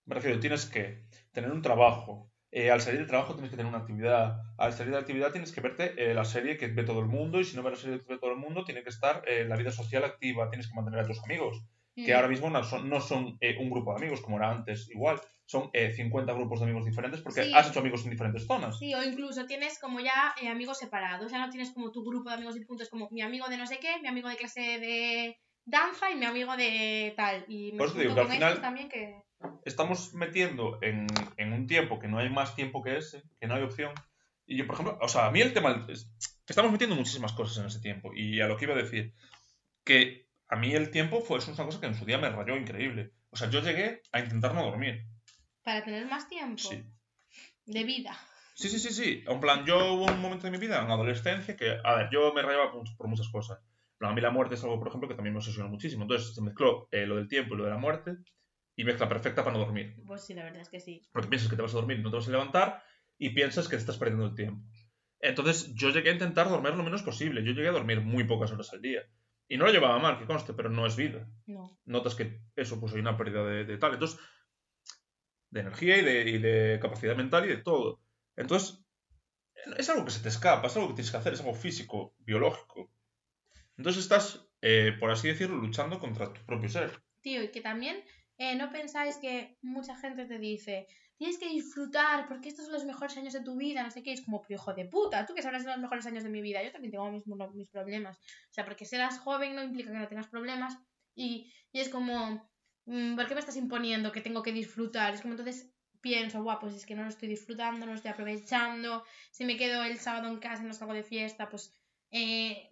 Me 0.06 0.14
refiero, 0.14 0.40
tienes 0.40 0.66
que 0.66 1.06
tener 1.32 1.52
un 1.52 1.62
trabajo. 1.62 2.30
eh, 2.52 2.70
al 2.70 2.80
salir 2.80 3.00
del 3.00 3.08
trabajo 3.08 3.34
tienes 3.34 3.50
que 3.50 3.56
tener 3.56 3.70
una 3.70 3.80
actividad. 3.82 4.40
Al 4.56 4.72
salir 4.72 4.86
de 4.92 4.96
la 4.96 5.00
actividad 5.00 5.32
tienes 5.32 5.52
que 5.52 5.60
verte 5.60 5.94
eh, 6.10 6.14
la 6.14 6.24
serie 6.24 6.56
que 6.56 6.68
ve 6.68 6.84
todo 6.84 7.00
el 7.00 7.06
mundo. 7.06 7.40
Y 7.40 7.44
si 7.44 7.56
no 7.56 7.62
ves 7.62 7.72
la 7.74 7.78
serie 7.80 8.00
que 8.00 8.14
ve 8.14 8.18
todo 8.18 8.30
el 8.32 8.38
mundo, 8.38 8.64
tiene 8.64 8.82
que 8.82 8.88
estar 8.90 9.22
eh, 9.28 9.44
la 9.46 9.56
vida 9.56 9.70
social 9.72 10.04
activa. 10.04 10.48
Tienes 10.50 10.68
que 10.68 10.74
mantener 10.74 11.00
a 11.00 11.06
tus 11.06 11.22
amigos. 11.24 11.62
Que 11.96 12.12
Mm. 12.12 12.16
ahora 12.16 12.28
mismo 12.28 12.50
no 12.50 12.62
son, 12.62 12.88
no 12.90 13.00
son 13.00 13.38
eh, 13.40 13.56
un 13.58 13.70
grupo 13.70 13.92
de 13.92 13.98
amigos 14.02 14.20
como 14.20 14.36
era 14.36 14.50
antes. 14.50 14.88
Igual, 14.90 15.18
son 15.46 15.70
eh, 15.72 15.92
50 15.92 16.32
grupos 16.34 16.60
de 16.60 16.66
amigos 16.66 16.84
diferentes 16.84 17.22
porque 17.22 17.44
Sí. 17.44 17.52
has 17.54 17.68
hecho 17.70 17.80
amigos 17.80 18.04
en 18.04 18.10
diferentes 18.10 18.46
zonas. 18.46 18.78
Sí, 18.78 18.94
o 18.94 19.02
incluso 19.02 19.46
tienes 19.46 19.78
como 19.78 20.00
ya 20.00 20.34
eh, 20.42 20.48
amigos 20.48 20.78
separados, 20.78 21.32
ya 21.32 21.38
no 21.38 21.48
tienes 21.50 21.70
como 21.72 21.90
tu 21.92 22.04
grupo 22.04 22.28
de 22.28 22.34
amigos 22.36 22.56
y 22.56 22.64
puntos, 22.66 22.90
como 22.90 23.08
mi 23.10 23.22
amigo 23.22 23.48
de 23.48 23.56
no 23.56 23.66
sé 23.66 23.78
qué, 23.78 23.98
mi 24.02 24.08
amigo 24.08 24.28
de 24.28 24.36
clase 24.36 24.60
de 24.60 25.38
danza 25.64 26.10
y 26.10 26.16
mi 26.16 26.26
amigo 26.26 26.54
de 26.56 27.14
tal. 27.16 27.44
Y 27.48 27.72
me 27.72 27.78
Por 27.78 27.88
eso 27.88 27.98
digo 27.98 28.14
que 28.14 28.20
al 28.20 28.28
final- 28.28 28.60
también 28.60 28.88
que... 28.90 29.22
estamos 29.64 30.12
metiendo 30.14 30.78
en, 30.82 31.06
en 31.38 31.52
un 31.54 31.66
tiempo 31.66 31.98
que 31.98 32.08
no 32.08 32.18
hay 32.18 32.28
más 32.28 32.54
tiempo 32.54 32.82
que 32.82 32.98
ese, 32.98 33.22
que 33.40 33.46
no 33.46 33.54
hay 33.54 33.62
opción. 33.62 33.92
Y 34.46 34.56
yo, 34.58 34.66
por 34.66 34.74
ejemplo, 34.74 34.98
o 35.00 35.08
sea, 35.08 35.26
a 35.26 35.30
mí 35.30 35.40
el 35.40 35.52
tema 35.54 35.86
es 35.88 36.08
estamos 36.46 36.70
metiendo 36.70 36.94
muchísimas 36.94 37.32
cosas 37.32 37.58
en 37.58 37.66
ese 37.66 37.80
tiempo. 37.80 38.12
Y 38.14 38.40
a 38.40 38.46
lo 38.48 38.56
que 38.56 38.64
iba 38.66 38.74
a 38.74 38.78
decir, 38.78 39.12
que 39.84 40.25
a 40.48 40.56
mí 40.56 40.72
el 40.74 40.90
tiempo 40.90 41.20
fue 41.20 41.38
es 41.38 41.48
una 41.48 41.64
cosa 41.64 41.80
que 41.80 41.86
en 41.86 41.94
su 41.94 42.04
día 42.04 42.18
me 42.18 42.30
rayó 42.30 42.56
increíble. 42.56 43.12
O 43.30 43.36
sea, 43.36 43.50
yo 43.50 43.60
llegué 43.60 44.02
a 44.12 44.20
intentar 44.20 44.54
no 44.54 44.64
dormir. 44.64 45.04
Para 45.62 45.84
tener 45.84 46.06
más 46.06 46.28
tiempo 46.28 46.58
Sí. 46.58 46.84
de 47.66 47.84
vida. 47.84 48.16
Sí, 48.54 48.68
sí, 48.68 48.78
sí, 48.78 48.90
sí. 48.90 49.24
En 49.26 49.40
plan, 49.40 49.66
yo 49.66 49.92
hubo 49.94 50.06
un 50.06 50.20
momento 50.20 50.46
de 50.46 50.50
mi 50.50 50.58
vida, 50.58 50.82
en 50.82 50.90
adolescencia, 50.90 51.56
que, 51.56 51.76
a 51.84 51.94
ver, 51.96 52.08
yo 52.10 52.32
me 52.32 52.42
rayaba 52.42 52.72
por, 52.72 53.08
muchas 53.08 53.28
cosas. 53.28 53.58
Plan, 53.98 54.12
a 54.12 54.14
mí 54.14 54.20
la 54.20 54.30
muerte 54.30 54.54
es 54.54 54.62
algo, 54.62 54.78
por 54.78 54.88
ejemplo, 54.88 55.08
que 55.08 55.14
también 55.14 55.34
me 55.34 55.40
obsesiona 55.40 55.68
muchísimo. 55.68 56.02
Entonces 56.04 56.34
se 56.34 56.40
mezcló 56.40 56.88
eh, 56.90 57.06
lo 57.06 57.16
del 57.16 57.28
tiempo 57.28 57.54
y 57.54 57.58
lo 57.58 57.64
de 57.64 57.70
la 57.70 57.76
muerte 57.78 58.16
y 58.76 58.84
mezcla 58.84 59.08
perfecta 59.08 59.42
para 59.42 59.56
no 59.56 59.64
dormir. 59.64 59.96
Pues 60.06 60.24
sí, 60.24 60.34
la 60.34 60.44
verdad 60.44 60.62
es 60.62 60.68
que 60.68 60.80
sí. 60.80 61.02
porque 61.12 61.28
piensas 61.28 61.50
que 61.50 61.56
te 61.56 61.62
vas 61.62 61.72
a 61.72 61.76
dormir 61.76 61.98
y 61.98 62.02
no 62.02 62.10
te 62.10 62.16
vas 62.16 62.28
a 62.28 62.30
levantar 62.30 62.82
y 63.18 63.30
piensas 63.30 63.68
que 63.68 63.76
te 63.76 63.80
estás 63.80 63.98
perdiendo 63.98 64.26
el 64.26 64.34
tiempo. 64.34 64.62
Entonces 65.20 65.74
yo 65.74 65.90
llegué 65.90 66.10
a 66.10 66.12
intentar 66.12 66.48
dormir 66.48 66.74
lo 66.74 66.84
menos 66.84 67.02
posible. 67.02 67.42
Yo 67.42 67.52
llegué 67.52 67.68
a 67.68 67.72
dormir 67.72 68.02
muy 68.02 68.24
pocas 68.24 68.52
horas 68.52 68.72
al 68.72 68.82
día. 68.82 69.02
Y 69.48 69.56
no 69.56 69.66
lo 69.66 69.72
llevaba 69.72 69.98
mal, 69.98 70.18
que 70.18 70.26
conste, 70.26 70.52
pero 70.54 70.70
no 70.70 70.86
es 70.86 70.96
vida. 70.96 71.28
No. 71.46 71.78
Notas 71.84 72.14
que 72.14 72.40
eso, 72.56 72.80
pues 72.80 72.92
hay 72.92 73.00
una 73.00 73.16
pérdida 73.16 73.44
de, 73.44 73.64
de 73.64 73.78
tal. 73.78 73.94
Entonces, 73.94 74.18
de 75.50 75.60
energía 75.60 75.98
y 75.98 76.04
de, 76.04 76.30
y 76.30 76.38
de 76.38 76.78
capacidad 76.80 77.16
mental 77.16 77.44
y 77.44 77.48
de 77.48 77.58
todo. 77.58 78.00
Entonces, 78.36 78.84
es 79.78 79.88
algo 79.88 80.04
que 80.04 80.10
se 80.10 80.20
te 80.20 80.28
escapa, 80.28 80.66
es 80.66 80.76
algo 80.76 80.88
que 80.88 80.94
tienes 80.94 81.10
que 81.10 81.16
hacer, 81.16 81.32
es 81.32 81.40
algo 81.40 81.54
físico, 81.54 82.14
biológico. 82.18 82.90
Entonces 83.76 84.02
estás, 84.02 84.48
eh, 84.62 84.92
por 84.98 85.10
así 85.10 85.28
decirlo, 85.28 85.56
luchando 85.56 85.98
contra 85.98 86.32
tu 86.32 86.44
propio 86.44 86.68
ser. 86.68 87.02
Tío, 87.20 87.42
y 87.42 87.50
que 87.50 87.60
también 87.60 88.02
eh, 88.38 88.54
no 88.56 88.70
pensáis 88.70 89.16
que 89.16 89.58
mucha 89.62 89.96
gente 89.96 90.26
te 90.26 90.38
dice, 90.38 90.86
tienes 91.16 91.38
que 91.38 91.48
disfrutar 91.48 92.28
porque 92.28 92.48
estos 92.48 92.66
son 92.66 92.74
los 92.74 92.84
mejores 92.84 93.16
años 93.16 93.32
de 93.32 93.42
tu 93.42 93.56
vida, 93.56 93.82
no 93.82 93.90
sé 93.90 94.02
qué, 94.02 94.12
es 94.12 94.24
como, 94.24 94.42
pero 94.42 94.54
hijo 94.60 94.74
de 94.74 94.84
puta, 94.86 95.24
tú 95.26 95.34
que 95.34 95.42
sabrás 95.42 95.64
de 95.64 95.70
los 95.70 95.80
mejores 95.80 96.06
años 96.06 96.24
de 96.24 96.30
mi 96.30 96.42
vida, 96.42 96.62
yo 96.62 96.72
también 96.72 96.92
tengo 96.92 97.10
mis, 97.10 97.26
mis 97.26 97.70
problemas. 97.70 98.18
O 98.18 98.52
sea, 98.52 98.64
porque 98.64 98.84
serás 98.84 99.18
joven 99.18 99.54
no 99.54 99.62
implica 99.62 99.90
que 99.90 99.98
no 99.98 100.08
tengas 100.08 100.28
problemas 100.28 100.78
y, 101.14 101.52
y 101.72 101.80
es 101.80 101.88
como, 101.88 102.50
mm, 102.86 103.16
¿por 103.16 103.26
qué 103.26 103.34
me 103.34 103.40
estás 103.40 103.56
imponiendo 103.56 104.12
que 104.12 104.20
tengo 104.20 104.42
que 104.42 104.52
disfrutar? 104.52 105.14
Es 105.14 105.22
como 105.22 105.34
entonces 105.34 105.72
pienso, 106.00 106.42
guau, 106.42 106.58
pues 106.60 106.74
es 106.74 106.86
que 106.86 106.94
no 106.94 107.02
lo 107.02 107.08
estoy 107.08 107.28
disfrutando, 107.28 107.86
no 107.86 107.92
lo 107.92 107.96
estoy 107.96 108.12
aprovechando, 108.12 109.04
si 109.30 109.44
me 109.44 109.56
quedo 109.56 109.82
el 109.84 109.98
sábado 109.98 110.28
en 110.28 110.38
casa 110.38 110.62
y 110.62 110.66
no 110.66 110.72
salgo 110.72 110.94
de 110.94 111.02
fiesta, 111.02 111.48
pues, 111.48 111.74
eh, 112.10 112.70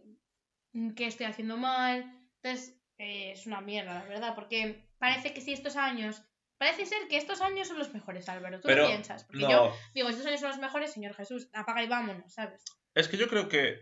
¿qué 0.95 1.07
estoy 1.07 1.27
haciendo 1.27 1.57
mal? 1.57 2.29
Entonces, 2.43 2.81
eh, 2.99 3.33
es 3.33 3.47
una 3.47 3.61
mierda, 3.61 3.95
la 3.95 4.05
verdad, 4.05 4.35
porque 4.35 4.89
parece 4.99 5.35
que 5.35 5.41
si 5.41 5.53
estos 5.53 5.77
años. 5.77 6.23
Parece 6.59 6.87
ser 6.87 7.09
que 7.09 7.17
estos 7.17 7.41
años 7.41 7.69
son 7.69 7.79
los 7.79 7.93
mejores, 7.93 8.29
Álvaro. 8.29 8.61
¿Tú 8.61 8.69
Pero 8.69 8.83
lo 8.83 8.89
piensas? 8.89 9.25
Porque 9.25 9.43
no, 9.43 9.51
yo 9.51 9.75
digo, 9.95 10.09
estos 10.09 10.25
años 10.27 10.41
son 10.41 10.51
los 10.51 10.59
mejores, 10.59 10.93
Señor 10.93 11.15
Jesús, 11.15 11.49
apaga 11.53 11.83
y 11.83 11.89
vámonos, 11.89 12.33
¿sabes? 12.33 12.63
Es 12.95 13.09
que 13.09 13.17
yo 13.17 13.29
creo 13.29 13.49
que 13.49 13.81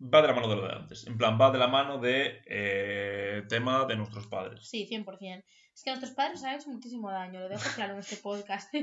va 0.00 0.20
de 0.20 0.28
la 0.28 0.34
mano 0.34 0.48
de 0.48 0.56
lo 0.56 0.66
de 0.66 0.72
antes. 0.74 1.06
En 1.06 1.16
plan, 1.16 1.38
va 1.40 1.50
de 1.52 1.58
la 1.58 1.68
mano 1.68 1.98
de 1.98 2.42
eh, 2.46 3.42
tema 3.48 3.84
de 3.86 3.96
nuestros 3.96 4.26
padres. 4.26 4.68
Sí, 4.68 4.86
100%. 4.90 5.44
Es 5.74 5.82
que 5.84 5.90
nuestros 5.90 6.12
padres 6.12 6.34
nos 6.34 6.44
han 6.44 6.56
hecho 6.60 6.68
muchísimo 6.70 7.10
daño, 7.10 7.40
lo 7.40 7.48
dejo 7.48 7.62
claro 7.76 7.94
en 7.94 8.00
este 8.00 8.16
podcast. 8.16 8.72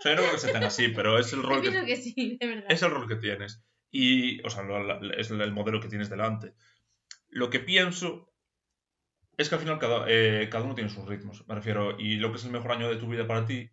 O 0.00 0.02
sea, 0.02 0.12
yo 0.14 0.16
no 0.16 0.22
creo 0.22 0.32
que 0.32 0.38
se 0.40 0.50
tenga 0.52 0.66
así, 0.68 0.88
pero 0.88 1.18
es 1.18 1.30
el 1.34 1.42
Yo 1.42 1.48
rol 1.50 1.60
pienso 1.60 1.80
que, 1.80 1.86
que 1.86 1.96
sí, 1.96 2.38
de 2.40 2.46
verdad. 2.46 2.64
es 2.72 2.82
el 2.82 2.90
rol 2.90 3.06
que 3.06 3.16
tienes. 3.16 3.62
Y, 3.90 4.40
o 4.46 4.48
sea, 4.48 4.62
lo- 4.62 4.82
la- 4.82 5.14
es 5.14 5.30
el 5.30 5.52
modelo 5.52 5.78
que 5.78 5.88
tienes 5.88 6.08
delante. 6.08 6.54
Lo 7.28 7.50
que 7.50 7.60
pienso 7.60 8.29
es 9.40 9.48
que 9.48 9.54
al 9.54 9.60
final 9.60 9.78
cada, 9.78 10.04
eh, 10.08 10.48
cada 10.50 10.64
uno 10.64 10.74
tiene 10.74 10.90
sus 10.90 11.06
ritmos. 11.06 11.46
Me 11.48 11.54
refiero, 11.54 11.98
y 11.98 12.16
lo 12.16 12.30
que 12.30 12.36
es 12.38 12.44
el 12.44 12.52
mejor 12.52 12.72
año 12.72 12.88
de 12.88 12.96
tu 12.96 13.08
vida 13.08 13.26
para 13.26 13.46
ti, 13.46 13.70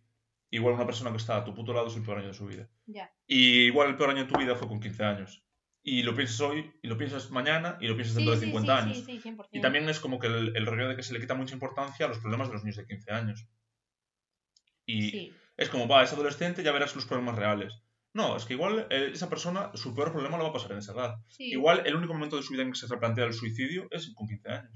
igual 0.50 0.74
una 0.74 0.86
persona 0.86 1.10
que 1.10 1.18
está 1.18 1.36
a 1.36 1.44
tu 1.44 1.54
puto 1.54 1.72
lado 1.72 1.88
es 1.88 1.96
el 1.96 2.02
peor 2.02 2.18
año 2.18 2.28
de 2.28 2.34
su 2.34 2.46
vida. 2.46 2.68
Ya. 2.86 3.12
Y 3.26 3.64
igual 3.66 3.90
el 3.90 3.96
peor 3.96 4.10
año 4.10 4.24
de 4.24 4.32
tu 4.32 4.38
vida 4.38 4.54
fue 4.56 4.68
con 4.68 4.80
15 4.80 5.04
años. 5.04 5.44
Y 5.82 6.02
lo 6.02 6.14
piensas 6.14 6.40
hoy, 6.40 6.72
y 6.82 6.88
lo 6.88 6.96
piensas 6.98 7.30
mañana, 7.30 7.78
y 7.80 7.86
lo 7.86 7.94
piensas 7.96 8.14
Sí, 8.14 8.20
dentro 8.20 8.34
de 8.34 8.40
sí, 8.40 8.46
50 8.46 8.76
sí, 8.76 8.82
años. 8.82 8.96
sí, 9.04 9.20
sí, 9.20 9.28
100%. 9.30 9.48
Y 9.52 9.60
también 9.60 9.88
es 9.88 10.00
como 10.00 10.18
que 10.18 10.26
el, 10.26 10.56
el 10.56 10.66
rollo 10.66 10.88
de 10.88 10.96
que 10.96 11.02
se 11.02 11.12
le 11.12 11.20
quita 11.20 11.34
mucha 11.34 11.54
importancia 11.54 12.06
a 12.06 12.08
los 12.08 12.18
problemas 12.18 12.48
de 12.48 12.54
los 12.54 12.64
niños 12.64 12.76
de 12.76 12.86
15 12.86 13.12
años. 13.12 13.46
Y 14.86 15.32
es 15.56 15.68
como, 15.68 15.86
va, 15.86 16.02
es 16.02 16.12
adolescente, 16.12 16.62
ya 16.62 16.72
verás 16.72 16.94
los 16.94 17.06
problemas 17.06 17.36
reales. 17.36 17.74
No, 18.14 18.36
es 18.36 18.46
que 18.46 18.54
igual 18.54 18.86
eh, 18.90 19.10
esa 19.12 19.28
persona, 19.28 19.70
su 19.74 19.94
peor 19.94 20.12
problema 20.12 20.38
lo 20.38 20.44
va 20.44 20.50
a 20.50 20.52
pasar 20.52 20.72
en 20.72 20.78
esa 20.78 20.92
edad. 20.92 21.16
Igual 21.38 21.82
el 21.86 21.94
único 21.94 22.14
momento 22.14 22.36
de 22.36 22.42
su 22.42 22.52
vida 22.52 22.62
en 22.62 22.72
que 22.72 22.78
se 22.78 22.86
replantea 22.86 23.26
el 23.26 23.34
suicidio 23.34 23.86
es 23.90 24.12
con 24.14 24.26
15 24.26 24.48
años. 24.48 24.72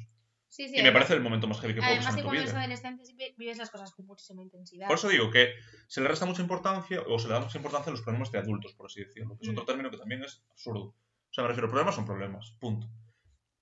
Sí, 0.52 0.68
sí, 0.68 0.78
y 0.78 0.82
me 0.82 0.92
parece 0.92 1.14
el 1.14 1.22
momento 1.22 1.46
más 1.46 1.58
heavy 1.60 1.72
que 1.72 1.80
puede 1.80 1.92
Además 1.92 2.04
pasar 2.08 2.14
que 2.16 2.20
en 2.20 2.24
tu 2.24 2.28
cuando 2.28 2.40
eres 2.42 2.52
vida. 2.52 2.60
adolescente 2.60 3.04
sí 3.06 3.14
vi- 3.14 3.34
vives 3.38 3.56
las 3.56 3.70
cosas 3.70 3.94
con 3.94 4.04
muchísima 4.06 4.42
intensidad. 4.42 4.86
Por 4.86 4.98
eso 4.98 5.08
digo 5.08 5.30
que 5.30 5.54
se 5.88 6.02
le 6.02 6.08
resta 6.08 6.26
mucha 6.26 6.42
importancia, 6.42 7.00
o 7.08 7.18
se 7.18 7.28
le 7.28 7.32
da 7.32 7.40
mucha 7.40 7.56
importancia 7.56 7.88
a 7.88 7.92
los 7.92 8.02
problemas 8.02 8.30
de 8.30 8.38
adultos, 8.38 8.74
por 8.74 8.84
así 8.86 9.00
decirlo, 9.02 9.38
que 9.38 9.44
es 9.44 9.48
Mm. 9.48 9.52
otro 9.52 9.64
término 9.64 9.90
que 9.90 9.96
también 9.96 10.22
es 10.22 10.44
absurdo. 10.50 10.80
O 10.90 11.32
sea, 11.32 11.42
me 11.44 11.48
refiero, 11.48 11.68
problemas 11.70 11.94
son 11.94 12.04
problemas, 12.04 12.50
punto. 12.60 12.86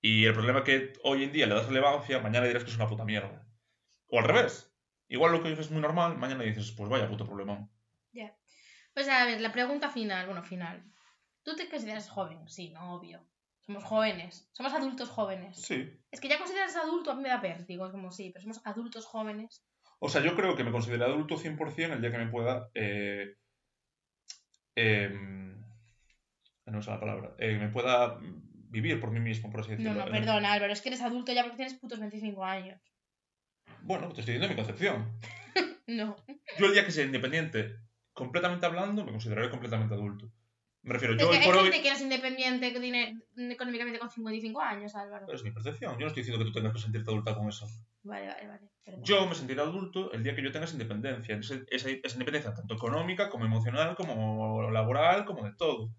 Y 0.01 0.25
el 0.25 0.33
problema 0.33 0.65
que 0.65 0.91
hoy 1.03 1.23
en 1.23 1.31
día 1.31 1.47
le 1.47 1.55
das 1.55 1.67
relevancia, 1.67 2.19
mañana 2.19 2.45
dirás 2.45 2.65
que 2.65 2.71
es 2.71 2.75
una 2.75 2.89
puta 2.89 3.05
mierda. 3.05 3.47
O 4.07 4.19
al 4.19 4.25
revés. 4.25 4.75
Igual 5.07 5.31
lo 5.31 5.41
que 5.41 5.53
es 5.53 5.71
muy 5.71 5.81
normal, 5.81 6.17
mañana 6.17 6.43
dices, 6.43 6.73
pues 6.73 6.89
vaya 6.89 7.07
puto 7.07 7.25
problemón. 7.25 7.71
Ya. 8.11 8.35
Pues 8.93 9.07
a 9.07 9.23
ver, 9.25 9.39
la 9.39 9.53
pregunta 9.53 9.89
final, 9.89 10.25
bueno, 10.25 10.43
final. 10.43 10.83
¿Tú 11.43 11.55
te 11.55 11.69
consideras 11.69 12.09
joven? 12.09 12.49
Sí, 12.49 12.69
no, 12.71 12.95
obvio. 12.95 13.25
Somos 13.61 13.83
jóvenes. 13.83 14.49
Somos 14.53 14.73
adultos 14.73 15.09
jóvenes. 15.09 15.57
Sí. 15.61 15.89
Es 16.11 16.19
que 16.19 16.27
ya 16.27 16.37
consideras 16.37 16.75
adulto, 16.75 17.11
a 17.11 17.15
mí 17.15 17.21
me 17.23 17.29
da 17.29 17.37
vértigo. 17.39 17.85
Es 17.85 17.91
como, 17.91 18.11
sí, 18.11 18.31
pero 18.33 18.41
somos 18.43 18.61
adultos 18.65 19.05
jóvenes. 19.05 19.63
O 19.99 20.09
sea, 20.09 20.21
yo 20.23 20.35
creo 20.35 20.55
que 20.55 20.63
me 20.63 20.71
considero 20.71 21.05
adulto 21.05 21.37
100% 21.37 21.93
el 21.93 22.01
día 22.01 22.11
que 22.11 22.17
me 22.17 22.27
pueda... 22.31 22.69
Eh, 22.73 23.35
em, 24.75 25.61
no 26.65 26.81
sé 26.81 26.89
la 26.91 26.99
palabra. 26.99 27.35
eh, 27.37 27.57
me 27.57 27.69
pueda 27.69 28.17
vivir 28.69 28.99
por 28.99 29.11
mí 29.11 29.19
mismo, 29.19 29.51
por 29.51 29.59
así 29.61 29.71
No, 29.71 29.77
decirlo. 29.77 30.05
no, 30.05 30.11
perdona, 30.11 30.53
Álvaro, 30.53 30.71
es 30.73 30.81
que 30.81 30.89
eres 30.89 31.01
adulto 31.01 31.33
ya 31.33 31.43
porque 31.43 31.57
tienes 31.57 31.75
putos 31.75 31.99
25 31.99 32.43
años. 32.45 32.81
Bueno, 33.81 34.07
te 34.13 34.21
estoy 34.21 34.35
diciendo 34.35 34.47
mi 34.49 34.55
concepción. 34.55 35.11
No. 35.87 36.15
Yo 36.57 36.67
el 36.67 36.73
día 36.73 36.85
que 36.85 36.91
sea 36.91 37.03
independiente, 37.03 37.75
completamente 38.13 38.65
hablando, 38.65 39.03
me 39.03 39.11
consideraré 39.11 39.49
completamente 39.49 39.93
adulto. 39.93 40.31
Me 40.83 40.93
refiero, 40.93 41.13
Es 41.13 41.19
yo 41.21 41.29
que 41.29 41.37
hoy 41.37 41.63
gente 41.65 41.81
que 41.83 41.89
es 41.89 42.01
independiente 42.01 42.73
que 42.73 42.79
tiene 42.79 43.19
económicamente 43.37 43.99
con 43.99 44.09
55 44.09 44.61
años, 44.61 44.95
Álvaro. 44.95 45.31
Es 45.31 45.43
mi 45.43 45.51
percepción. 45.51 45.93
Yo 45.93 45.99
no 46.01 46.07
estoy 46.07 46.23
diciendo 46.23 46.43
que 46.43 46.49
tú 46.49 46.53
tengas 46.53 46.73
que 46.73 46.79
sentirte 46.79 47.11
adulta 47.11 47.35
con 47.35 47.47
eso. 47.49 47.67
Vale, 48.03 48.27
vale, 48.27 48.47
vale. 48.47 48.69
perdón. 48.83 49.03
Yo 49.03 49.27
me 49.27 49.35
sentiré 49.35 49.61
adulto 49.61 50.11
el 50.11 50.23
día 50.23 50.35
que 50.35 50.41
yo 50.41 50.51
tenga 50.51 50.65
esa 50.65 50.73
independencia. 50.73 51.35
Esa, 51.37 51.55
esa- 51.69 51.89
esa 51.91 52.13
independencia 52.15 52.53
tanto 52.55 52.73
económica 52.73 53.29
como 53.29 53.45
emocional, 53.45 53.95
como 53.95 54.71
laboral, 54.71 55.25
como 55.25 55.43
de 55.45 55.53
todo. 55.55 55.93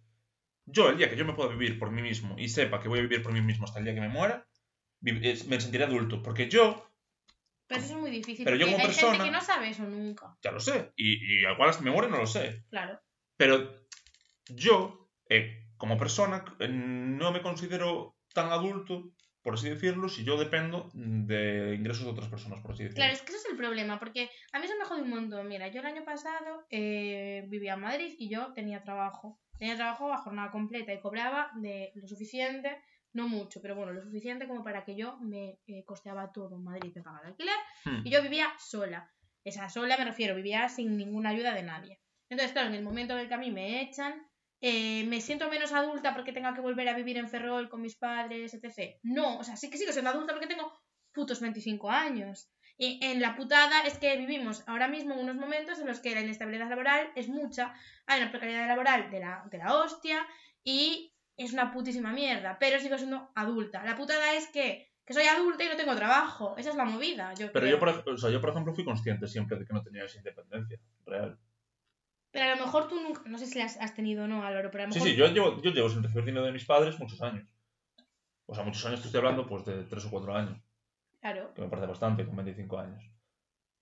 Yo 0.66 0.88
el 0.88 0.96
día 0.98 1.08
que 1.08 1.16
yo 1.16 1.24
me 1.24 1.34
pueda 1.34 1.50
vivir 1.50 1.78
por 1.78 1.92
mí 1.92 2.02
mismo 2.02 2.34
y 2.36 2.48
sepa 2.48 2.80
que 2.80 2.88
voy 2.88 2.98
a 2.98 3.02
vivir 3.02 3.22
por 3.22 3.32
mí 3.32 3.40
mismo 3.40 3.64
hasta 3.66 3.78
el 3.78 3.84
día 3.84 3.94
que 3.94 4.00
me 4.00 4.08
muera, 4.08 4.46
es- 5.04 5.46
me 5.46 5.60
sentiré 5.60 5.84
adulto. 5.84 6.22
Porque 6.24 6.48
yo, 6.48 6.88
Pero 7.68 7.80
eso 7.80 7.94
es 7.94 8.00
muy 8.00 8.10
difícil. 8.10 8.44
Pero 8.44 8.56
yo 8.56 8.66
como 8.66 8.78
hay 8.78 8.82
gente 8.82 9.00
persona- 9.00 9.24
que 9.24 9.30
no 9.30 9.40
sabe 9.40 9.68
eso 9.68 9.84
nunca. 9.84 10.36
ya 10.42 10.50
lo 10.50 10.58
sé. 10.58 10.92
Y, 10.96 11.12
y 11.24 11.46
igual 11.48 11.70
hasta 11.70 11.82
me 11.84 11.92
muere 11.92 12.08
no 12.10 12.18
lo 12.18 12.26
sé. 12.26 12.64
Claro. 12.68 13.00
Pero 13.36 13.81
yo, 14.48 15.10
eh, 15.28 15.66
como 15.76 15.96
persona, 15.96 16.44
eh, 16.58 16.68
no 16.68 17.32
me 17.32 17.42
considero 17.42 18.16
tan 18.34 18.50
adulto, 18.50 19.12
por 19.42 19.54
así 19.54 19.68
decirlo, 19.68 20.08
si 20.08 20.24
yo 20.24 20.36
dependo 20.36 20.90
de 20.94 21.74
ingresos 21.74 22.04
de 22.04 22.12
otras 22.12 22.28
personas, 22.28 22.60
por 22.60 22.72
así 22.72 22.84
decirlo. 22.84 23.02
Claro, 23.02 23.12
es 23.12 23.22
que 23.22 23.32
ese 23.32 23.38
es 23.38 23.50
el 23.50 23.56
problema, 23.56 23.98
porque 23.98 24.30
a 24.52 24.58
mí 24.58 24.66
eso 24.66 24.74
me 24.78 24.84
jode 24.84 25.02
un 25.02 25.10
montón. 25.10 25.48
Mira, 25.48 25.68
yo 25.68 25.80
el 25.80 25.86
año 25.86 26.04
pasado 26.04 26.64
eh, 26.70 27.44
vivía 27.48 27.74
en 27.74 27.80
Madrid 27.80 28.14
y 28.18 28.28
yo 28.28 28.52
tenía 28.52 28.82
trabajo. 28.82 29.40
Tenía 29.58 29.76
trabajo 29.76 30.12
a 30.12 30.18
jornada 30.18 30.50
completa 30.50 30.92
y 30.92 31.00
cobraba 31.00 31.50
de 31.56 31.92
lo 31.94 32.06
suficiente, 32.06 32.80
no 33.12 33.28
mucho, 33.28 33.60
pero 33.60 33.74
bueno, 33.74 33.92
lo 33.92 34.02
suficiente 34.02 34.46
como 34.46 34.64
para 34.64 34.84
que 34.84 34.96
yo 34.96 35.18
me 35.18 35.58
eh, 35.66 35.84
costeaba 35.84 36.32
todo 36.32 36.56
en 36.56 36.64
Madrid, 36.64 36.92
me 36.94 37.02
pagaba 37.02 37.22
el 37.24 37.30
alquiler 37.30 37.54
Hmm. 37.84 38.06
y 38.06 38.10
yo 38.10 38.22
vivía 38.22 38.46
sola. 38.58 39.10
Esa 39.44 39.68
sola 39.68 39.96
me 39.98 40.04
refiero, 40.04 40.36
vivía 40.36 40.68
sin 40.68 40.96
ninguna 40.96 41.30
ayuda 41.30 41.52
de 41.52 41.64
nadie. 41.64 42.00
Entonces, 42.28 42.52
claro, 42.52 42.68
en 42.68 42.76
el 42.76 42.84
momento 42.84 43.12
en 43.14 43.20
el 43.20 43.28
que 43.28 43.34
a 43.34 43.38
mí 43.38 43.50
me 43.50 43.82
echan, 43.82 44.24
eh, 44.64 45.04
me 45.08 45.20
siento 45.20 45.50
menos 45.50 45.72
adulta 45.72 46.14
porque 46.14 46.32
tenga 46.32 46.54
que 46.54 46.60
volver 46.60 46.88
a 46.88 46.94
vivir 46.94 47.18
en 47.18 47.28
Ferrol 47.28 47.68
con 47.68 47.82
mis 47.82 47.96
padres, 47.96 48.54
etc. 48.54 48.96
No, 49.02 49.38
o 49.38 49.44
sea, 49.44 49.56
sí 49.56 49.68
que 49.68 49.76
sigo 49.76 49.92
siendo 49.92 50.10
adulta 50.10 50.32
porque 50.32 50.46
tengo 50.46 50.72
putos 51.12 51.40
25 51.40 51.90
años. 51.90 52.48
Y 52.78 53.00
en 53.02 53.20
la 53.20 53.34
putada 53.34 53.82
es 53.82 53.98
que 53.98 54.16
vivimos 54.16 54.62
ahora 54.68 54.86
mismo 54.86 55.16
unos 55.16 55.34
momentos 55.34 55.80
en 55.80 55.88
los 55.88 55.98
que 55.98 56.14
la 56.14 56.20
inestabilidad 56.20 56.70
laboral 56.70 57.10
es 57.16 57.28
mucha, 57.28 57.74
hay 58.06 58.22
una 58.22 58.30
precariedad 58.30 58.68
laboral 58.68 59.10
de 59.10 59.20
la, 59.20 59.44
de 59.50 59.58
la 59.58 59.74
hostia 59.74 60.24
y 60.62 61.12
es 61.36 61.52
una 61.52 61.72
putísima 61.72 62.12
mierda, 62.12 62.56
pero 62.60 62.78
sigo 62.78 62.96
siendo 62.98 63.30
adulta. 63.34 63.84
La 63.84 63.96
putada 63.96 64.34
es 64.34 64.46
que, 64.46 64.92
que 65.04 65.12
soy 65.12 65.24
adulta 65.24 65.64
y 65.64 65.68
no 65.68 65.76
tengo 65.76 65.96
trabajo. 65.96 66.54
Esa 66.56 66.70
es 66.70 66.76
la 66.76 66.84
movida. 66.84 67.34
Yo 67.34 67.50
Pero 67.52 67.66
creo. 67.66 67.70
yo 67.72 67.78
por, 67.80 68.14
o 68.14 68.16
sea, 68.16 68.30
yo, 68.30 68.40
por 68.40 68.50
ejemplo, 68.50 68.72
fui 68.74 68.84
consciente 68.84 69.26
siempre 69.26 69.58
de 69.58 69.64
que 69.64 69.72
no 69.72 69.82
tenía 69.82 70.04
esa 70.04 70.18
independencia 70.18 70.78
real. 71.04 71.38
Pero 72.32 72.46
a 72.46 72.56
lo 72.56 72.64
mejor 72.64 72.88
tú 72.88 73.00
nunca, 73.00 73.22
no 73.26 73.38
sé 73.38 73.46
si 73.46 73.58
la 73.58 73.66
has, 73.66 73.94
tenido 73.94 74.24
o 74.24 74.26
no, 74.26 74.42
Álvaro, 74.44 74.70
pero 74.70 74.84
a 74.84 74.86
lo 74.86 74.92
Sí, 74.92 74.98
mejor... 75.00 75.10
sí, 75.10 75.16
yo 75.16 75.26
llevo, 75.28 75.62
yo 75.62 75.70
llevo 75.70 75.88
sin 75.90 76.02
recibir 76.02 76.24
dinero 76.24 76.46
de 76.46 76.52
mis 76.52 76.64
padres 76.64 76.98
muchos 76.98 77.20
años. 77.22 77.46
O 78.46 78.54
sea, 78.54 78.64
muchos 78.64 78.84
años 78.86 79.00
te 79.00 79.06
estoy 79.06 79.18
hablando, 79.18 79.46
pues, 79.46 79.64
de 79.64 79.84
3 79.84 80.04
o 80.06 80.10
4 80.10 80.34
años, 80.34 80.58
Claro. 81.20 81.52
que 81.54 81.60
me 81.62 81.68
parece 81.68 81.86
bastante, 81.88 82.24
con 82.26 82.34
25 82.36 82.78
años. 82.78 83.02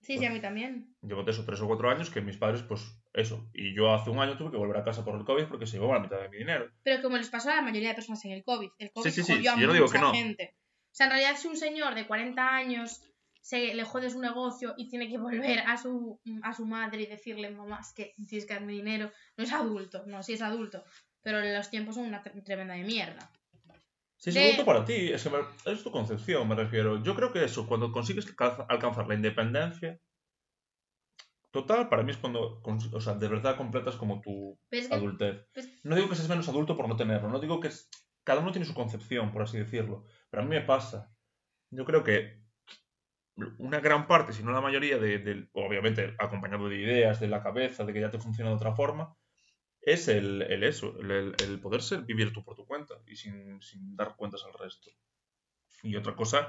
Sí, 0.02 0.16
sí, 0.18 0.24
a 0.24 0.30
mí 0.30 0.40
también. 0.40 0.96
Llevo 1.02 1.22
de 1.24 1.30
esos 1.30 1.44
3 1.46 1.60
o 1.60 1.66
4 1.66 1.90
años 1.90 2.10
que 2.10 2.20
mis 2.20 2.36
padres, 2.38 2.62
pues, 2.62 2.98
eso. 3.12 3.48
Y 3.52 3.74
yo 3.74 3.92
hace 3.94 4.10
un 4.10 4.18
año 4.18 4.36
tuve 4.36 4.50
que 4.50 4.56
volver 4.56 4.76
a 4.78 4.84
casa 4.84 5.04
por 5.04 5.14
el 5.16 5.24
COVID 5.24 5.44
porque 5.44 5.66
se 5.66 5.76
llevaba 5.76 5.94
la 5.96 6.00
mitad 6.00 6.20
de 6.20 6.28
mi 6.30 6.38
dinero. 6.38 6.70
Pero 6.82 7.02
como 7.02 7.16
les 7.18 7.28
pasó 7.28 7.50
a 7.50 7.56
la 7.56 7.62
mayoría 7.62 7.90
de 7.90 7.94
personas 7.96 8.24
en 8.24 8.32
el 8.32 8.42
COVID. 8.44 8.70
El 8.78 8.90
COVID 8.92 9.10
sí, 9.10 9.22
sí, 9.22 9.32
jodió 9.34 9.52
a 9.52 9.54
sí, 9.54 9.60
yo 9.60 9.66
no 9.66 9.72
digo 9.74 9.88
que 9.88 9.98
no. 9.98 10.12
gente. 10.12 10.56
O 10.86 10.94
sea, 10.94 11.06
en 11.06 11.12
realidad 11.12 11.36
si 11.36 11.48
un 11.48 11.56
señor 11.56 11.94
de 11.94 12.06
40 12.06 12.48
años 12.48 13.02
se 13.40 13.74
le 13.74 13.84
jode 13.84 14.10
su 14.10 14.20
negocio 14.20 14.74
y 14.76 14.88
tiene 14.88 15.08
que 15.08 15.18
volver 15.18 15.60
a 15.60 15.76
su, 15.76 16.20
a 16.42 16.52
su 16.54 16.66
madre 16.66 17.02
y 17.02 17.06
decirle, 17.06 17.50
mamá, 17.50 17.78
es 17.80 17.92
que 17.94 18.14
tienes 18.28 18.46
que 18.46 18.54
darme 18.54 18.72
dinero, 18.72 19.10
no 19.36 19.44
es 19.44 19.52
adulto. 19.52 20.04
No, 20.06 20.22
sí 20.22 20.34
es 20.34 20.42
adulto. 20.42 20.84
Pero 21.22 21.40
los 21.40 21.70
tiempos 21.70 21.94
son 21.96 22.06
una 22.06 22.22
tre- 22.22 22.42
tremenda 22.44 22.74
de 22.74 22.84
mierda. 22.84 23.30
Sí, 24.16 24.30
es 24.30 24.34
De- 24.34 24.44
adulto 24.44 24.64
para 24.66 24.84
ti, 24.84 25.10
es, 25.12 25.22
que 25.22 25.30
me- 25.30 25.72
es 25.72 25.82
tu 25.82 25.90
concepción, 25.90 26.46
me 26.48 26.54
refiero. 26.54 27.02
Yo 27.02 27.14
creo 27.14 27.32
que 27.32 27.42
eso, 27.44 27.66
cuando 27.66 27.90
consigues 27.92 28.26
alcanza- 28.26 28.66
alcanzar 28.68 29.06
la 29.08 29.14
independencia 29.14 29.98
total, 31.50 31.88
para 31.88 32.02
mí 32.02 32.12
es 32.12 32.16
cuando, 32.18 32.60
o 32.62 33.00
sea, 33.00 33.14
de 33.14 33.28
verdad 33.28 33.56
completas 33.56 33.96
como 33.96 34.20
tu 34.20 34.58
que 34.70 34.86
adultez. 34.90 35.46
pues- 35.52 35.68
No 35.84 35.96
digo 35.96 36.08
que 36.08 36.14
seas 36.14 36.28
menos 36.28 36.48
adulto 36.48 36.76
por 36.76 36.88
no 36.88 36.96
tenerlo, 36.96 37.28
no 37.28 37.40
digo 37.40 37.58
que 37.60 37.68
es- 37.68 37.88
cada 38.24 38.40
uno 38.40 38.52
tiene 38.52 38.66
su 38.66 38.74
concepción, 38.74 39.32
por 39.32 39.42
así 39.42 39.58
decirlo, 39.58 40.04
pero 40.30 40.42
a 40.42 40.46
mí 40.46 40.50
me 40.50 40.60
pasa. 40.60 41.10
Yo 41.70 41.84
creo 41.84 42.04
que 42.04 42.39
una 43.58 43.80
gran 43.80 44.06
parte, 44.06 44.32
si 44.32 44.42
no 44.42 44.52
la 44.52 44.60
mayoría, 44.60 44.98
de, 44.98 45.48
obviamente 45.52 46.14
acompañado 46.18 46.68
de 46.68 46.76
ideas, 46.76 47.20
de 47.20 47.28
la 47.28 47.42
cabeza, 47.42 47.84
de 47.84 47.92
que 47.92 48.00
ya 48.00 48.10
te 48.10 48.18
funciona 48.18 48.50
de 48.50 48.56
otra 48.56 48.74
forma, 48.74 49.16
es 49.80 50.08
el, 50.08 50.42
el 50.42 50.62
eso, 50.64 50.94
el, 51.00 51.60
poder 51.60 51.82
ser, 51.82 52.02
vivir 52.02 52.32
tú 52.32 52.44
por 52.44 52.54
tu 52.54 52.66
cuenta 52.66 52.94
y 53.06 53.16
sin, 53.16 53.60
sin 53.62 53.96
dar 53.96 54.16
cuentas 54.16 54.44
al 54.44 54.52
resto. 54.52 54.90
Y 55.82 55.96
otra 55.96 56.14
cosa 56.14 56.48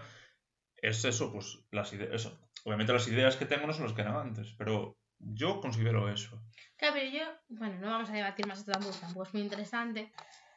es 0.75 1.05
eso, 1.05 1.31
pues 1.31 1.59
las 1.71 1.93
ideas. 1.93 2.31
Obviamente 2.65 2.93
las 2.93 3.07
ideas 3.07 3.37
que 3.37 3.45
tengo 3.45 3.67
no 3.67 3.73
son 3.73 3.85
las 3.85 3.93
que 3.93 4.01
eran 4.01 4.15
antes, 4.15 4.53
pero 4.57 4.97
yo 5.19 5.61
considero 5.61 6.11
eso. 6.11 6.41
Claro, 6.77 6.95
pero 6.95 7.11
yo, 7.11 7.23
bueno, 7.49 7.79
no 7.79 7.87
vamos 7.87 8.09
a 8.09 8.13
debatir 8.13 8.47
más 8.47 8.59
esto 8.59 8.71
tampoco, 8.71 8.97
tampoco 8.99 9.23
es 9.23 9.33
muy 9.33 9.43
interesante. 9.43 10.11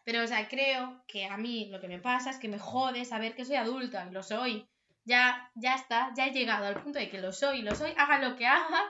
Pero, 0.04 0.22
o 0.22 0.26
sea, 0.26 0.48
creo 0.48 1.02
que 1.06 1.26
a 1.26 1.36
mí 1.36 1.68
lo 1.70 1.80
que 1.80 1.88
me 1.88 1.98
pasa 1.98 2.30
es 2.30 2.38
que 2.38 2.48
me 2.48 2.58
jode 2.58 3.04
saber 3.04 3.34
que 3.34 3.44
soy 3.44 3.56
adulta, 3.56 4.06
lo 4.06 4.22
soy. 4.22 4.68
Ya, 5.04 5.50
ya 5.54 5.74
está, 5.74 6.12
ya 6.16 6.26
he 6.26 6.32
llegado 6.32 6.66
al 6.66 6.82
punto 6.82 6.98
de 6.98 7.10
que 7.10 7.20
lo 7.20 7.32
soy, 7.32 7.62
lo 7.62 7.74
soy, 7.74 7.92
haga 7.96 8.18
lo 8.26 8.36
que 8.36 8.46
haga, 8.46 8.82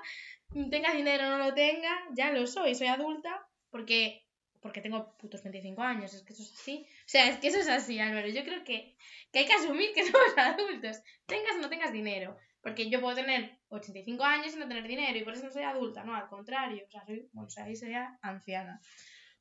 tenga 0.71 0.93
dinero 0.95 1.27
o 1.27 1.31
no 1.31 1.39
lo 1.39 1.55
tenga, 1.55 1.91
ya 2.13 2.31
lo 2.33 2.47
soy, 2.47 2.75
soy 2.75 2.87
adulta, 2.87 3.45
porque, 3.71 4.25
porque 4.61 4.81
tengo 4.81 5.17
putos 5.19 5.43
25 5.43 5.83
años, 5.83 6.15
es 6.15 6.23
que 6.23 6.33
eso 6.33 6.43
es 6.43 6.53
así. 6.55 6.87
O 6.89 7.09
sea, 7.09 7.29
es 7.29 7.39
que 7.39 7.49
eso 7.49 7.59
es 7.59 7.69
así, 7.69 7.99
Álvaro. 7.99 8.29
Yo 8.29 8.45
creo 8.45 8.63
que, 8.65 8.97
que 9.33 9.39
hay 9.41 9.47
que 9.47 9.55
asumir 9.55 9.91
que 9.95 10.05
somos 10.11 10.39
adultos, 10.39 11.01
tengas 11.27 11.57
o 11.57 11.61
no 11.61 11.69
tengas 11.69 11.93
dinero. 11.93 12.37
Porque 12.63 12.89
yo 12.89 12.99
puedo 13.03 13.15
tener 13.15 13.59
85 13.69 14.25
años 14.25 14.55
y 14.55 14.57
no 14.59 14.67
tener 14.67 14.89
dinero, 14.89 15.19
y 15.19 15.23
por 15.23 15.35
eso 15.35 15.45
no 15.45 15.51
soy 15.53 15.65
adulta, 15.65 16.03
no, 16.03 16.15
al 16.17 16.29
contrario. 16.29 16.83
O 16.87 16.91
sea, 16.91 17.05
soy, 17.05 17.29
bueno, 17.33 17.47
o 17.47 17.51
sea, 17.51 17.65
ahí 17.65 17.77
sería 17.77 18.19
anciana. 18.23 18.81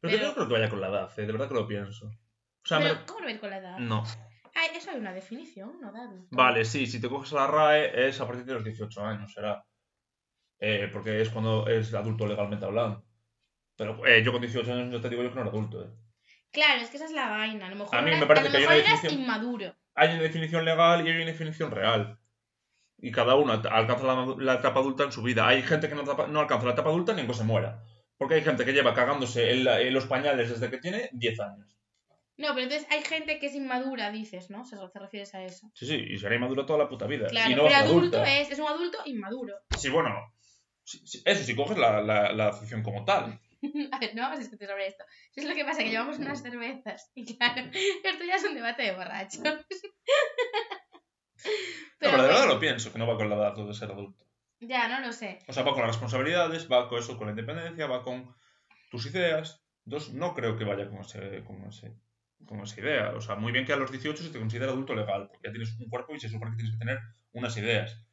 Pero, 0.01 0.12
Pero- 0.12 0.17
yo 0.23 0.27
no 0.27 0.33
creo 0.33 0.47
que 0.49 0.53
vaya 0.55 0.69
con 0.69 0.81
la 0.81 0.88
edad, 0.89 1.09
eh, 1.17 1.21
de 1.25 1.31
verdad 1.31 1.47
que 1.47 1.53
lo 1.53 1.65
pienso. 1.67 2.07
O 2.07 2.65
sea, 2.65 2.79
Pero, 2.79 2.95
me- 2.95 3.05
¿cómo 3.05 3.19
lo 3.21 3.25
ves 3.27 3.39
con 3.39 3.49
la 3.51 3.57
edad? 3.59 3.77
no. 3.77 4.03
Ay, 4.55 4.69
eso 4.75 4.91
hay 4.91 4.97
una 4.97 5.13
definición, 5.13 5.79
¿no? 5.81 5.89
Adulto. 5.89 6.27
Vale, 6.31 6.63
sí, 6.65 6.85
si 6.85 7.01
te 7.01 7.09
coges 7.09 7.31
la 7.31 7.47
RAE 7.47 8.07
es 8.09 8.21
a 8.21 8.27
partir 8.27 8.45
de 8.45 8.53
los 8.53 8.63
18 8.63 9.05
años, 9.05 9.33
será. 9.33 9.65
Eh, 10.59 10.89
porque 10.93 11.21
es 11.21 11.29
cuando 11.29 11.67
es 11.67 11.93
adulto 11.93 12.27
legalmente 12.27 12.65
hablando. 12.65 13.03
Pero 13.75 14.05
eh, 14.05 14.23
yo 14.23 14.31
con 14.31 14.41
18 14.41 14.71
años 14.71 14.93
ya 14.93 15.01
te 15.01 15.09
digo 15.09 15.23
yo 15.23 15.29
que 15.29 15.35
no 15.35 15.41
era 15.41 15.49
adulto. 15.49 15.83
eh. 15.83 15.89
Claro, 16.51 16.81
es 16.81 16.89
que 16.89 16.97
esa 16.97 17.05
es 17.05 17.11
la 17.11 17.29
vaina. 17.29 17.65
A 17.65 17.69
lo 17.71 17.75
mejor, 17.78 17.95
A 17.97 18.01
mí 18.03 18.11
me 18.11 18.25
parece 18.28 18.47
a 18.47 18.51
que 18.51 18.57
hay 18.57 18.63
una 18.65 18.75
definición- 18.75 19.13
inmaduro. 19.13 19.75
Hay 19.95 20.09
una 20.13 20.21
definición 20.21 20.65
legal 20.65 21.05
y 21.05 21.09
hay 21.11 21.17
una 21.17 21.25
definición 21.32 21.71
real. 21.71 22.19
Y 22.99 23.11
cada 23.11 23.36
uno 23.36 23.53
alcanza 23.53 24.36
la, 24.38 24.53
etapa 24.53 24.80
adulta 24.80 25.03
en 25.03 25.11
su 25.11 25.23
vida. 25.23 25.47
Hay 25.47 25.63
gente 25.63 25.89
que 25.89 25.95
no, 25.95 26.03
no 26.03 26.39
alcanza 26.39 26.65
la 26.67 26.73
etapa 26.73 26.89
adulta 26.89 27.13
ni 27.13 27.21
en 27.21 27.28
que 27.28 27.34
se 27.34 27.43
muera. 27.43 27.84
Porque 28.17 28.36
hay 28.36 28.43
gente 28.43 28.63
que 28.63 28.71
lleva 28.73 28.93
cagándose 28.93 29.51
en, 29.51 29.63
la- 29.65 29.82
en 29.82 29.93
los 29.93 30.05
pañales 30.05 30.49
desde 30.49 30.69
que 30.69 30.78
tiene 30.78 31.09
10 31.11 31.39
años. 31.39 31.75
No, 32.38 32.49
pero 32.49 32.61
entonces 32.61 32.88
hay 32.89 33.03
gente 33.03 33.38
que 33.39 33.45
es 33.45 33.55
inmadura, 33.55 34.11
dices, 34.11 34.49
¿no? 34.49 34.65
Se 34.65 34.75
te 34.75 34.99
refieres 34.99 35.36
a 35.36 35.43
eso. 35.43 35.69
Sí, 35.75 35.86
sí, 35.86 35.95
y 35.95 36.17
será 36.17 36.36
inmaduro 36.36 36.65
toda 36.65 36.79
la 36.79 36.89
puta 36.89 37.05
vida. 37.05 37.27
Claro, 37.27 37.51
y 37.51 37.55
no 37.55 37.63
pero 37.63 37.75
adulto 37.75 38.17
adulta. 38.17 38.39
es, 38.39 38.51
es 38.51 38.59
un 38.59 38.67
adulto 38.67 38.97
inmaduro. 39.05 39.55
Sí, 39.71 39.89
bueno. 39.89 40.09
eso, 41.25 41.43
si 41.43 41.55
coges 41.55 41.77
la, 41.77 42.01
la, 42.01 42.34
la 42.34 42.47
acepción 42.47 42.81
como 42.81 43.05
tal. 43.05 43.39
A 43.91 43.99
ver, 43.99 44.15
no 44.15 44.23
vamos 44.23 44.38
a 44.38 44.41
discutir 44.41 44.67
sobre 44.67 44.88
esto. 44.88 45.03
Eso 45.36 45.41
es 45.41 45.45
lo 45.45 45.55
que 45.55 45.63
pasa, 45.65 45.84
que 45.84 45.89
llevamos 45.89 46.17
unas 46.17 46.41
cervezas. 46.41 47.11
Y 47.15 47.38
claro, 47.38 47.69
esto 48.03 48.23
ya 48.25 48.36
es 48.36 48.43
un 48.43 48.55
debate 48.55 48.84
de 48.84 48.91
borrachos. 48.93 49.41
No, 51.99 52.09
pero 52.11 52.21
de 52.23 52.27
verdad 52.29 52.47
lo 52.47 52.59
pienso, 52.59 52.91
que 52.91 52.99
no 52.99 53.07
va 53.07 53.17
con 53.17 53.29
la 53.29 53.36
edad 53.36 53.55
de 53.55 53.73
ser 53.73 53.91
adulto. 53.91 54.25
Ya, 54.59 54.88
no 54.88 55.05
lo 55.05 55.11
sé. 55.11 55.39
O 55.47 55.53
sea, 55.53 55.63
va 55.63 55.71
con 55.73 55.81
las 55.81 55.91
responsabilidades, 55.91 56.71
va 56.71 56.88
con 56.88 56.99
eso, 56.99 57.17
con 57.17 57.27
la 57.27 57.31
independencia, 57.31 57.88
va 57.88 58.03
con 58.03 58.34
tus 58.91 59.05
ideas. 59.07 59.61
Dos, 59.84 60.13
no 60.13 60.34
creo 60.34 60.57
que 60.57 60.63
vaya 60.63 60.89
con 60.89 60.99
ese, 60.99 61.43
con 61.43 61.63
ese 61.65 61.93
con 62.45 62.59
esa 62.61 62.79
idea. 62.79 63.13
O 63.15 63.21
sea, 63.21 63.35
muy 63.35 63.51
bien 63.51 63.65
que 63.65 63.73
a 63.73 63.77
los 63.77 63.91
18 63.91 64.23
se 64.23 64.29
te 64.29 64.39
considera 64.39 64.71
adulto 64.71 64.95
legal, 64.95 65.27
porque 65.27 65.47
ya 65.47 65.51
tienes 65.51 65.77
un 65.79 65.89
cuerpo 65.89 66.15
y 66.15 66.19
se 66.19 66.29
supone 66.29 66.51
que 66.51 66.57
tienes 66.57 66.73
que 66.73 66.79
tener 66.79 66.99
unas 67.31 67.57
ideas. 67.57 68.05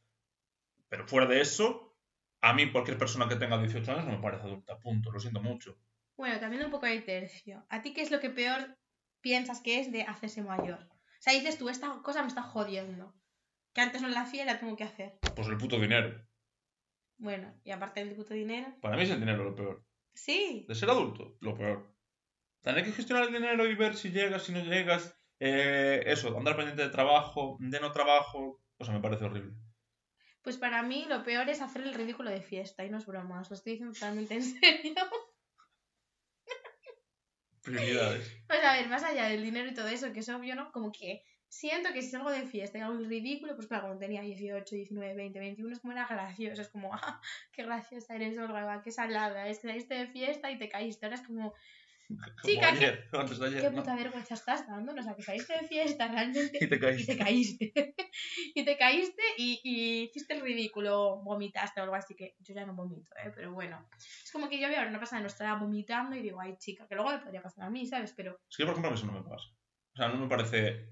Pero 0.89 1.07
fuera 1.07 1.27
de 1.27 1.41
eso, 1.41 1.97
a 2.41 2.53
mí 2.53 2.71
cualquier 2.73 2.99
persona 2.99 3.29
que 3.29 3.37
tenga 3.37 3.59
18 3.59 3.93
años 3.93 4.07
no 4.07 4.13
me 4.13 4.23
parece 4.23 4.45
adulta, 4.45 4.79
punto. 4.79 5.11
Lo 5.11 5.21
siento 5.21 5.41
mucho. 5.41 5.79
Bueno, 6.17 6.39
cambiando 6.41 6.67
un 6.67 6.73
poco 6.73 6.87
de 6.87 7.01
tercio. 7.01 7.65
¿A 7.69 7.83
ti 7.83 7.93
qué 7.93 8.03
es 8.03 8.11
lo 8.11 8.21
que 8.21 8.31
peor 8.31 8.77
piensas 9.21 9.61
que 9.61 9.81
es 9.81 9.93
de 9.93 10.03
hacerse 10.03 10.43
mayor? 10.43 10.81
O 10.81 11.23
sea, 11.23 11.33
dices 11.33 11.59
tú, 11.59 11.69
esta 11.69 12.01
cosa 12.03 12.23
me 12.23 12.29
está 12.29 12.43
jodiendo. 12.43 13.15
Que 13.73 13.83
antes 13.83 14.03
no 14.03 14.09
la 14.09 14.23
hacía 14.23 14.43
y 14.43 14.47
la 14.47 14.59
tengo 14.59 14.77
que 14.77 14.85
hacer. 14.85 15.19
Pues 15.35 15.49
el 15.49 15.59
puto 15.59 15.79
dinero. 15.79 16.27
Bueno, 17.19 17.55
y 17.65 17.71
aparte 17.71 18.05
del 18.05 18.17
puto 18.17 18.35
dinero. 18.35 18.75
Para 18.81 18.97
mí 18.97 19.03
es 19.03 19.11
el 19.11 19.21
dinero 19.21 19.45
lo 19.45 19.55
peor. 19.55 19.85
Sí. 20.15 20.65
De 20.67 20.75
ser 20.75 20.91
adulto, 20.91 21.37
lo 21.41 21.55
peor. 21.55 21.90
Tener 22.63 22.85
que 22.85 22.93
gestionar 22.93 23.25
el 23.29 23.33
dinero 23.35 23.67
y 23.67 23.75
ver 23.75 23.97
si 23.97 24.11
llegas, 24.11 24.45
si 24.45 24.53
no 24.53 24.61
llegas. 24.65 25.17
eh, 25.39 26.03
eso, 26.07 26.37
andar 26.37 26.57
pendiente 26.57 26.83
de 26.83 26.91
trabajo, 26.91 27.57
de 27.61 27.81
no 27.81 27.93
trabajo. 27.93 28.61
O 28.79 28.85
sea, 28.85 28.95
me 28.95 29.01
parece 29.01 29.25
horrible. 29.25 29.55
Pues 30.43 30.57
para 30.59 30.83
mí 30.83 31.07
lo 31.09 31.23
peor 31.25 31.49
es 31.49 31.61
hacer 31.63 31.83
el 31.83 31.95
ridículo 31.95 32.31
de 32.31 32.43
fiesta. 32.43 32.85
Y 32.85 32.91
no 32.91 32.99
es 32.99 33.07
broma, 33.07 33.41
os 33.41 33.51
lo 33.51 33.57
estoy 33.57 33.73
diciendo 33.73 33.95
totalmente 33.95 34.35
en 34.35 34.43
serio. 34.43 34.95
Prioridades. 37.63 38.31
Pues 38.47 38.63
a 38.65 38.73
ver, 38.75 38.89
más 38.89 39.03
allá 39.05 39.25
del 39.29 39.43
dinero 39.43 39.69
y 39.69 39.75
todo 39.75 39.89
eso, 39.89 40.13
que 40.13 40.21
es 40.21 40.29
obvio, 40.29 40.55
¿no? 40.55 40.73
Como 40.73 40.93
que 40.93 41.23
siento 41.49 41.93
que 41.93 42.03
si 42.03 42.11
salgo 42.11 42.31
de 42.31 42.47
fiesta 42.47 42.79
y 42.79 42.81
el 42.83 43.07
ridículo, 43.07 43.55
pues 43.55 43.67
claro, 43.67 43.85
cuando 43.85 43.99
tenía 44.01 44.23
18, 44.23 44.75
19, 44.75 45.15
20, 45.15 45.39
21, 45.39 45.73
es 45.73 45.81
como 45.81 45.93
era 45.93 46.07
gracioso. 46.07 46.63
Es 46.63 46.69
como, 46.71 46.93
ah, 46.95 47.21
qué 47.53 47.63
graciosa 47.65 48.15
eres, 48.15 48.39
Olga, 48.39 48.81
qué 48.83 48.91
salada. 48.91 49.49
Es 49.49 49.59
que 49.61 49.69
saliste 49.69 49.95
de 49.95 50.07
fiesta 50.09 50.51
y 50.51 50.59
te 50.59 50.69
caíste. 50.69 51.07
Ahora 51.07 51.17
es 51.17 51.27
Como 51.27 51.55
Chica, 52.45 52.73
¿qué- 52.73 52.79
ayer, 52.79 53.09
antes 53.13 53.39
de 53.39 53.47
ayer. 53.47 53.61
qué 53.63 53.71
¿no? 53.71 53.77
puta 53.77 53.95
vergüenza 53.95 54.35
estás 54.35 54.67
dando. 54.67 54.93
¿no? 54.93 55.01
O 55.01 55.05
sea, 55.05 55.15
que 55.15 55.23
saliste 55.23 55.53
de 55.55 55.67
fiesta 55.69 56.09
realmente 56.09 56.59
Y 56.61 56.69
te 56.69 56.77
y 56.77 56.79
caíste. 56.81 57.15
te 57.15 57.19
caíste. 57.19 57.73
y 58.55 58.65
te 58.65 58.77
caíste 58.77 59.23
y, 59.39 59.61
y 59.63 60.03
hiciste 60.05 60.35
el 60.35 60.41
ridículo, 60.41 61.21
vomitaste 61.23 61.81
o 61.81 61.85
algo 61.85 61.95
así, 61.97 62.15
que 62.15 62.35
yo 62.41 62.55
ya 62.55 62.67
no 62.67 62.75
vomito, 62.75 63.11
¿eh? 63.17 63.31
Pero 63.35 63.53
bueno, 63.53 63.89
es 63.97 64.31
como 64.33 64.49
que 64.49 64.59
yo 64.61 64.69
veo 64.69 64.79
ahora 64.79 64.91
una 64.91 64.99
persona 64.99 65.21
no 65.21 65.27
estará 65.29 65.55
vomitando 65.55 66.17
y 66.17 66.23
digo, 66.23 66.41
ay 66.41 66.57
chica, 66.59 66.87
que 66.89 66.95
luego 66.95 67.11
me 67.11 67.19
podría 67.19 67.43
pasar 67.43 67.65
a 67.67 67.71
mí, 67.71 67.87
¿sabes? 67.87 68.13
Pero 68.17 68.41
Es 68.51 68.57
que, 68.57 68.65
por 68.65 68.73
ejemplo, 68.73 68.91
a 68.91 68.95
eso 68.95 69.07
no 69.07 69.13
me 69.13 69.23
pasa. 69.23 69.49
O 69.95 69.97
sea, 69.97 70.09
no 70.09 70.17
me 70.17 70.29
parece. 70.29 70.89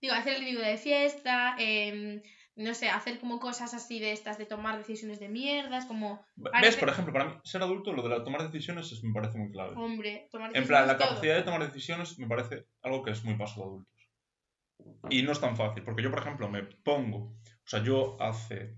digo, 0.00 0.14
hacer 0.14 0.34
el 0.34 0.40
ridículo 0.40 0.66
de 0.66 0.76
fiesta, 0.78 1.56
em, 1.58 2.22
no 2.58 2.74
sé, 2.74 2.88
hacer 2.90 3.18
como 3.20 3.38
cosas 3.40 3.72
así 3.72 3.98
de 4.00 4.12
estas, 4.12 4.36
de 4.36 4.44
tomar 4.46 4.76
decisiones 4.78 5.20
de 5.20 5.28
mierdas, 5.28 5.86
como, 5.86 6.24
¿Ves? 6.36 6.76
Por 6.76 6.88
ejemplo, 6.88 7.12
para 7.12 7.24
mí, 7.26 7.34
ser 7.44 7.62
adulto, 7.62 7.92
lo 7.92 8.02
de 8.02 8.08
la- 8.10 8.24
tomar 8.24 8.42
decisiones 8.42 8.90
es- 8.92 9.02
me 9.04 9.12
parece 9.14 9.38
muy 9.38 9.50
clave. 9.50 9.74
hombre, 9.76 10.28
tomar 10.30 10.50
En 10.56 10.66
plan, 10.66 10.86
la 10.86 10.94
decisiones, 10.94 10.98
todo. 10.98 11.08
capacidad 11.08 11.36
de 11.36 11.42
tomar 11.42 11.66
decisiones 11.66 12.18
me 12.18 12.26
parece 12.26 12.66
algo 12.82 13.02
que 13.02 13.12
es 13.12 13.24
muy 13.24 13.34
paso 13.36 13.60
de 13.60 13.66
adultos. 13.66 14.08
Y 15.10 15.22
no 15.22 15.32
es 15.32 15.40
tan 15.40 15.56
fácil, 15.56 15.82
porque 15.84 16.02
yo, 16.02 16.10
por 16.10 16.20
ejemplo, 16.20 16.48
me 16.48 16.62
pongo. 16.62 17.18
O 17.18 17.66
sea, 17.66 17.82
yo 17.82 18.16
hace 18.20 18.76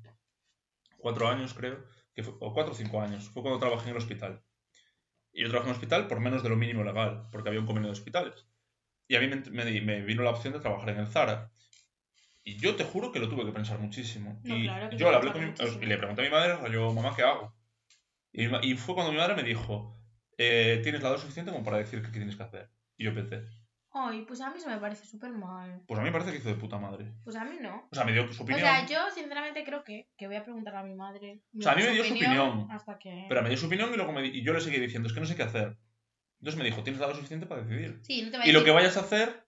cuatro 0.98 1.28
años, 1.28 1.54
creo, 1.54 1.84
que 2.14 2.22
fue- 2.22 2.34
o 2.40 2.52
cuatro 2.52 2.72
o 2.72 2.76
cinco 2.76 3.00
años, 3.00 3.28
fue 3.30 3.42
cuando 3.42 3.58
trabajé 3.60 3.84
en 3.84 3.90
el 3.92 3.96
hospital. 3.98 4.42
Y 5.32 5.42
yo 5.42 5.48
trabajé 5.48 5.68
en 5.68 5.74
el 5.74 5.76
hospital 5.76 6.06
por 6.08 6.20
menos 6.20 6.42
de 6.42 6.48
lo 6.48 6.56
mínimo 6.56 6.82
legal, 6.84 7.28
porque 7.30 7.48
había 7.48 7.60
un 7.60 7.66
convenio 7.66 7.88
de 7.88 7.92
hospitales. 7.92 8.46
Y 9.08 9.16
a 9.16 9.20
mí 9.20 9.28
me, 9.28 9.36
me- 9.50 9.80
me 9.80 10.00
vino 10.02 10.22
la 10.22 10.30
opción 10.30 10.52
de 10.52 10.60
trabajar 10.60 10.90
en 10.90 10.98
el 10.98 11.06
Zara. 11.08 11.50
Y 12.42 12.56
yo 12.58 12.74
te 12.74 12.84
juro 12.84 13.12
que 13.12 13.18
lo 13.18 13.28
tuve 13.28 13.44
que 13.44 13.52
pensar 13.52 13.78
muchísimo. 13.78 14.40
No, 14.44 14.56
y 14.56 14.64
claro 14.64 14.90
yo 14.92 15.06
se 15.06 15.10
le 15.10 15.16
hablé 15.16 15.32
con 15.32 15.44
mi- 15.44 15.54
y 15.82 15.86
le 15.86 15.98
pregunté 15.98 16.22
a 16.22 16.24
mi 16.24 16.30
madre, 16.30 16.72
yo, 16.72 16.92
mamá, 16.92 17.14
¿qué 17.14 17.22
hago? 17.22 17.54
Y, 18.32 18.44
y 18.70 18.76
fue 18.76 18.94
cuando 18.94 19.12
mi 19.12 19.18
madre 19.18 19.34
me 19.34 19.42
dijo, 19.42 19.96
eh, 20.38 20.80
tienes 20.82 21.02
la 21.02 21.10
edad 21.10 21.18
suficiente 21.18 21.52
como 21.52 21.64
para 21.64 21.78
decir 21.78 22.00
qué 22.02 22.08
tienes 22.08 22.36
que 22.36 22.42
hacer. 22.42 22.70
Y 22.96 23.04
yo 23.04 23.14
pensé, 23.14 23.42
Ay, 23.92 24.24
pues 24.26 24.40
a 24.40 24.50
mí 24.50 24.58
eso 24.58 24.68
me 24.68 24.78
parece 24.78 25.04
súper 25.04 25.32
mal. 25.32 25.82
pues 25.86 25.98
a 25.98 26.02
mí 26.02 26.08
me 26.08 26.12
parece 26.12 26.30
que 26.30 26.38
hizo 26.38 26.48
de 26.48 26.54
puta 26.54 26.78
madre. 26.78 27.12
Pues 27.24 27.34
a 27.34 27.44
mí 27.44 27.56
no. 27.60 27.88
O 27.90 27.94
sea, 27.94 28.04
me 28.04 28.12
dio 28.12 28.32
su 28.32 28.42
O 28.42 28.44
opinión, 28.44 28.62
sea, 28.62 28.86
yo 28.86 29.10
sinceramente 29.12 29.64
creo 29.64 29.82
que, 29.82 30.08
que 30.16 30.28
voy 30.28 30.36
a 30.36 30.44
preguntar 30.44 30.76
a 30.76 30.84
mi 30.84 30.94
madre. 30.94 31.42
O 31.58 31.60
sea, 31.60 31.72
a 31.72 31.74
mí 31.74 31.82
me 31.82 31.90
dio 31.90 32.04
su 32.04 32.14
opinión. 32.14 32.68
Hasta 32.70 32.98
que... 32.98 33.26
pero 33.28 33.42
me 33.42 33.48
dio 33.48 33.58
su 33.58 33.66
opinión 33.66 33.92
y, 33.92 33.96
luego 33.96 34.12
me 34.12 34.22
di- 34.22 34.38
y 34.38 34.42
yo 34.44 34.52
le 34.52 34.60
seguí 34.60 34.78
diciendo, 34.78 35.08
es 35.08 35.12
que 35.14 35.20
no 35.20 35.26
sé 35.26 35.34
qué 35.34 35.42
hacer. 35.42 35.76
Entonces 36.38 36.56
me 36.56 36.64
dijo, 36.64 36.82
tienes 36.84 37.00
la 37.00 37.06
edad 37.08 37.16
suficiente 37.16 37.46
para 37.46 37.62
decidir. 37.62 37.98
Sí, 38.04 38.22
no 38.22 38.30
te 38.30 38.38
va 38.38 38.44
a 38.44 38.48
Y 38.48 38.52
lo 38.52 38.62
que 38.64 38.70
vayas 38.70 38.96
a 38.96 39.00
hacer 39.00 39.44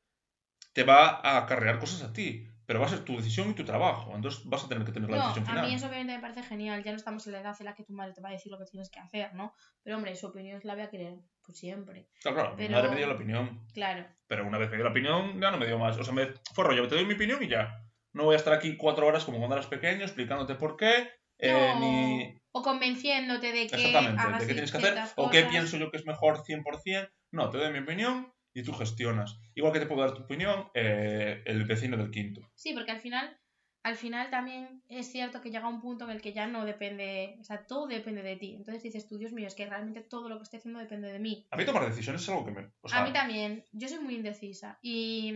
te 0.72 0.82
va 0.82 1.07
a 1.09 1.38
acarrear 1.38 1.78
cosas 1.78 2.03
a 2.03 2.12
ti, 2.12 2.49
pero 2.66 2.80
va 2.80 2.86
a 2.86 2.88
ser 2.88 3.00
tu 3.04 3.16
decisión 3.16 3.50
y 3.50 3.54
tu 3.54 3.64
trabajo. 3.64 4.12
Entonces 4.14 4.42
vas 4.44 4.64
a 4.64 4.68
tener 4.68 4.84
que 4.84 4.92
tener 4.92 5.10
la 5.10 5.16
No, 5.16 5.22
decisión 5.24 5.44
a 5.46 5.48
final. 5.50 5.66
mí 5.68 5.74
eso 5.74 5.86
obviamente 5.86 6.14
me 6.14 6.20
parece 6.20 6.42
genial. 6.42 6.82
Ya 6.84 6.90
no 6.92 6.96
estamos 6.96 7.26
en 7.26 7.32
la 7.32 7.40
edad 7.40 7.56
en 7.58 7.66
la 7.66 7.74
que 7.74 7.84
tu 7.84 7.92
madre 7.92 8.12
te 8.14 8.20
va 8.20 8.28
a 8.28 8.32
decir 8.32 8.50
lo 8.52 8.58
que 8.58 8.64
tienes 8.64 8.90
que 8.90 9.00
hacer, 9.00 9.34
¿no? 9.34 9.52
Pero 9.82 9.96
hombre, 9.96 10.14
su 10.16 10.26
opinión 10.26 10.60
la 10.64 10.74
voy 10.74 10.82
a 10.84 10.90
querer 10.90 11.14
por 11.44 11.54
siempre. 11.54 12.08
Claro, 12.22 12.36
claro, 12.36 12.50
mi 12.56 12.66
pero- 12.66 12.72
madre 12.76 12.90
me 12.90 12.96
dio 12.96 13.06
la 13.06 13.14
opinión, 13.14 13.66
Claro. 13.74 14.06
pero 14.26 14.46
una 14.46 14.58
vez 14.58 14.70
me 14.70 14.76
dio 14.76 14.84
la 14.84 14.90
opinión, 14.90 15.40
ya 15.40 15.50
no 15.50 15.58
me 15.58 15.66
dio 15.66 15.78
más. 15.78 15.96
O 15.98 16.04
sea, 16.04 16.14
me 16.14 16.28
fue 16.54 16.64
rollo, 16.64 16.86
te 16.88 16.94
doy 16.94 17.04
mi 17.04 17.14
opinión 17.14 17.42
y 17.42 17.48
ya. 17.48 17.78
No 18.12 18.24
voy 18.24 18.34
a 18.34 18.38
estar 18.38 18.52
aquí 18.52 18.76
cuatro 18.76 19.06
horas 19.06 19.24
como 19.24 19.38
cuando 19.38 19.56
eras 19.56 19.66
pequeño 19.68 20.02
explicándote 20.04 20.54
por 20.54 20.76
qué, 20.76 21.08
eh, 21.38 21.72
No, 21.74 21.80
ni... 21.80 22.38
O 22.54 22.60
convenciéndote 22.62 23.46
de 23.50 23.66
que 23.66 23.76
Exactamente, 23.76 24.20
hagas 24.20 24.40
de 24.42 24.46
qué 24.46 24.52
tienes 24.52 24.70
que 24.70 24.76
hacer, 24.76 24.92
ciertas 24.92 25.12
o 25.16 25.30
qué 25.30 25.38
cosas. 25.38 25.50
pienso 25.50 25.76
yo 25.78 25.90
que 25.90 25.96
es 25.96 26.04
mejor 26.06 26.42
100%. 26.44 27.08
No, 27.30 27.48
te 27.48 27.56
doy 27.58 27.72
mi 27.72 27.78
opinión 27.78 28.30
y 28.55 28.62
tú 28.62 28.72
gestionas. 28.72 29.38
Igual 29.55 29.72
que 29.72 29.80
te 29.80 29.86
puedo 29.86 30.03
dar 30.03 30.14
tu 30.14 30.22
opinión 30.22 30.68
eh, 30.74 31.42
el 31.46 31.64
vecino 31.64 31.96
del 31.96 32.11
quinto. 32.11 32.40
Sí, 32.55 32.72
porque 32.74 32.90
al 32.92 33.00
final, 33.00 33.38
al 33.82 33.96
final 33.96 34.30
también 34.30 34.82
es 34.88 35.11
cierto 35.11 35.40
que 35.40 35.50
llega 35.50 35.68
un 35.68 35.80
punto 35.80 36.05
en 36.05 36.11
el 36.12 36.20
que 36.22 36.32
ya 36.32 36.46
no 36.46 36.64
depende, 36.64 37.36
o 37.40 37.44
sea, 37.44 37.66
todo 37.66 37.86
depende 37.86 38.22
de 38.22 38.36
ti. 38.36 38.55
Entonces 38.55 38.82
dices 38.82 39.09
tú, 39.09 39.18
Dios 39.18 39.32
mío, 39.32 39.46
es 39.46 39.55
que 39.55 39.66
realmente 39.66 40.03
todo 40.03 40.28
lo 40.28 40.36
que 40.36 40.44
estoy 40.44 40.59
haciendo 40.59 40.80
depende 40.80 41.11
de 41.12 41.18
mí. 41.18 41.46
A 41.50 41.57
mí 41.57 41.64
tomar 41.64 41.86
decisiones 41.86 42.22
es 42.22 42.28
algo 42.28 42.44
que 42.44 42.53
me... 42.53 42.70
O 42.80 42.88
sea, 42.88 43.00
A 43.03 43.05
mí 43.07 43.12
también, 43.12 43.64
yo 43.72 43.88
soy 43.88 43.98
muy 44.00 44.14
indecisa. 44.16 44.78
Y, 44.82 45.32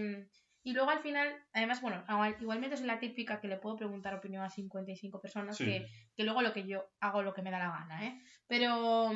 y 0.62 0.72
luego 0.72 0.90
al 0.90 0.98
final, 1.00 1.28
además, 1.52 1.80
bueno, 1.80 2.04
igual- 2.08 2.36
igualmente 2.40 2.76
soy 2.76 2.86
la 2.86 2.98
típica 3.00 3.40
que 3.40 3.48
le 3.48 3.56
puedo 3.56 3.76
preguntar 3.76 4.14
opinión 4.14 4.42
a 4.44 4.50
55 4.50 5.20
personas, 5.20 5.56
Sí. 5.56 5.64
que, 5.64 5.86
que 6.14 6.24
luego 6.24 6.42
lo 6.42 6.52
que 6.52 6.66
yo 6.66 6.84
hago 7.00 7.22
lo 7.22 7.32
que 7.34 7.42
me 7.42 7.50
da 7.50 7.58
la 7.58 7.70
gana, 7.70 8.06
¿eh? 8.06 8.20
Pero, 8.46 9.10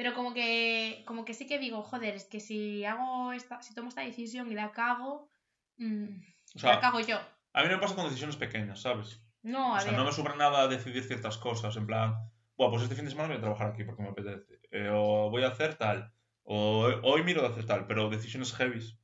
pero 0.00 0.14
como 0.14 0.32
que, 0.32 1.02
como 1.04 1.26
que 1.26 1.34
sí 1.34 1.46
que 1.46 1.58
digo, 1.58 1.82
joder, 1.82 2.14
es 2.14 2.24
que 2.24 2.40
si 2.40 2.86
hago 2.86 3.34
esta, 3.34 3.60
si 3.60 3.74
tomo 3.74 3.90
esta 3.90 4.00
decisión 4.00 4.50
y 4.50 4.54
la 4.54 4.72
cago, 4.72 5.28
mm, 5.76 6.06
o 6.54 6.58
sea, 6.58 6.76
la 6.76 6.80
cago 6.80 7.00
yo. 7.00 7.18
a 7.52 7.62
mí 7.62 7.68
me 7.68 7.76
pasa 7.76 7.94
con 7.94 8.06
decisiones 8.06 8.36
pequeñas, 8.36 8.80
¿sabes? 8.80 9.20
No, 9.42 9.74
a 9.74 9.76
O 9.76 9.80
sea, 9.80 9.90
ver. 9.90 10.00
no 10.00 10.06
me 10.06 10.12
sobra 10.12 10.34
nada 10.36 10.68
decidir 10.68 11.04
ciertas 11.04 11.36
cosas, 11.36 11.76
en 11.76 11.86
plan, 11.86 12.14
bueno, 12.56 12.70
pues 12.70 12.84
este 12.84 12.94
fin 12.94 13.04
de 13.04 13.10
semana 13.10 13.28
voy 13.28 13.36
a 13.36 13.40
trabajar 13.42 13.66
aquí 13.72 13.84
porque 13.84 14.02
me 14.02 14.08
apetece, 14.08 14.58
eh, 14.70 14.88
o 14.90 15.28
voy 15.28 15.44
a 15.44 15.48
hacer 15.48 15.74
tal, 15.74 16.14
o 16.44 16.88
hoy 17.02 17.22
miro 17.22 17.42
de 17.42 17.48
hacer 17.48 17.66
tal, 17.66 17.86
pero 17.86 18.08
decisiones 18.08 18.54
heavies, 18.54 18.96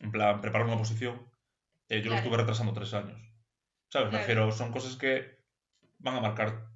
en 0.00 0.10
plan, 0.10 0.40
preparar 0.40 0.66
una 0.66 0.76
posición, 0.76 1.30
eh, 1.88 1.98
yo 2.02 2.10
lo 2.10 2.16
Claro. 2.16 2.16
estuve 2.16 2.36
retrasando 2.38 2.72
tres 2.72 2.92
años, 2.94 3.20
¿sabes? 3.90 4.06
Me 4.06 4.10
Claro. 4.10 4.18
refiero, 4.18 4.50
son 4.50 4.72
cosas 4.72 4.96
que 4.96 5.38
van 6.00 6.16
a 6.16 6.20
marcar 6.20 6.66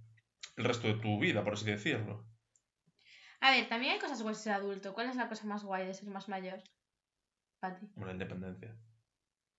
el 0.56 0.64
resto 0.64 0.86
de 0.86 0.94
tu 0.94 1.18
vida, 1.18 1.42
por 1.42 1.54
así 1.54 1.64
decirlo. 1.64 2.35
A 3.40 3.50
ver, 3.50 3.68
también 3.68 3.92
hay 3.92 3.98
cosas 3.98 4.22
guays 4.22 4.38
de 4.38 4.44
ser 4.44 4.52
adulto. 4.54 4.94
¿Cuál 4.94 5.10
es 5.10 5.16
la 5.16 5.28
cosa 5.28 5.46
más 5.46 5.64
guay 5.64 5.86
de 5.86 5.94
ser 5.94 6.08
más 6.08 6.28
mayor? 6.28 6.62
Pati. 7.60 7.86
La 7.96 8.12
independencia. 8.12 8.76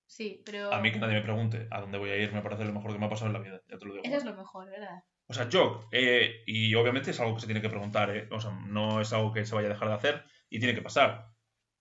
Sí, 0.08 0.42
pero. 0.46 0.74
A 0.74 0.80
mí 0.80 0.92
que 0.92 1.00
nadie 1.00 1.16
me 1.16 1.22
pregunte 1.22 1.68
a 1.70 1.82
dónde 1.82 1.98
voy 1.98 2.10
a 2.10 2.16
ir 2.16 2.32
me 2.32 2.42
parece 2.42 2.66
lo 2.66 2.74
mejor 2.74 2.94
que 2.94 3.00
me 3.00 3.06
ha 3.06 3.10
pasado 3.10 3.28
en 3.28 3.34
la 3.34 3.40
vida, 3.40 3.62
ya 3.68 3.78
te 3.78 3.86
lo 3.86 3.94
digo. 3.94 4.06
Eso 4.06 4.18
es 4.18 4.26
lo 4.26 4.36
mejor, 4.36 4.70
¿verdad? 4.70 5.04
O 5.28 5.34
sea, 5.34 5.50
yo, 5.50 5.88
eh, 5.92 6.44
y 6.46 6.74
obviamente 6.76 7.12
es 7.12 7.20
algo 7.20 7.36
que 7.36 7.42
se 7.42 7.48
tiene 7.48 7.62
que 7.62 7.70
preguntar, 7.70 8.16
¿eh? 8.16 8.30
O 8.32 8.40
sea, 8.40 8.52
no 8.52 9.02
es 9.02 9.12
algo 9.12 9.34
que 9.34 9.46
se 9.46 9.54
vaya 9.54 9.68
a 9.68 9.74
dejar 9.74 9.90
de 9.90 9.94
hacer 9.96 10.26
y 10.50 10.60
tiene 10.60 10.74
que 10.74 10.82
pasar. 10.82 11.34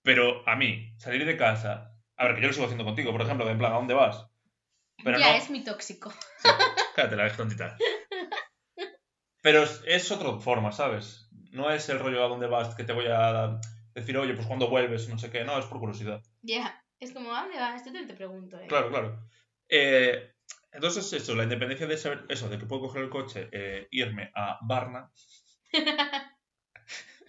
Pero 0.03 0.49
a 0.49 0.57
mí, 0.57 0.93
salir 0.99 1.25
de 1.25 1.37
casa, 1.37 1.97
a 2.17 2.25
ver, 2.25 2.35
que 2.35 2.43
yo 2.43 2.49
lo 2.49 2.53
sigo 2.53 2.67
haciendo 2.67 2.85
contigo, 2.85 3.13
por 3.13 3.23
ejemplo, 3.23 3.47
de 3.47 3.53
en 3.53 3.59
plan, 3.59 3.73
¿a 3.73 3.77
dónde 3.77 3.95
vas? 3.95 4.27
Pero 5.05 5.19
ya, 5.19 5.31
no, 5.31 5.37
es 5.37 5.51
mi 5.51 5.63
tóxico. 5.63 6.13
cállate 6.97 7.17
la 7.17 7.25
dejo 7.25 7.37
tontita. 7.37 7.77
Pero 9.43 9.63
es, 9.63 9.83
es 9.87 10.11
otra 10.11 10.41
forma, 10.41 10.73
¿sabes? 10.73 11.26
No 11.53 11.71
es 11.71 11.89
el 11.89 11.99
rollo 11.99 12.25
a 12.25 12.29
dónde 12.29 12.47
vas 12.47 12.75
que 12.75 12.85
te 12.85 12.93
voy 12.93 13.07
a 13.09 13.61
decir, 13.95 14.17
oye, 14.17 14.35
pues 14.35 14.47
cuando 14.47 14.69
vuelves, 14.69 15.09
no 15.09 15.19
sé 15.19 15.31
qué, 15.31 15.45
no, 15.45 15.59
es 15.59 15.67
por 15.67 15.79
curiosidad. 15.79 16.23
Ya. 16.43 16.83
Es 16.99 17.13
como, 17.13 17.35
¿a 17.35 17.43
dónde 17.43 17.59
vas? 17.59 17.85
Yo 17.85 17.93
te, 17.93 18.07
te 18.07 18.15
pregunto, 18.15 18.59
¿eh? 18.59 18.67
Claro, 18.69 18.89
claro. 18.89 19.29
Eh, 19.69 20.33
entonces, 20.73 21.13
eso, 21.13 21.35
la 21.35 21.45
independencia 21.45 21.87
de 21.87 21.97
saber, 21.97 22.25
eso, 22.29 22.49
de 22.49 22.59
que 22.59 22.67
puedo 22.67 22.83
coger 22.83 23.03
el 23.03 23.11
coche, 23.11 23.49
eh, 23.53 23.89
irme 23.91 24.31
a 24.35 24.59
Varna 24.63 25.11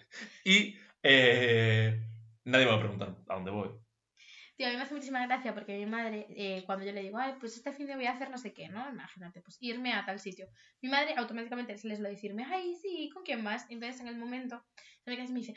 y 0.45 0.76
eh, 1.03 2.01
nadie 2.45 2.65
me 2.65 2.72
va 2.72 2.78
a 2.78 2.82
preguntar 2.82 3.15
a 3.28 3.36
dónde 3.36 3.51
voy. 3.51 3.70
Tío, 4.58 4.66
a 4.68 4.70
mí 4.72 4.76
me 4.76 4.82
hace 4.82 4.95
muchísima 4.95 5.24
gracia 5.28 5.53
porque 5.53 5.78
mi 5.78 5.86
madre, 5.86 6.26
eh, 6.32 6.64
cuando 6.66 6.84
yo 6.84 6.91
le 6.91 7.03
digo, 7.03 7.20
ay, 7.20 7.36
pues 7.39 7.55
este 7.55 7.72
fin 7.72 7.86
de 7.86 7.95
voy 7.95 8.08
a 8.08 8.14
hacer 8.14 8.32
no 8.32 8.39
sé 8.39 8.53
qué, 8.53 8.68
¿no? 8.70 8.89
Imagínate, 8.89 9.39
pues 9.41 9.58
irme 9.62 9.93
a 9.93 10.03
tal 10.03 10.20
sitio. 10.20 10.47
Mi 10.82 10.89
madre 10.89 11.14
automáticamente 11.16 11.78
se 11.78 11.88
les 11.88 11.99
lo 11.99 12.10
decirme, 12.10 12.43
ay, 12.43 12.74
sí, 12.82 13.12
¿con 13.14 13.22
quién 13.22 13.43
más? 13.43 13.68
Entonces 13.70 14.01
en 14.01 14.08
el 14.08 14.18
momento, 14.18 14.66
me 15.05 15.16
dice, 15.16 15.53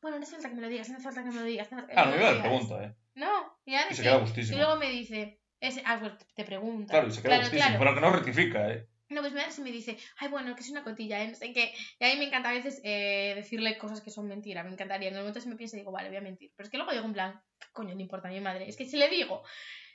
bueno, 0.00 0.16
no 0.16 0.22
hace 0.22 0.32
falta 0.36 0.48
que 0.48 0.54
me 0.54 0.62
lo 0.62 0.68
digas, 0.68 0.88
no 0.88 0.94
hace 0.96 1.04
falta 1.04 1.22
que 1.22 1.28
me 1.28 1.34
lo 1.40 1.42
digas. 1.44 1.70
no 1.70 1.84
Ah, 1.94 2.06
me 2.06 2.12
me 2.12 2.16
dar 2.16 2.34
digas". 2.34 2.48
pregunta, 2.48 2.84
¿eh? 2.84 2.94
No, 3.16 3.58
y, 3.66 3.74
ahora 3.74 3.90
Y 3.90 3.94
se 3.96 4.02
queda 4.02 4.16
Y 4.16 4.20
gustísimo. 4.20 4.58
luego 4.58 4.76
me 4.76 4.88
dice, 4.90 5.40
ese, 5.60 5.82
ah, 5.84 5.98
pues 6.00 6.12
te 6.34 6.44
pregunta. 6.44 6.94
Claro, 6.94 7.08
y 7.08 7.10
se 7.12 7.20
queda 7.22 7.32
Claro, 7.32 7.42
gustísimo, 7.42 7.78
claro. 7.78 7.84
pero 7.84 7.94
que 7.94 8.00
no 8.00 8.12
rectifica, 8.16 8.70
¿eh? 8.70 8.88
No, 9.10 9.22
pues 9.22 9.32
madre 9.32 9.50
sí 9.52 9.62
me 9.62 9.72
dice, 9.72 9.96
ay, 10.18 10.28
bueno, 10.28 10.54
que 10.54 10.60
es 10.60 10.70
una 10.70 10.84
cotilla, 10.84 11.22
¿eh? 11.22 11.28
No 11.28 11.34
sé 11.34 11.52
qué. 11.52 11.72
Y 11.98 12.04
a 12.04 12.08
mí 12.12 12.18
me 12.18 12.26
encanta 12.26 12.50
a 12.50 12.52
veces 12.52 12.80
eh, 12.84 13.32
decirle 13.36 13.78
cosas 13.78 14.02
que 14.02 14.10
son 14.10 14.28
mentira, 14.28 14.62
me 14.62 14.70
encantaría. 14.70 15.08
En 15.08 15.14
el 15.14 15.20
momento 15.20 15.40
se 15.40 15.48
me 15.48 15.56
piensa 15.56 15.76
y 15.76 15.80
digo, 15.80 15.92
vale, 15.92 16.08
voy 16.08 16.18
a 16.18 16.20
mentir. 16.20 16.52
Pero 16.54 16.66
es 16.66 16.70
que 16.70 16.76
luego 16.76 16.92
digo 16.92 17.04
en 17.06 17.14
plan, 17.14 17.42
coño, 17.72 17.94
no 17.94 18.00
importa 18.02 18.28
a 18.28 18.30
mi 18.30 18.40
madre. 18.40 18.68
Es 18.68 18.76
que 18.76 18.84
si 18.84 18.98
le 18.98 19.08
digo, 19.08 19.42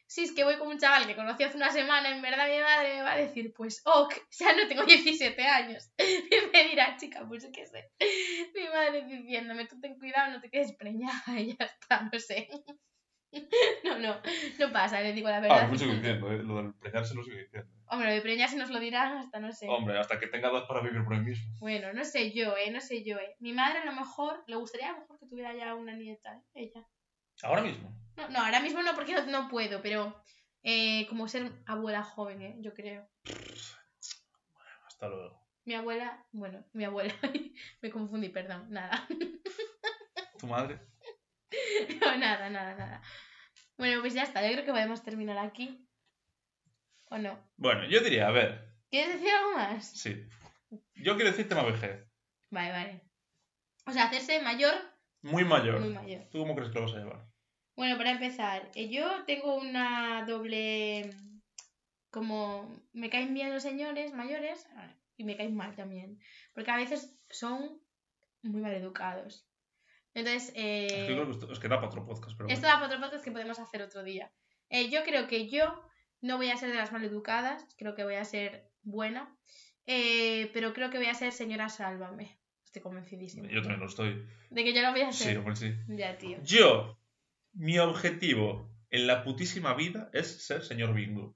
si 0.08 0.24
es 0.24 0.32
que 0.32 0.44
voy 0.44 0.58
con 0.58 0.68
un 0.68 0.80
chaval 0.80 1.06
que 1.08 1.16
conocí 1.16 1.44
hace 1.44 1.58
una 1.58 1.72
semana, 1.72 2.10
en 2.16 2.22
verdad 2.24 2.48
mi 2.50 2.60
madre 2.60 2.96
me 2.96 3.02
va 3.04 3.14
a 3.14 3.18
decir, 3.18 3.54
pues, 3.56 3.82
ok, 3.86 4.14
ya 4.40 4.56
no 4.56 4.68
tengo 4.68 4.84
17 4.86 5.44
años. 5.44 5.92
Y 6.00 6.52
me 6.52 6.70
dirá, 6.70 6.98
chica, 6.98 7.24
pues 7.28 7.48
qué 7.54 7.66
sé. 7.68 7.92
Mi 8.56 8.68
madre 8.70 9.06
diciéndome, 9.06 9.68
tú 9.68 9.80
ten 9.80 9.98
cuidado, 10.00 10.32
no 10.32 10.42
te 10.42 10.50
quedes 10.50 10.74
preñada. 10.76 11.24
Y 11.40 11.56
ya 11.56 11.66
está, 11.66 12.10
no 12.12 12.20
sé. 12.20 12.50
No, 13.84 14.00
no, 14.00 14.22
no 14.60 14.72
pasa, 14.72 15.02
le 15.02 15.14
digo 15.14 15.28
la 15.30 15.38
Ah, 15.38 15.42
verdad. 15.42 15.70
lo 15.72 15.78
sigo 15.78 15.94
diciendo, 15.94 16.32
¿eh? 16.32 16.42
Lo 16.44 16.56
del 16.58 16.74
preñarse 16.76 17.16
lo 17.16 17.24
sigo 17.24 17.38
diciendo. 17.38 17.70
Hombre, 17.88 18.08
lo 18.10 18.14
de 18.16 18.22
preñarse 18.22 18.56
nos 18.58 18.70
lo 18.70 18.80
dirán 18.80 19.18
hasta 19.18 19.40
no 19.40 19.52
sé. 19.52 19.68
Hombre, 19.70 19.98
hasta 20.00 20.20
que 20.20 20.28
tenga 20.28 20.50
edad 20.50 20.68
para 20.68 20.82
vivir 20.82 21.04
por 21.04 21.14
él 21.14 21.24
mismo. 21.24 21.54
Bueno, 21.60 21.94
no 21.94 22.04
sé 22.06 22.32
yo, 22.32 22.56
eh, 22.58 22.72
no 22.72 22.80
sé 22.80 23.04
yo, 23.04 23.18
eh. 23.18 23.36
Mi 23.40 23.54
madre 23.54 23.80
a 23.80 23.86
lo 23.86 23.94
mejor, 23.94 24.44
le 24.48 24.56
gustaría 24.56 24.90
a 24.90 24.94
lo 24.94 25.00
mejor 25.02 25.20
que 25.20 25.28
tuviera 25.28 25.54
ya 25.56 25.76
una 25.76 25.94
nieta, 25.94 26.34
¿eh? 26.36 26.42
ella. 26.72 26.88
Ahora 27.44 27.62
mismo. 27.62 27.92
No, 28.16 28.30
no, 28.30 28.40
ahora 28.40 28.60
mismo 28.62 28.82
no, 28.84 28.94
porque 28.96 29.14
no, 29.14 29.26
no 29.26 29.48
puedo, 29.50 29.82
pero 29.82 30.24
eh, 30.64 31.06
como 31.08 31.28
ser 31.28 31.52
abuela 31.66 32.04
joven, 32.04 32.42
¿eh? 32.42 32.56
Yo 32.60 32.74
creo. 32.74 33.08
Hasta 34.88 35.08
luego. 35.08 35.42
Mi 35.66 35.74
abuela, 35.76 36.26
bueno, 36.32 36.64
mi 36.74 36.84
abuela, 36.86 37.14
me 37.82 37.90
confundí, 37.90 38.30
perdón, 38.30 38.68
nada. 38.70 39.08
¿Tu 40.40 40.48
madre? 40.48 40.80
No, 42.02 42.18
nada, 42.18 42.50
nada, 42.50 42.76
nada. 42.76 43.02
Bueno, 43.78 44.02
pues 44.02 44.14
ya 44.14 44.24
está, 44.24 44.42
yo 44.46 44.54
creo 44.54 44.66
que 44.66 44.72
podemos 44.72 45.04
terminar 45.04 45.38
aquí. 45.38 45.88
¿O 47.10 47.18
no? 47.18 47.40
Bueno, 47.58 47.86
yo 47.88 48.00
diría, 48.02 48.28
a 48.28 48.32
ver, 48.32 48.74
¿Quieres 48.90 49.16
decir 49.16 49.30
algo 49.34 49.54
más? 49.54 49.86
sí. 49.86 50.28
Yo 50.96 51.16
quiero 51.16 51.32
decir 51.32 51.48
tema 51.48 51.64
vejez. 51.64 52.08
Vale, 52.50 52.72
vale. 52.72 53.02
O 53.86 53.92
sea, 53.92 54.06
hacerse 54.06 54.42
mayor, 54.42 54.74
Muy 55.22 55.44
mayor. 55.44 55.80
muy 55.80 55.90
mayor. 55.90 56.28
¿Tú 56.32 56.40
cómo 56.40 56.56
crees 56.56 56.72
que 56.72 56.80
lo 56.80 56.86
vas 56.86 56.94
a 56.96 56.98
llevar? 57.00 57.28
Bueno, 57.76 57.98
para 57.98 58.12
empezar, 58.12 58.72
eh, 58.76 58.90
yo 58.90 59.24
tengo 59.26 59.56
una 59.56 60.26
doble... 60.26 61.12
Como 62.12 62.80
me 62.94 63.10
caen 63.10 63.34
bien 63.34 63.52
los 63.52 63.64
señores 63.64 64.14
mayores 64.14 64.68
ah, 64.76 64.96
y 65.18 65.24
me 65.24 65.36
caen 65.36 65.56
mal 65.56 65.76
también. 65.76 66.20
Porque 66.54 66.70
a 66.70 66.78
veces 66.78 67.20
son 67.30 67.82
muy 68.44 68.62
mal 68.62 68.74
educados. 68.74 69.48
Entonces, 70.14 70.52
eh, 70.56 70.88
Es 71.50 71.60
que 71.60 71.68
es 71.68 71.70
da 71.70 71.78
para 71.78 71.88
otro 71.88 72.06
podcast, 72.06 72.38
pero 72.38 72.50
esto 72.50 72.68
da 72.68 72.76
para 72.76 72.88
otro 72.88 73.00
podcast 73.02 73.24
que 73.24 73.32
podemos 73.32 73.58
hacer 73.60 73.82
otro 73.82 74.04
día. 74.04 74.32
Eh, 74.70 74.90
yo 74.90 75.04
creo 75.04 75.28
que 75.28 75.50
yo 75.50 75.82
no 76.22 76.38
voy 76.38 76.50
a 76.50 76.58
ser 76.58 76.70
de 76.70 76.76
las 76.76 76.92
mal 76.92 77.04
educadas, 77.04 77.68
creo 77.78 77.96
que 77.96 78.04
voy 78.04 78.16
a 78.16 78.26
ser 78.26 78.70
buena. 78.84 79.36
eh, 79.86 80.50
pero 80.54 80.74
creo 80.74 80.90
que 80.90 80.98
voy 80.98 81.08
a 81.08 81.14
ser 81.14 81.32
señora 81.34 81.68
sálvame. 81.70 82.40
Estoy 82.64 82.82
convencidísima. 82.82 83.50
Yo 83.50 83.62
también 83.62 83.82
lo 83.82 83.88
estoy. 83.88 84.26
De 84.50 84.64
que 84.64 84.74
yo 84.74 84.82
lo 84.82 84.92
voy 84.92 85.02
a 85.02 85.12
Sí, 85.12 85.26
ser. 85.26 85.38
hombre, 85.40 85.56
sí. 85.58 85.74
Ya, 85.90 86.18
tío. 86.18 86.38
Yo, 86.44 86.98
mi 87.54 87.78
objetivo 87.80 88.72
en 88.90 89.08
la 89.08 89.24
putísima 89.24 89.74
vida 89.74 90.10
es 90.14 90.46
ser 90.46 90.64
señor 90.64 90.94
bingo. 90.94 91.36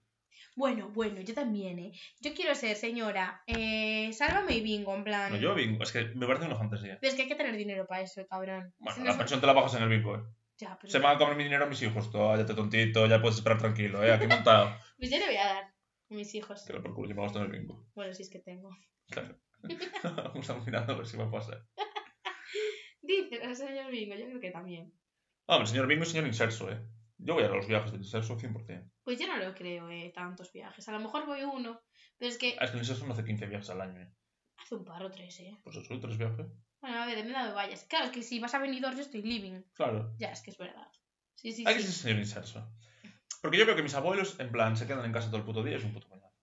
Bueno, 0.58 0.90
bueno, 0.90 1.22
yo 1.22 1.36
también, 1.36 1.78
¿eh? 1.78 1.92
Yo 2.20 2.34
quiero 2.34 2.56
ser 2.56 2.76
señora, 2.76 3.44
eh, 3.46 4.12
sálvame 4.12 4.56
y 4.56 4.62
bingo, 4.62 4.96
en 4.96 5.04
plan... 5.04 5.32
No, 5.32 5.38
yo 5.38 5.54
bingo. 5.54 5.84
Es 5.84 5.92
que 5.92 6.06
me 6.16 6.26
parece 6.26 6.46
una 6.48 6.56
fantasía. 6.56 6.98
Pero 7.00 7.10
es 7.12 7.16
que 7.16 7.22
hay 7.22 7.28
que 7.28 7.36
tener 7.36 7.56
dinero 7.56 7.86
para 7.86 8.02
eso, 8.02 8.26
cabrón. 8.28 8.74
Bueno, 8.80 9.04
la 9.06 9.12
es- 9.12 9.18
pensión 9.18 9.40
te 9.40 9.46
la 9.46 9.54
bajas 9.54 9.76
en 9.76 9.84
el 9.84 9.90
bingo, 9.90 10.16
eh. 10.16 10.24
Ya, 10.58 10.76
pero... 10.82 10.92
Se 10.92 10.98
me 10.98 11.06
van 11.06 11.18
a 11.18 11.20
comer 11.20 11.36
mi 11.38 11.44
dinero 11.44 11.66
a 11.66 11.68
mis 11.70 11.80
hijos. 11.84 12.10
Tú, 12.12 12.18
Cállate 12.18 12.56
tontito, 12.56 13.06
ya 13.06 13.22
puedes 13.22 13.38
esperar 13.38 13.60
tranquilo, 13.60 14.04
eh. 14.04 14.12
Aquí 14.12 14.26
montado. 14.28 14.76
Pues 14.98 15.12
yo 15.12 15.20
le 15.20 15.28
voy 15.28 15.36
a 15.38 15.46
dar 15.46 15.64
a 15.66 15.74
mis 16.10 16.34
hijos. 16.34 16.64
Que 16.66 16.74
lo 16.74 16.82
por 16.82 16.96
culo, 16.96 17.10
yo 17.10 17.16
me 17.16 17.22
gasto 17.22 17.38
en 17.38 17.46
el 17.46 17.60
bingo. 17.60 17.86
Bueno, 17.94 18.12
si 18.16 18.24
es 18.24 18.30
que 18.32 18.40
tengo. 18.40 18.76
Claro. 19.10 19.40
Vamos 20.04 20.50
a 20.50 20.56
mirando 20.58 20.94
a 20.94 20.98
ver 20.98 21.06
si 21.06 21.18
va 21.18 21.26
a 21.26 21.32
pasar. 21.32 21.64
Dice 23.02 23.36
el 23.44 23.56
señor 23.56 23.92
bingo, 23.92 24.16
yo 24.16 24.26
creo 24.26 24.40
que 24.40 24.50
también. 24.52 24.92
Hombre, 25.46 25.68
señor 25.68 25.86
bingo 25.86 26.02
y 26.04 26.08
señor 26.08 26.26
inserso, 26.26 26.72
eh. 26.72 26.82
Yo 27.20 27.34
voy 27.34 27.44
a 27.44 27.48
los 27.50 27.68
viajes 27.68 27.92
del 27.92 28.02
inserso 28.02 28.38
100%. 28.38 28.92
Pues 29.04 29.20
yo 29.20 29.28
no 29.28 29.38
lo 29.38 29.54
creo, 29.56 29.90
eh, 29.90 30.12
tantos 30.14 30.52
viajes. 30.54 30.88
A 30.88 30.92
lo 30.92 31.00
mejor 31.00 31.26
voy 31.26 31.42
uno, 31.44 31.82
pero 32.18 32.30
es 32.32 32.38
que 32.38 32.56
Ah, 32.60 32.66
es 32.66 32.72
que 32.72 32.78
el 32.78 32.84
inserso 32.84 33.06
no 33.08 33.14
hace 33.14 33.24
15 33.26 33.48
viajes 33.48 33.70
al 33.72 33.82
año, 33.82 34.02
eh. 34.02 34.14
hace 34.58 34.76
un 34.76 34.86
par 34.86 35.04
o 35.04 35.10
tres, 35.12 35.40
eh. 35.40 35.58
Pues 35.64 35.76
eso, 35.78 36.00
tres 36.00 36.18
viajes. 36.18 36.46
Bueno, 36.80 37.02
a 37.02 37.06
ver, 37.08 37.16
depende 37.16 37.34
de 37.34 37.40
dónde 37.40 37.56
vayas. 37.56 37.84
Claro, 37.86 38.06
es 38.06 38.12
que 38.12 38.22
si 38.22 38.40
vas 38.40 38.54
a 38.54 38.60
Benidorm 38.60 38.96
yo 38.96 39.02
estoy 39.02 39.24
living. 39.24 39.62
Claro. 39.74 40.14
Ya, 40.20 40.32
es 40.32 40.42
que 40.42 40.52
es 40.52 40.58
verdad. 40.58 40.88
Sí, 41.34 41.52
sí, 41.54 41.64
Hay 41.68 41.74
que 41.76 41.82
sí. 41.82 41.88
ser 41.88 41.96
señor 41.96 42.20
inserso. 42.20 42.72
Porque 43.42 43.58
yo 43.58 43.64
creo 43.66 43.76
que 43.76 43.84
mis 43.84 43.94
abuelos, 43.96 44.40
en 44.40 44.52
plan, 44.52 44.78
se 44.78 44.86
quedan 44.88 45.06
en 45.06 45.12
casa 45.12 45.28
todo 45.28 45.38
el 45.38 45.44
puto 45.46 45.64
día 45.64 45.74
y 45.74 45.78
es 45.78 45.84
un 45.84 45.94
puto 45.94 46.08
coñazo. 46.10 46.36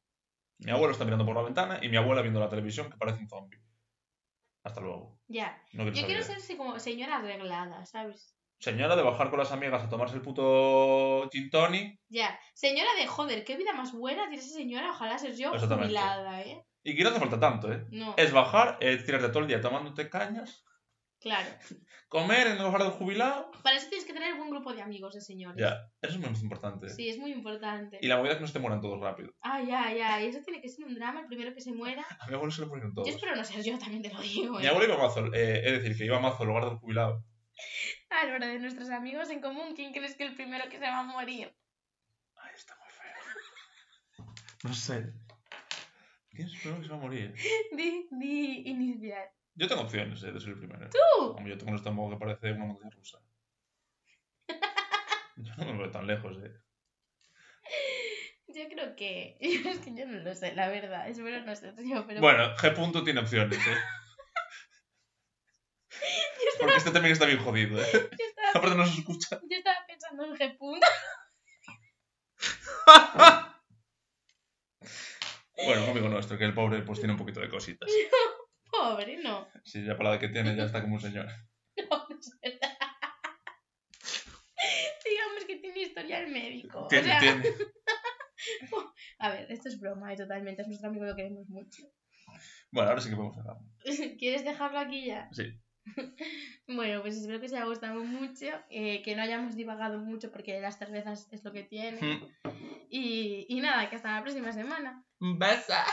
Mi 0.59 0.71
abuelo 0.71 0.93
está 0.93 1.05
mirando 1.05 1.25
por 1.27 1.35
la 1.37 1.43
ventana 1.43 1.79
y 1.83 1.89
mi 1.89 1.97
abuela 1.97 2.23
viendo 2.23 2.41
la 2.41 2.49
televisión 2.49 2.91
que 2.91 2.97
parece 2.97 3.21
un 3.21 3.29
zombie. 3.29 3.61
Hasta 4.65 4.81
luego. 4.81 5.21
Ya. 5.29 5.61
No 5.73 5.83
quiero 5.85 5.91
Yo 5.95 6.01
saber. 6.03 6.07
quiero 6.25 6.41
ser 6.41 6.57
como 6.57 6.79
señora 6.81 7.17
arreglada, 7.19 7.85
¿sabes? 7.87 8.37
Señora 8.65 8.97
de 8.97 9.03
bajar 9.03 9.29
con 9.29 9.39
las 9.39 9.53
amigas 9.53 9.85
a 9.85 9.91
tomarse 9.91 10.17
el 10.17 10.23
puto 10.23 11.29
gin 11.31 11.51
tonic 11.51 12.01
Ya. 12.09 12.39
Señora 12.55 12.89
de 12.99 13.07
joder, 13.07 13.45
qué 13.45 13.59
vida 13.59 13.75
más 13.75 13.93
buena 13.93 14.23
tiene 14.23 14.43
esa 14.43 14.55
señora. 14.55 14.93
Ojalá 14.93 15.19
ser 15.19 15.37
yo 15.37 15.53
jubilada, 15.53 16.41
¿eh? 16.41 16.65
y 16.83 16.97
que 16.97 17.03
no 17.03 17.11
hace 17.11 17.21
falta 17.21 17.39
tanto, 17.39 17.71
¿eh? 17.71 17.85
No, 17.91 18.15
Es 18.17 18.33
bajar, 18.33 18.79
eh, 18.81 18.97
tirarte 19.05 19.29
todo 19.29 19.41
el 19.41 19.49
día 19.49 19.61
tomándote 19.61 20.09
cañas, 20.09 20.65
claro. 21.21 21.51
comer 22.09 22.47
en 22.47 22.55
el 22.55 22.65
hogar 22.65 22.85
del 22.85 22.93
jubilado. 22.93 23.51
Para 23.63 23.77
eso 23.77 23.89
tienes 23.91 24.07
que 24.07 24.15
tener 24.15 24.35
buen 24.37 24.49
grupo 24.49 24.73
de 24.73 24.81
amigos 24.81 25.13
de 25.13 25.21
señores. 25.21 25.61
Ya, 25.61 25.87
eso 26.01 26.15
es 26.15 26.19
muy 26.19 26.31
importante. 26.41 26.89
Sí, 26.89 27.11
es 27.11 27.19
muy 27.19 27.33
importante. 27.33 27.99
Y 28.01 28.07
la 28.07 28.17
movida 28.17 28.33
es 28.33 28.37
que 28.39 28.43
no 28.43 28.47
se 28.47 28.55
te 28.55 28.61
mueran 28.61 28.81
todos 28.81 28.99
rápido. 28.99 29.31
Ah, 29.43 29.63
ya, 29.63 29.93
ya. 29.95 30.23
Y 30.23 30.29
eso 30.29 30.41
tiene 30.43 30.63
que 30.63 30.71
ser 30.71 30.87
un 30.87 30.95
drama, 30.95 31.21
el 31.21 31.27
primero 31.27 31.53
que 31.53 31.61
se 31.61 31.73
muera. 31.73 32.03
A 32.21 32.29
mi 32.29 32.35
abuelo 32.35 32.51
se 32.51 32.63
le 32.63 32.69
murieron 32.69 32.95
todos. 32.95 33.07
Yo 33.07 33.15
espero 33.15 33.37
no 33.37 33.45
ser 33.45 33.63
yo, 33.63 33.79
también 33.79 34.03
te 34.03 34.11
lo 34.11 34.23
digo. 34.23 34.59
Mi 34.59 34.65
¿eh? 34.65 34.69
abuelo 34.69 34.95
iba 34.95 35.03
mazo, 35.03 35.27
eh, 35.35 35.61
es 35.67 35.73
decir, 35.83 35.99
que 35.99 36.07
iba 36.07 36.19
mazo 36.19 36.45
al 36.45 36.49
hogar 36.49 36.65
del 36.65 36.79
jubilado. 36.79 37.23
A 38.21 38.27
la 38.27 38.35
hora 38.35 38.47
de 38.47 38.59
nuestros 38.61 38.91
amigos 38.91 39.29
en 39.31 39.41
común, 39.41 39.75
¿quién 39.75 39.93
crees 39.93 40.15
que 40.15 40.25
es 40.25 40.31
el 40.31 40.37
primero 40.37 40.69
que 40.69 40.79
se 40.79 40.85
va 40.85 41.01
a 41.01 41.03
morir? 41.03 41.53
Ay, 42.37 42.53
está 42.55 42.77
muy 42.77 42.89
feo. 42.89 44.35
No 44.63 44.73
sé. 44.75 45.13
¿Quién 46.31 46.47
es 46.47 46.55
el 46.55 46.61
primero 46.61 46.81
que 46.81 46.87
se 46.87 46.93
va 46.93 46.99
a 46.99 47.01
morir? 47.01 47.35
Di, 47.73 48.07
di 48.11 48.71
iniciar. 48.71 49.33
Yo 49.55 49.67
tengo 49.67 49.83
opciones 49.83 50.23
eh, 50.23 50.33
de 50.33 50.41
ser 50.41 50.51
el 50.51 50.59
primero. 50.59 50.89
¡Tú! 50.91 51.25
Hombre, 51.25 51.53
yo 51.53 51.59
tengo 51.59 51.73
un 51.73 51.79
estómago 51.79 52.11
que 52.11 52.17
parece 52.17 52.53
una 52.53 52.67
montaña 52.67 52.91
rusa. 52.91 53.19
Yo 55.37 55.53
no 55.57 55.65
me 55.65 55.79
veo 55.79 55.91
tan 55.91 56.07
lejos, 56.07 56.39
eh. 56.39 56.53
Yo 58.47 58.69
creo 58.69 58.95
que. 58.95 59.37
Es 59.41 59.81
que 59.81 59.93
yo 59.95 60.07
no 60.07 60.21
lo 60.21 60.35
sé, 60.35 60.55
la 60.55 60.69
verdad. 60.69 61.09
No 61.09 61.57
ser 61.57 61.75
yo, 61.85 62.07
pero. 62.07 62.21
Bueno, 62.21 62.55
G. 62.57 62.75
punto 62.75 63.03
tiene 63.03 63.21
opciones, 63.21 63.59
eh. 63.59 63.77
Porque 66.61 66.77
este 66.77 66.91
también 66.91 67.13
está 67.13 67.27
bien 67.27 67.39
jodido, 67.39 67.81
eh. 67.81 67.85
Estaba, 67.85 68.51
Aparte 68.55 68.77
no 68.77 68.87
se 68.87 69.01
escucha. 69.01 69.41
yo 69.51 69.57
estaba 69.57 69.77
pensando 69.87 70.25
en 70.25 70.35
G. 70.35 70.59
Bueno, 75.57 75.85
un 75.85 75.91
amigo 75.91 76.09
nuestro, 76.09 76.37
que 76.37 76.45
el 76.45 76.53
pobre 76.53 76.83
pues 76.83 76.99
tiene 76.99 77.13
un 77.13 77.19
poquito 77.19 77.41
de 77.41 77.49
cositas. 77.49 77.89
Pobre, 78.71 79.17
no. 79.23 79.49
Si 79.65 79.85
ya 79.85 79.97
para 79.97 80.11
la 80.11 80.19
que 80.19 80.29
tiene 80.29 80.57
ya 80.57 80.65
está 80.65 80.83
como 80.83 80.97
un 80.97 81.01
señor. 81.01 81.27
No, 81.77 82.07
no 82.09 82.19
es 82.19 82.39
verdad. 82.43 82.77
Digamos 85.05 85.45
que 85.47 85.57
tiene 85.57 85.83
historial 85.83 86.27
médico. 86.29 86.89
Tiene, 86.89 87.05
o 87.05 87.21
sea, 87.21 87.21
tiene. 87.21 87.57
A 89.21 89.31
ver, 89.31 89.51
esto 89.51 89.69
es 89.69 89.79
broma, 89.79 90.13
¿eh? 90.13 90.17
totalmente. 90.17 90.63
Es 90.63 90.69
nuestro 90.69 90.91
amigo, 90.91 91.05
lo 91.05 91.15
queremos 91.15 91.49
mucho. 91.49 91.85
Bueno, 92.73 92.91
ahora 92.91 93.01
sí 93.01 93.11
que 93.11 93.17
podemos 93.17 93.37
cerrar. 93.37 93.57
¿Quieres 94.19 94.45
dejarlo 94.45 94.81
aquí 94.81 95.07
ya? 95.07 95.29
Sí. 95.33 95.45
Bueno, 96.67 97.03
pues 97.03 97.17
espero 97.17 97.41
que 97.41 97.47
os 97.47 97.53
haya 97.53 97.67
gustado 97.67 98.03
mucho, 98.03 98.47
eh, 98.71 99.03
que 99.03 99.15
no 99.15 99.23
hayamos 99.23 99.55
divagado 99.55 99.99
mucho 99.99 100.31
porque 100.31 100.61
las 100.61 100.79
cervezas 100.79 101.29
es 101.31 101.45
lo 101.45 101.53
que 101.53 101.63
tiene. 101.63 102.23
Y, 102.89 103.47
y 103.49 103.61
nada, 103.61 103.91
que 103.91 103.97
hasta 103.97 104.15
la 104.15 104.23
próxima 104.23 104.53
semana. 104.53 105.05
Besa. 105.21 105.85